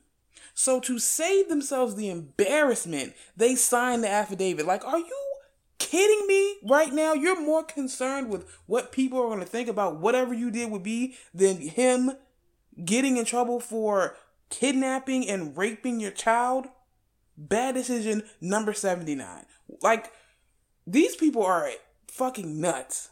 So 0.53 0.79
to 0.81 0.99
save 0.99 1.49
themselves 1.49 1.95
the 1.95 2.09
embarrassment, 2.09 3.13
they 3.35 3.55
signed 3.55 4.03
the 4.03 4.09
affidavit. 4.09 4.65
Like, 4.67 4.85
are 4.85 4.99
you 4.99 5.35
kidding 5.79 6.27
me 6.27 6.57
right 6.63 6.93
now? 6.93 7.13
You're 7.13 7.41
more 7.41 7.63
concerned 7.63 8.29
with 8.29 8.47
what 8.67 8.91
people 8.91 9.19
are 9.19 9.27
going 9.27 9.39
to 9.39 9.45
think 9.45 9.69
about 9.69 9.99
whatever 9.99 10.33
you 10.33 10.51
did 10.51 10.71
with 10.71 10.83
B 10.83 11.15
than 11.33 11.57
him 11.57 12.11
getting 12.83 13.17
in 13.17 13.25
trouble 13.25 13.59
for 13.59 14.15
kidnapping 14.49 15.27
and 15.27 15.57
raping 15.57 15.99
your 15.99 16.11
child? 16.11 16.67
Bad 17.37 17.75
decision 17.75 18.23
number 18.41 18.73
79. 18.73 19.45
Like, 19.81 20.11
these 20.85 21.15
people 21.15 21.43
are 21.43 21.69
fucking 22.07 22.59
nuts. 22.59 23.11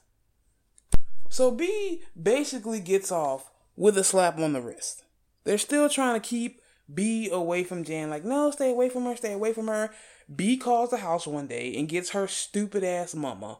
So 1.30 1.51
B 1.51 2.01
basically 2.22 2.80
gets 2.80 3.11
off 3.11 3.51
with 3.76 3.97
a 3.97 4.03
slap 4.03 4.39
on 4.39 4.53
the 4.53 4.61
wrist. 4.61 5.03
They're 5.43 5.57
still 5.57 5.89
trying 5.89 6.20
to 6.20 6.28
keep 6.28 6.61
B 6.91 7.30
away 7.30 7.63
from 7.63 7.84
Jan. 7.84 8.09
Like, 8.09 8.24
no, 8.24 8.51
stay 8.51 8.72
away 8.72 8.89
from 8.89 9.05
her, 9.05 9.16
stay 9.16 9.34
away 9.34 9.53
from 9.53 9.68
her. 9.68 9.91
B 10.34 10.57
calls 10.57 10.89
the 10.89 10.97
house 10.97 11.28
one 11.28 11.47
day 11.47 11.76
and 11.78 11.89
gets 11.89 12.11
her 12.11 12.28
stupid 12.28 12.84
ass 12.84 13.13
mama. 13.13 13.59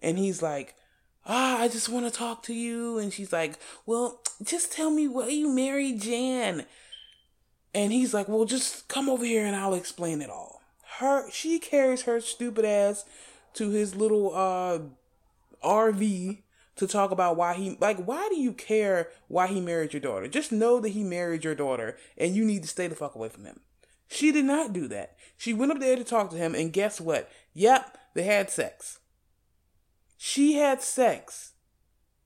And 0.00 0.18
he's 0.18 0.42
like, 0.42 0.74
ah, 1.26 1.60
I 1.60 1.68
just 1.68 1.88
want 1.88 2.06
to 2.06 2.10
talk 2.10 2.42
to 2.44 2.54
you. 2.54 2.98
And 2.98 3.12
she's 3.12 3.32
like, 3.32 3.58
well, 3.86 4.20
just 4.42 4.72
tell 4.72 4.90
me 4.90 5.08
why 5.08 5.28
you 5.28 5.48
married 5.48 6.00
Jan. 6.00 6.66
And 7.74 7.92
he's 7.92 8.14
like, 8.14 8.28
well, 8.28 8.44
just 8.44 8.88
come 8.88 9.08
over 9.08 9.24
here 9.24 9.44
and 9.44 9.56
I'll 9.56 9.74
explain 9.74 10.22
it 10.22 10.30
all. 10.30 10.62
Her, 10.98 11.28
she 11.30 11.58
carries 11.58 12.02
her 12.02 12.20
stupid 12.20 12.64
ass 12.64 13.04
to 13.54 13.70
his 13.70 13.94
little, 13.96 14.34
uh, 14.34 14.78
RV 15.64 16.42
to 16.76 16.86
talk 16.86 17.10
about 17.10 17.36
why 17.36 17.54
he 17.54 17.76
like 17.80 17.98
why 18.04 18.28
do 18.28 18.38
you 18.38 18.52
care 18.52 19.08
why 19.28 19.46
he 19.46 19.60
married 19.60 19.92
your 19.92 20.00
daughter? 20.00 20.28
Just 20.28 20.52
know 20.52 20.78
that 20.80 20.90
he 20.90 21.02
married 21.02 21.44
your 21.44 21.54
daughter 21.54 21.96
and 22.18 22.34
you 22.34 22.44
need 22.44 22.62
to 22.62 22.68
stay 22.68 22.86
the 22.86 22.94
fuck 22.94 23.14
away 23.14 23.28
from 23.28 23.44
him. 23.44 23.60
She 24.08 24.30
did 24.30 24.44
not 24.44 24.72
do 24.72 24.86
that. 24.88 25.16
She 25.36 25.54
went 25.54 25.72
up 25.72 25.80
there 25.80 25.96
to 25.96 26.04
talk 26.04 26.30
to 26.30 26.36
him 26.36 26.54
and 26.54 26.72
guess 26.72 27.00
what? 27.00 27.30
Yep, 27.54 27.96
they 28.14 28.24
had 28.24 28.50
sex. 28.50 28.98
She 30.16 30.54
had 30.54 30.82
sex 30.82 31.52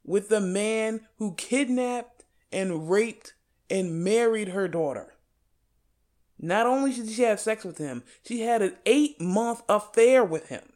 with 0.04 0.28
the 0.28 0.40
man 0.40 1.02
who 1.16 1.34
kidnapped 1.34 2.24
and 2.52 2.90
raped 2.90 3.34
and 3.70 4.02
married 4.02 4.48
her 4.48 4.68
daughter. 4.68 5.14
Not 6.40 6.66
only 6.66 6.92
did 6.92 7.08
she 7.10 7.22
have 7.22 7.40
sex 7.40 7.64
with 7.64 7.78
him, 7.78 8.04
she 8.24 8.42
had 8.42 8.62
an 8.62 8.76
eight 8.86 9.20
month 9.20 9.62
affair 9.68 10.24
with 10.24 10.48
him. 10.48 10.72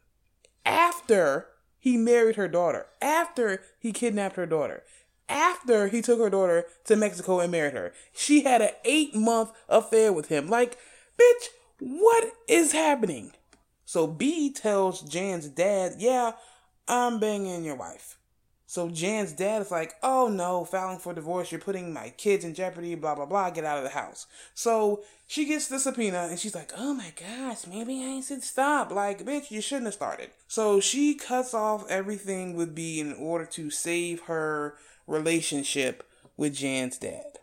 After 0.65 1.47
he 1.79 1.97
married 1.97 2.35
her 2.35 2.47
daughter 2.47 2.85
after 3.01 3.61
he 3.79 3.91
kidnapped 3.91 4.35
her 4.35 4.45
daughter. 4.45 4.83
After 5.27 5.87
he 5.87 6.01
took 6.01 6.19
her 6.19 6.29
daughter 6.29 6.65
to 6.85 6.95
Mexico 6.95 7.39
and 7.39 7.51
married 7.51 7.73
her. 7.73 7.93
She 8.13 8.43
had 8.43 8.61
an 8.61 8.71
eight 8.85 9.15
month 9.15 9.51
affair 9.67 10.13
with 10.13 10.27
him. 10.27 10.47
Like, 10.47 10.77
bitch, 11.19 11.47
what 11.79 12.31
is 12.47 12.71
happening? 12.71 13.31
So 13.85 14.07
B 14.07 14.51
tells 14.51 15.01
Jan's 15.01 15.47
dad, 15.49 15.95
yeah, 15.97 16.33
I'm 16.87 17.19
banging 17.19 17.63
your 17.63 17.75
wife. 17.75 18.17
So 18.65 18.89
Jan's 18.89 19.33
dad 19.33 19.61
is 19.61 19.69
like, 19.69 19.93
oh 20.01 20.29
no, 20.29 20.65
filing 20.65 20.97
for 20.97 21.13
divorce, 21.13 21.51
you're 21.51 21.61
putting 21.61 21.93
my 21.93 22.09
kids 22.09 22.43
in 22.43 22.55
jeopardy, 22.55 22.95
blah, 22.95 23.13
blah, 23.13 23.27
blah, 23.27 23.51
get 23.51 23.65
out 23.65 23.77
of 23.77 23.83
the 23.83 23.91
house. 23.91 24.25
So 24.55 25.03
she 25.27 25.45
gets 25.45 25.67
the 25.67 25.77
subpoena 25.77 26.27
and 26.29 26.39
she's 26.39 26.55
like, 26.55 26.71
oh 26.75 26.95
my 26.95 27.13
gosh, 27.15 27.67
maybe 27.67 28.03
I 28.03 28.21
should 28.21 28.43
stop. 28.43 28.91
Like, 28.91 29.25
bitch, 29.25 29.51
you 29.51 29.61
shouldn't 29.61 29.85
have 29.85 29.93
started. 29.93 30.31
So 30.47 30.79
she 30.79 31.13
cuts 31.13 31.53
off 31.53 31.85
everything 31.87 32.55
with 32.55 32.73
B 32.73 32.99
in 32.99 33.13
order 33.13 33.45
to 33.45 33.69
save 33.69 34.21
her 34.21 34.75
relationship 35.05 36.03
with 36.35 36.55
Jan's 36.55 36.97
dad. 36.97 37.37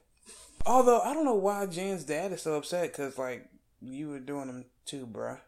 Although, 0.66 1.00
I 1.00 1.14
don't 1.14 1.24
know 1.24 1.34
why 1.34 1.64
Jan's 1.66 2.02
dad 2.02 2.32
is 2.32 2.42
so 2.42 2.54
upset 2.54 2.90
because, 2.90 3.18
like, 3.18 3.46
you 3.80 4.08
were 4.08 4.18
doing 4.18 4.48
them 4.48 4.64
too, 4.84 5.06
bruh. 5.06 5.38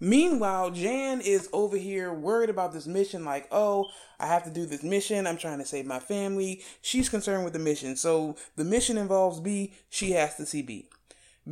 Meanwhile, 0.00 0.70
Jan 0.70 1.20
is 1.20 1.48
over 1.52 1.76
here 1.76 2.12
worried 2.12 2.50
about 2.50 2.72
this 2.72 2.86
mission, 2.86 3.24
like, 3.24 3.48
oh, 3.50 3.86
I 4.20 4.26
have 4.26 4.44
to 4.44 4.50
do 4.50 4.66
this 4.66 4.82
mission. 4.82 5.26
I'm 5.26 5.38
trying 5.38 5.58
to 5.58 5.64
save 5.64 5.86
my 5.86 5.98
family. 5.98 6.62
She's 6.80 7.08
concerned 7.08 7.44
with 7.44 7.52
the 7.52 7.58
mission. 7.58 7.96
So 7.96 8.36
the 8.56 8.64
mission 8.64 8.96
involves 8.96 9.40
B. 9.40 9.74
She 9.88 10.12
has 10.12 10.36
to 10.36 10.46
see 10.46 10.62
B. 10.62 10.88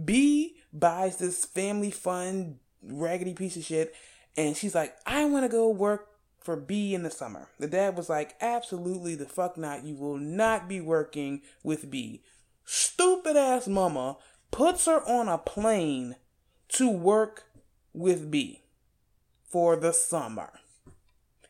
B 0.05 0.57
buys 0.73 1.17
this 1.17 1.45
family 1.45 1.91
fun, 1.91 2.59
raggedy 2.83 3.35
piece 3.35 3.57
of 3.57 3.65
shit, 3.65 3.95
and 4.37 4.57
she's 4.57 4.75
like, 4.75 4.95
I 5.07 5.25
want 5.25 5.45
to 5.45 5.49
go 5.49 5.71
work 5.71 6.09
for 6.39 6.57
B 6.57 6.95
in 6.95 7.03
the 7.03 7.11
summer. 7.11 7.49
The 7.59 7.67
dad 7.67 7.97
was 7.97 8.09
like, 8.09 8.37
absolutely 8.41 9.15
the 9.15 9.27
fuck 9.27 9.57
not. 9.57 9.85
You 9.85 9.95
will 9.97 10.19
not 10.19 10.69
be 10.69 10.81
working 10.81 11.43
with 11.63 11.91
B. 11.91 12.23
Stupid 12.65 13.37
ass 13.37 13.67
mama 13.67 14.19
puts 14.51 14.87
her 14.87 15.01
on 15.09 15.29
a 15.29 15.39
plane 15.39 16.17
to 16.69 16.91
work 16.91 17.45
with 17.97 18.31
B 18.31 18.63
for 19.43 19.75
the 19.77 19.93
summer. 19.93 20.53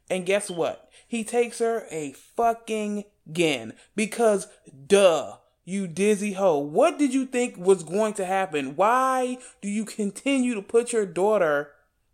And 0.08 0.24
guess 0.24 0.48
what? 0.48 0.88
He 1.06 1.24
takes 1.24 1.58
her 1.58 1.86
a 1.90 2.12
fucking 2.12 3.04
gin 3.30 3.72
because 3.94 4.48
duh, 4.86 5.36
you 5.64 5.88
dizzy 5.88 6.34
hoe. 6.34 6.58
What 6.58 6.98
did 6.98 7.12
you 7.12 7.26
think 7.26 7.56
was 7.56 7.82
going 7.82 8.14
to 8.14 8.24
happen? 8.24 8.76
Why 8.76 9.38
do 9.60 9.68
you 9.68 9.84
continue 9.84 10.54
to 10.54 10.62
put 10.62 10.92
your 10.92 11.06
daughter 11.06 11.72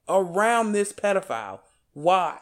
around 0.08 0.72
this 0.72 0.92
pedophile? 0.92 1.60
Why? 1.92 2.38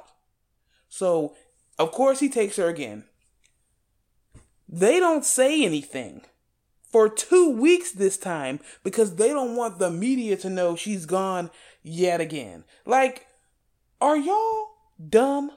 So, 0.89 1.35
of 1.79 1.91
course, 1.91 2.21
he 2.21 2.29
takes 2.29 2.57
her 2.57 2.69
again. 2.69 3.05
They 4.69 5.01
don't 5.01 5.25
say 5.25 5.65
anything 5.65 6.23
for 6.91 7.09
two 7.09 7.51
weeks 7.51 7.93
this 7.93 8.17
time 8.17 8.61
because 8.85 9.17
they 9.17 9.29
don't 9.29 9.57
want 9.57 9.79
the 9.79 9.91
media 9.91 10.37
to 10.37 10.51
know 10.51 10.77
she's 10.77 11.07
gone 11.07 11.51
yet 11.83 12.21
again. 12.21 12.65
Like, 12.85 13.27
are 14.01 14.17
y'all 14.17 14.71
dumb? 15.09 15.53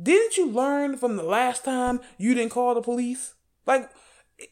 Didn't 0.00 0.36
you 0.36 0.50
learn 0.50 0.96
from 0.96 1.16
the 1.16 1.22
last 1.22 1.64
time 1.64 2.00
you 2.18 2.34
didn't 2.34 2.52
call 2.52 2.74
the 2.74 2.82
police? 2.82 3.34
Like, 3.66 3.90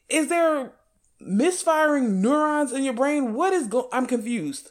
is 0.08 0.28
there 0.28 0.72
misfiring 1.20 2.22
neurons 2.22 2.72
in 2.72 2.82
your 2.82 2.94
brain? 2.94 3.34
What 3.34 3.52
is 3.52 3.66
going? 3.66 3.88
I'm 3.92 4.06
confused. 4.06 4.70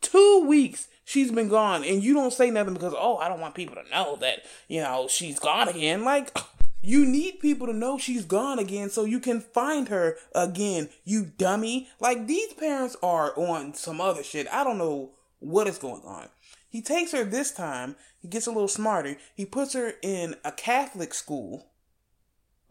Two 0.00 0.44
weeks 0.46 0.88
she's 1.08 1.32
been 1.32 1.48
gone 1.48 1.84
and 1.84 2.04
you 2.04 2.12
don't 2.12 2.34
say 2.34 2.50
nothing 2.50 2.74
because 2.74 2.92
oh 2.94 3.16
i 3.16 3.30
don't 3.30 3.40
want 3.40 3.54
people 3.54 3.74
to 3.74 3.90
know 3.90 4.16
that 4.16 4.40
you 4.68 4.78
know 4.78 5.08
she's 5.08 5.38
gone 5.38 5.66
again 5.66 6.04
like 6.04 6.36
you 6.82 7.06
need 7.06 7.40
people 7.40 7.66
to 7.66 7.72
know 7.72 7.96
she's 7.96 8.26
gone 8.26 8.58
again 8.58 8.90
so 8.90 9.06
you 9.06 9.18
can 9.18 9.40
find 9.40 9.88
her 9.88 10.18
again 10.34 10.86
you 11.04 11.24
dummy 11.24 11.88
like 11.98 12.26
these 12.26 12.52
parents 12.52 12.94
are 13.02 13.32
on 13.38 13.72
some 13.72 14.02
other 14.02 14.22
shit 14.22 14.46
i 14.52 14.62
don't 14.62 14.76
know 14.76 15.10
what 15.40 15.66
is 15.66 15.78
going 15.78 16.02
on 16.02 16.28
he 16.68 16.82
takes 16.82 17.12
her 17.12 17.24
this 17.24 17.52
time 17.52 17.96
he 18.20 18.28
gets 18.28 18.46
a 18.46 18.50
little 18.50 18.68
smarter 18.68 19.16
he 19.34 19.44
puts 19.44 19.74
her 19.74 19.94
in 20.02 20.34
a 20.44 20.52
catholic 20.52 21.14
school 21.14 21.70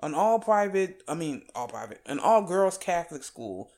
an 0.02 0.14
all 0.14 0.40
private 0.40 1.02
i 1.08 1.14
mean 1.14 1.44
all 1.56 1.68
private 1.68 2.02
an 2.06 2.20
all 2.20 2.44
girls 2.44 2.78
catholic 2.78 3.24
school 3.24 3.72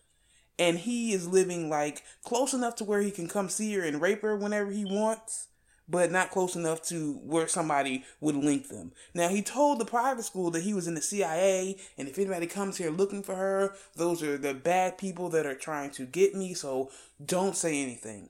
and 0.60 0.80
he 0.80 1.14
is 1.14 1.28
living 1.28 1.70
like 1.70 2.04
close 2.24 2.54
enough 2.54 2.76
to 2.76 2.84
where 2.84 3.02
he 3.02 3.10
can 3.10 3.28
come 3.28 3.50
see 3.50 3.74
her 3.74 3.82
and 3.82 4.02
rape 4.02 4.22
her 4.22 4.36
whenever 4.36 4.70
he 4.70 4.84
wants, 4.84 5.48
but 5.88 6.12
not 6.12 6.30
close 6.30 6.56
enough 6.56 6.84
to 6.84 7.14
where 7.24 7.48
somebody 7.48 8.04
would 8.20 8.36
link 8.36 8.68
them. 8.68 8.92
Now 9.14 9.30
he 9.30 9.42
told 9.42 9.80
the 9.80 9.86
private 9.86 10.26
school 10.26 10.52
that 10.52 10.64
he 10.64 10.74
was 10.74 10.86
in 10.86 10.96
the 10.96 11.02
CIA, 11.02 11.78
and 11.98 12.10
if 12.10 12.20
anybody 12.20 12.46
comes 12.46 12.78
here 12.78 12.92
looking 12.92 13.24
for 13.24 13.36
her, 13.36 13.74
those 13.96 14.22
are 14.22 14.38
the 14.38 14.54
bad 14.54 14.98
people 14.98 15.30
that 15.30 15.46
are 15.46 15.56
trying 15.56 15.92
to 15.92 16.06
get 16.06 16.36
me, 16.36 16.54
so 16.54 16.92
don't 17.26 17.56
say 17.56 17.82
anything. 17.82 18.30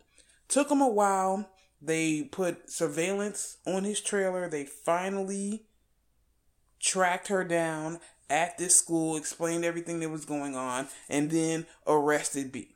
Took 0.50 0.70
him 0.70 0.82
a 0.82 0.90
while. 0.90 1.50
They 1.82 2.24
put 2.24 2.70
surveillance 2.70 3.58
on 3.66 3.86
his 3.86 4.02
trailer. 4.02 4.50
They 4.50 4.66
finally 4.66 5.64
tracked 6.80 7.30
her 7.30 7.44
down 7.44 8.00
at 8.30 8.58
this 8.58 8.76
school, 8.76 9.16
explained 9.16 9.66
everything 9.66 10.00
that 10.02 10.10
was 10.10 10.26
going 10.26 10.56
on, 10.56 10.88
and 11.10 11.32
then 11.32 11.66
arrested 11.88 12.52
B. 12.52 12.76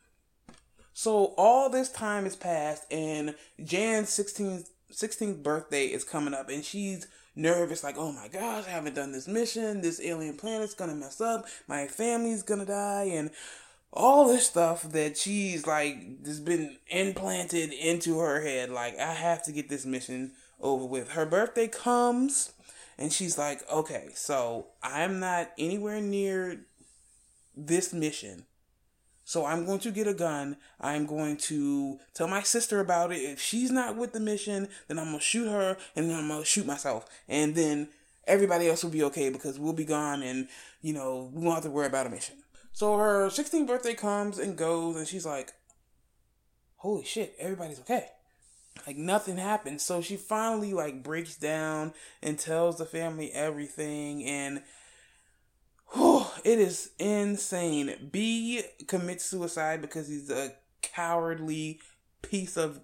So 0.93 1.33
all 1.37 1.69
this 1.69 1.89
time 1.89 2.23
has 2.23 2.35
passed, 2.35 2.85
and 2.91 3.35
Jan's 3.63 4.09
16th, 4.09 4.69
16th 4.91 5.41
birthday 5.43 5.87
is 5.87 6.03
coming 6.03 6.33
up, 6.33 6.49
and 6.49 6.63
she's 6.63 7.07
nervous, 7.35 7.83
like, 7.83 7.97
oh 7.97 8.11
my 8.11 8.27
gosh, 8.27 8.65
I 8.67 8.71
haven't 8.71 8.95
done 8.95 9.11
this 9.11 9.27
mission. 9.27 9.81
This 9.81 9.99
alien 10.01 10.37
planet's 10.37 10.75
gonna 10.75 10.95
mess 10.95 11.19
up. 11.19 11.45
My 11.67 11.87
family's 11.87 12.43
gonna 12.43 12.65
die, 12.65 13.09
and 13.11 13.31
all 13.93 14.27
this 14.27 14.47
stuff 14.47 14.81
that 14.91 15.17
she's 15.17 15.67
like, 15.67 16.25
has 16.25 16.39
been 16.39 16.77
implanted 16.87 17.71
into 17.71 18.19
her 18.19 18.41
head. 18.41 18.71
Like, 18.71 18.97
I 18.97 19.13
have 19.13 19.43
to 19.43 19.51
get 19.51 19.69
this 19.69 19.85
mission 19.85 20.31
over 20.59 20.85
with. 20.85 21.11
Her 21.11 21.27
birthday 21.27 21.67
comes 21.67 22.53
and 22.97 23.13
she's 23.13 23.37
like, 23.37 23.61
okay, 23.71 24.09
so 24.15 24.67
I'm 24.81 25.19
not 25.19 25.51
anywhere 25.59 26.01
near 26.01 26.65
this 27.55 27.93
mission. 27.93 28.45
So 29.25 29.45
I'm 29.45 29.65
going 29.65 29.79
to 29.79 29.91
get 29.91 30.07
a 30.07 30.13
gun. 30.13 30.57
I'm 30.81 31.05
going 31.05 31.37
to 31.37 31.99
tell 32.13 32.27
my 32.27 32.41
sister 32.41 32.79
about 32.79 33.11
it. 33.11 33.17
If 33.17 33.39
she's 33.39 33.71
not 33.71 33.95
with 33.95 34.11
the 34.11 34.19
mission, 34.19 34.67
then 34.87 34.97
I'm 34.97 35.05
going 35.05 35.19
to 35.19 35.23
shoot 35.23 35.49
her 35.49 35.77
and 35.95 36.09
then 36.09 36.17
I'm 36.17 36.27
going 36.27 36.41
to 36.41 36.45
shoot 36.45 36.65
myself. 36.65 37.05
And 37.29 37.53
then 37.55 37.89
everybody 38.25 38.67
else 38.67 38.83
will 38.83 38.91
be 38.91 39.03
okay 39.03 39.29
because 39.29 39.59
we'll 39.59 39.73
be 39.73 39.85
gone 39.85 40.23
and, 40.23 40.47
you 40.81 40.93
know, 40.93 41.29
we 41.31 41.43
won't 41.43 41.55
have 41.55 41.63
to 41.63 41.69
worry 41.69 41.87
about 41.87 42.07
a 42.07 42.09
mission. 42.09 42.42
So 42.73 42.97
her 42.97 43.27
16th 43.27 43.67
birthday 43.67 43.93
comes 43.93 44.39
and 44.39 44.57
goes 44.57 44.95
and 44.95 45.07
she's 45.07 45.25
like, 45.25 45.53
holy 46.77 47.05
shit, 47.05 47.35
everybody's 47.39 47.79
okay. 47.81 48.07
Like 48.87 48.97
nothing 48.97 49.37
happened. 49.37 49.79
So 49.79 50.01
she 50.01 50.17
finally 50.17 50.73
like 50.73 51.03
breaks 51.03 51.37
down 51.37 51.93
and 52.21 52.37
tells 52.37 52.79
the 52.79 52.85
family 52.85 53.31
everything 53.31 54.25
and 54.25 54.63
whew, 55.93 56.25
it 56.43 56.57
is 56.57 56.89
insane. 56.97 58.09
B 58.11 58.63
commits 58.87 59.23
suicide 59.23 59.79
because 59.81 60.07
he's 60.07 60.31
a 60.31 60.53
cowardly 60.81 61.79
piece 62.23 62.57
of 62.57 62.81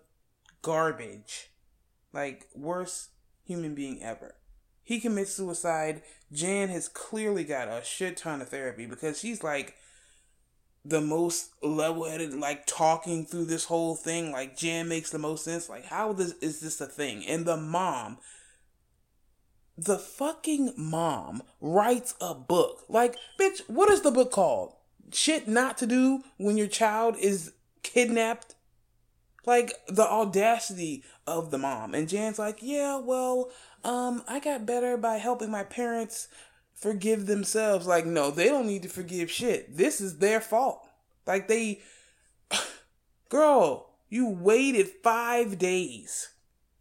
garbage. 0.62 1.50
Like 2.14 2.48
worst 2.56 3.10
human 3.44 3.74
being 3.74 4.04
ever. 4.04 4.36
He 4.84 5.00
commits 5.00 5.34
suicide 5.34 6.04
jan 6.32 6.69
has 6.69 6.88
clearly 6.88 7.43
got 7.43 7.67
a 7.67 7.84
shit 7.84 8.17
ton 8.17 8.41
of 8.41 8.49
therapy 8.49 8.86
because 8.86 9.19
she's 9.19 9.43
like 9.43 9.75
the 10.86 11.01
most 11.01 11.51
level-headed 11.61 12.34
like 12.34 12.65
talking 12.65 13.25
through 13.25 13.45
this 13.45 13.65
whole 13.65 13.95
thing. 13.95 14.32
Like 14.32 14.57
jan 14.57 14.88
makes 14.88 15.09
the 15.09 15.19
most 15.19 15.43
sense. 15.43 15.69
Like 15.69 15.86
how 15.86 16.13
this 16.13 16.34
is 16.41 16.59
this 16.59 16.80
a 16.82 16.88
thing? 16.88 17.25
And 17.25 17.45
the 17.45 17.57
mom 17.57 18.17
the 19.77 19.97
fucking 19.97 20.73
mom 20.75 21.41
writes 21.61 22.13
a 22.19 22.34
book. 22.34 22.84
Like 22.89 23.17
bitch 23.39 23.61
what 23.67 23.89
is 23.89 24.01
the 24.01 24.11
book 24.11 24.32
called? 24.32 24.75
Shit 25.11 25.47
not 25.47 25.77
to 25.80 25.88
do 25.88 26.23
when 26.38 26.57
your 26.57 26.67
child 26.67 27.15
is 27.17 27.53
kidnapped? 27.84 28.55
Like 29.45 29.73
the 29.88 30.07
audacity 30.07 31.03
of 31.25 31.51
the 31.51 31.57
mom. 31.57 31.93
And 31.93 32.07
jan's 32.07 32.39
like 32.39 32.59
yeah 32.61 32.97
well 32.97 33.51
um 33.84 34.23
i 34.27 34.39
got 34.39 34.65
better 34.65 34.97
by 34.97 35.17
helping 35.17 35.49
my 35.51 35.63
parents 35.63 36.27
forgive 36.80 37.25
themselves. 37.25 37.86
Like, 37.86 38.05
no, 38.05 38.32
they 38.32 38.45
don't 38.45 38.67
need 38.67 38.84
to 38.84 38.89
forgive 38.89 39.30
shit. 39.30 39.75
This 39.77 39.99
is 40.01 40.17
their 40.17 40.39
fault. 40.39 40.88
Like, 41.27 41.47
they, 41.47 41.82
girl, 43.30 43.89
you 44.09 44.27
waited 44.27 44.88
five 45.03 45.59
days 45.59 46.30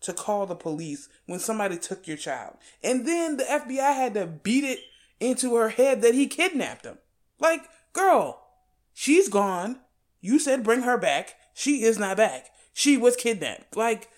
to 0.01 0.13
call 0.13 0.47
the 0.47 0.55
police 0.55 1.09
when 1.27 1.41
somebody 1.41 1.77
took 1.77 2.07
your 2.07 2.17
child. 2.17 2.57
And 2.83 3.07
then 3.07 3.37
the 3.37 3.45
FBI 3.45 3.95
had 3.95 4.15
to 4.15 4.27
beat 4.27 4.65
it 4.65 4.81
into 5.21 5.57
her 5.57 5.71
head 5.71 6.01
that 6.03 6.15
he 6.15 6.29
kidnapped 6.29 6.87
him. 6.87 6.99
Like, 7.41 7.63
girl, 7.93 8.47
she's 8.95 9.29
gone. 9.29 9.81
You 10.21 10.39
said 10.39 10.63
bring 10.63 10.83
her 10.83 10.97
back. 10.97 11.35
She 11.55 11.83
is 11.83 11.99
not 11.99 12.17
back. 12.17 12.51
She 12.73 12.97
was 12.97 13.17
kidnapped. 13.17 13.77
Like, 13.77 14.09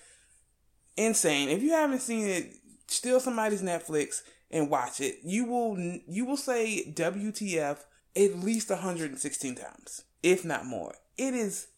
insane. 0.97 1.49
If 1.49 1.63
you 1.63 1.73
haven't 1.73 2.01
seen 2.01 2.27
it, 2.27 2.60
steal 2.91 3.21
somebody's 3.21 3.63
Netflix 3.63 4.23
and 4.51 4.71
watch 4.71 5.01
it, 5.01 5.19
you 5.23 5.45
will 5.45 5.79
you 6.07 6.25
will 6.25 6.37
say 6.37 6.93
WTF 6.93 7.79
at 8.17 8.39
least 8.39 8.71
116 8.71 9.55
times, 9.55 10.05
if 10.23 10.45
not 10.45 10.67
more. 10.67 10.95
It 11.17 11.35
is 11.35 11.69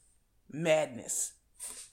madness. 0.51 1.33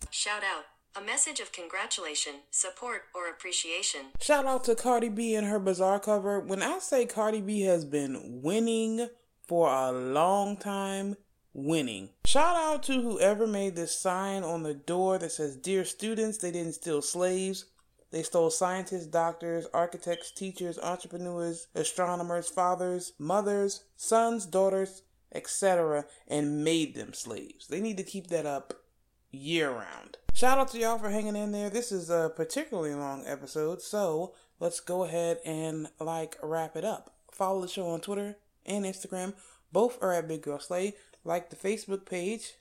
Shout 0.09 0.43
out. 0.43 0.65
A 0.95 1.01
message 1.05 1.39
of 1.39 1.51
congratulation, 1.51 2.33
support, 2.49 3.03
or 3.13 3.29
appreciation. 3.29 4.07
Shout 4.19 4.45
out 4.45 4.63
to 4.63 4.75
Cardi 4.75 5.09
B 5.09 5.35
and 5.35 5.47
her 5.47 5.59
Bazaar 5.59 5.99
cover. 5.99 6.39
When 6.39 6.63
I 6.63 6.79
say 6.79 7.05
Cardi 7.05 7.41
B 7.41 7.61
has 7.61 7.85
been 7.85 8.41
winning 8.41 9.07
for 9.47 9.69
a 9.69 9.91
long 9.91 10.57
time, 10.57 11.15
winning. 11.53 12.09
Shout 12.25 12.55
out 12.55 12.83
to 12.83 13.01
whoever 13.01 13.45
made 13.45 13.75
this 13.75 13.99
sign 13.99 14.43
on 14.43 14.63
the 14.63 14.73
door 14.73 15.19
that 15.19 15.31
says, 15.31 15.55
Dear 15.55 15.85
students, 15.85 16.39
they 16.39 16.51
didn't 16.51 16.73
steal 16.73 17.01
slaves. 17.01 17.65
They 18.11 18.23
stole 18.23 18.49
scientists, 18.49 19.05
doctors, 19.05 19.67
architects, 19.73 20.31
teachers, 20.31 20.79
entrepreneurs, 20.79 21.67
astronomers, 21.75 22.49
fathers, 22.49 23.13
mothers, 23.19 23.83
sons, 23.95 24.45
daughters, 24.45 25.03
etc., 25.31 26.05
and 26.27 26.63
made 26.63 26.95
them 26.95 27.13
slaves. 27.13 27.67
They 27.67 27.81
need 27.81 27.97
to 27.97 28.03
keep 28.03 28.27
that 28.27 28.45
up 28.45 28.73
year 29.31 29.69
round. 29.69 30.17
Shout 30.33 30.57
out 30.57 30.69
to 30.69 30.79
y'all 30.79 30.97
for 30.97 31.09
hanging 31.09 31.35
in 31.35 31.51
there. 31.51 31.69
This 31.69 31.91
is 31.91 32.09
a 32.09 32.31
particularly 32.35 32.95
long 32.95 33.25
episode, 33.27 33.81
so 33.81 34.33
let's 34.59 34.79
go 34.79 35.03
ahead 35.03 35.39
and 35.45 35.87
like 35.99 36.37
wrap 36.41 36.75
it 36.75 36.85
up. 36.85 37.13
Follow 37.31 37.61
the 37.61 37.67
show 37.67 37.89
on 37.89 38.01
Twitter 38.01 38.37
and 38.65 38.85
Instagram. 38.85 39.33
Both 39.71 40.01
are 40.01 40.13
at 40.13 40.27
Big 40.27 40.41
Girl 40.41 40.59
Slay. 40.59 40.95
Like 41.23 41.49
the 41.49 41.55
Facebook 41.55 42.05
page. 42.05 42.53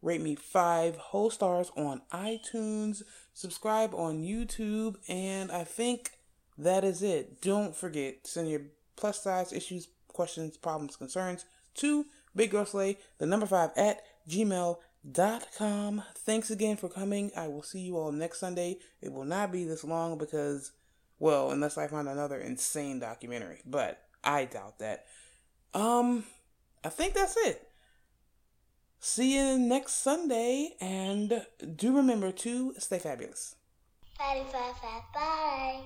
Rate 0.00 0.20
me 0.20 0.34
five 0.34 0.96
whole 0.96 1.30
stars 1.30 1.70
on 1.76 2.02
iTunes 2.12 3.02
subscribe 3.38 3.94
on 3.94 4.24
YouTube, 4.24 4.96
and 5.06 5.52
I 5.52 5.62
think 5.62 6.10
that 6.58 6.82
is 6.82 7.02
it. 7.04 7.40
Don't 7.40 7.74
forget, 7.74 8.26
send 8.26 8.50
your 8.50 8.62
plus 8.96 9.22
size 9.22 9.52
issues, 9.52 9.86
questions, 10.08 10.56
problems, 10.56 10.96
concerns 10.96 11.44
to 11.76 12.06
Big 12.34 12.50
Girl 12.50 12.66
Slay, 12.66 12.98
the 13.18 13.26
number 13.26 13.46
five 13.46 13.70
at 13.76 14.02
gmail.com. 14.28 16.02
Thanks 16.16 16.50
again 16.50 16.76
for 16.76 16.88
coming. 16.88 17.30
I 17.36 17.46
will 17.46 17.62
see 17.62 17.80
you 17.80 17.96
all 17.96 18.10
next 18.10 18.40
Sunday. 18.40 18.78
It 19.00 19.12
will 19.12 19.24
not 19.24 19.52
be 19.52 19.64
this 19.64 19.84
long 19.84 20.18
because, 20.18 20.72
well, 21.20 21.52
unless 21.52 21.78
I 21.78 21.86
find 21.86 22.08
another 22.08 22.38
insane 22.40 22.98
documentary, 22.98 23.60
but 23.64 24.02
I 24.24 24.46
doubt 24.46 24.80
that. 24.80 25.06
Um, 25.74 26.24
I 26.82 26.88
think 26.88 27.14
that's 27.14 27.36
it. 27.36 27.67
See 29.00 29.36
you 29.36 29.58
next 29.58 30.02
Sunday, 30.02 30.74
and 30.80 31.46
do 31.76 31.96
remember 31.96 32.32
to 32.32 32.74
stay 32.78 32.98
fabulous. 32.98 33.54
Bye, 34.18 34.42
bye, 34.52 34.72
bye, 34.82 35.02
bye. 35.14 35.80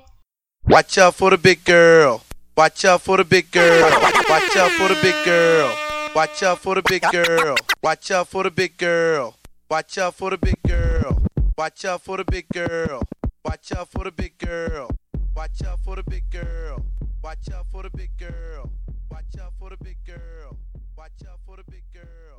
Watch 0.67 0.97
out 0.97 1.15
for 1.15 1.31
the 1.31 1.37
big 1.37 1.63
girl. 1.65 2.23
Watch 2.57 2.85
out 2.87 3.03
for 3.03 3.19
the 3.19 3.25
big 3.25 3.51
girl. 3.51 3.91
Watch 4.29 4.57
out 4.57 4.71
for 4.73 4.89
the 4.89 4.99
big 5.03 5.25
girl. 5.27 5.77
Watch 6.15 6.43
out 6.43 6.59
for 6.59 6.75
the 6.75 6.83
big 6.83 7.03
girl. 7.13 7.57
Watch 7.83 8.11
out 8.11 8.29
for 8.29 8.45
the 8.45 8.51
big 8.51 8.79
girl. 8.79 9.37
Watch 9.69 9.99
out 9.99 10.15
for 10.15 10.31
the 10.31 10.39
big 10.39 10.63
girl. 10.67 11.17
Watch 11.59 11.85
out 11.85 12.01
for 12.01 12.17
the 12.17 12.25
big 12.25 12.49
girl. 12.49 13.03
Watch 13.45 13.73
out 13.73 13.89
for 13.89 14.05
the 14.05 14.13
big 14.13 14.39
girl. 14.39 14.91
Watch 15.35 15.63
out 15.63 15.79
for 15.81 15.97
the 15.97 16.03
big 16.03 16.31
girl. 16.31 16.85
Watch 17.23 17.51
out 17.53 17.67
for 17.71 17.83
the 17.83 17.91
big 17.91 18.17
girl. 18.19 18.71
Watch 19.11 19.37
out 19.41 19.53
for 19.59 19.71
the 19.71 19.77
big 19.77 19.97
girl. 20.07 20.57
Watch 20.97 21.23
out 21.29 21.41
for 21.45 21.57
the 21.57 21.65
big 21.71 21.85
girl. 21.93 22.32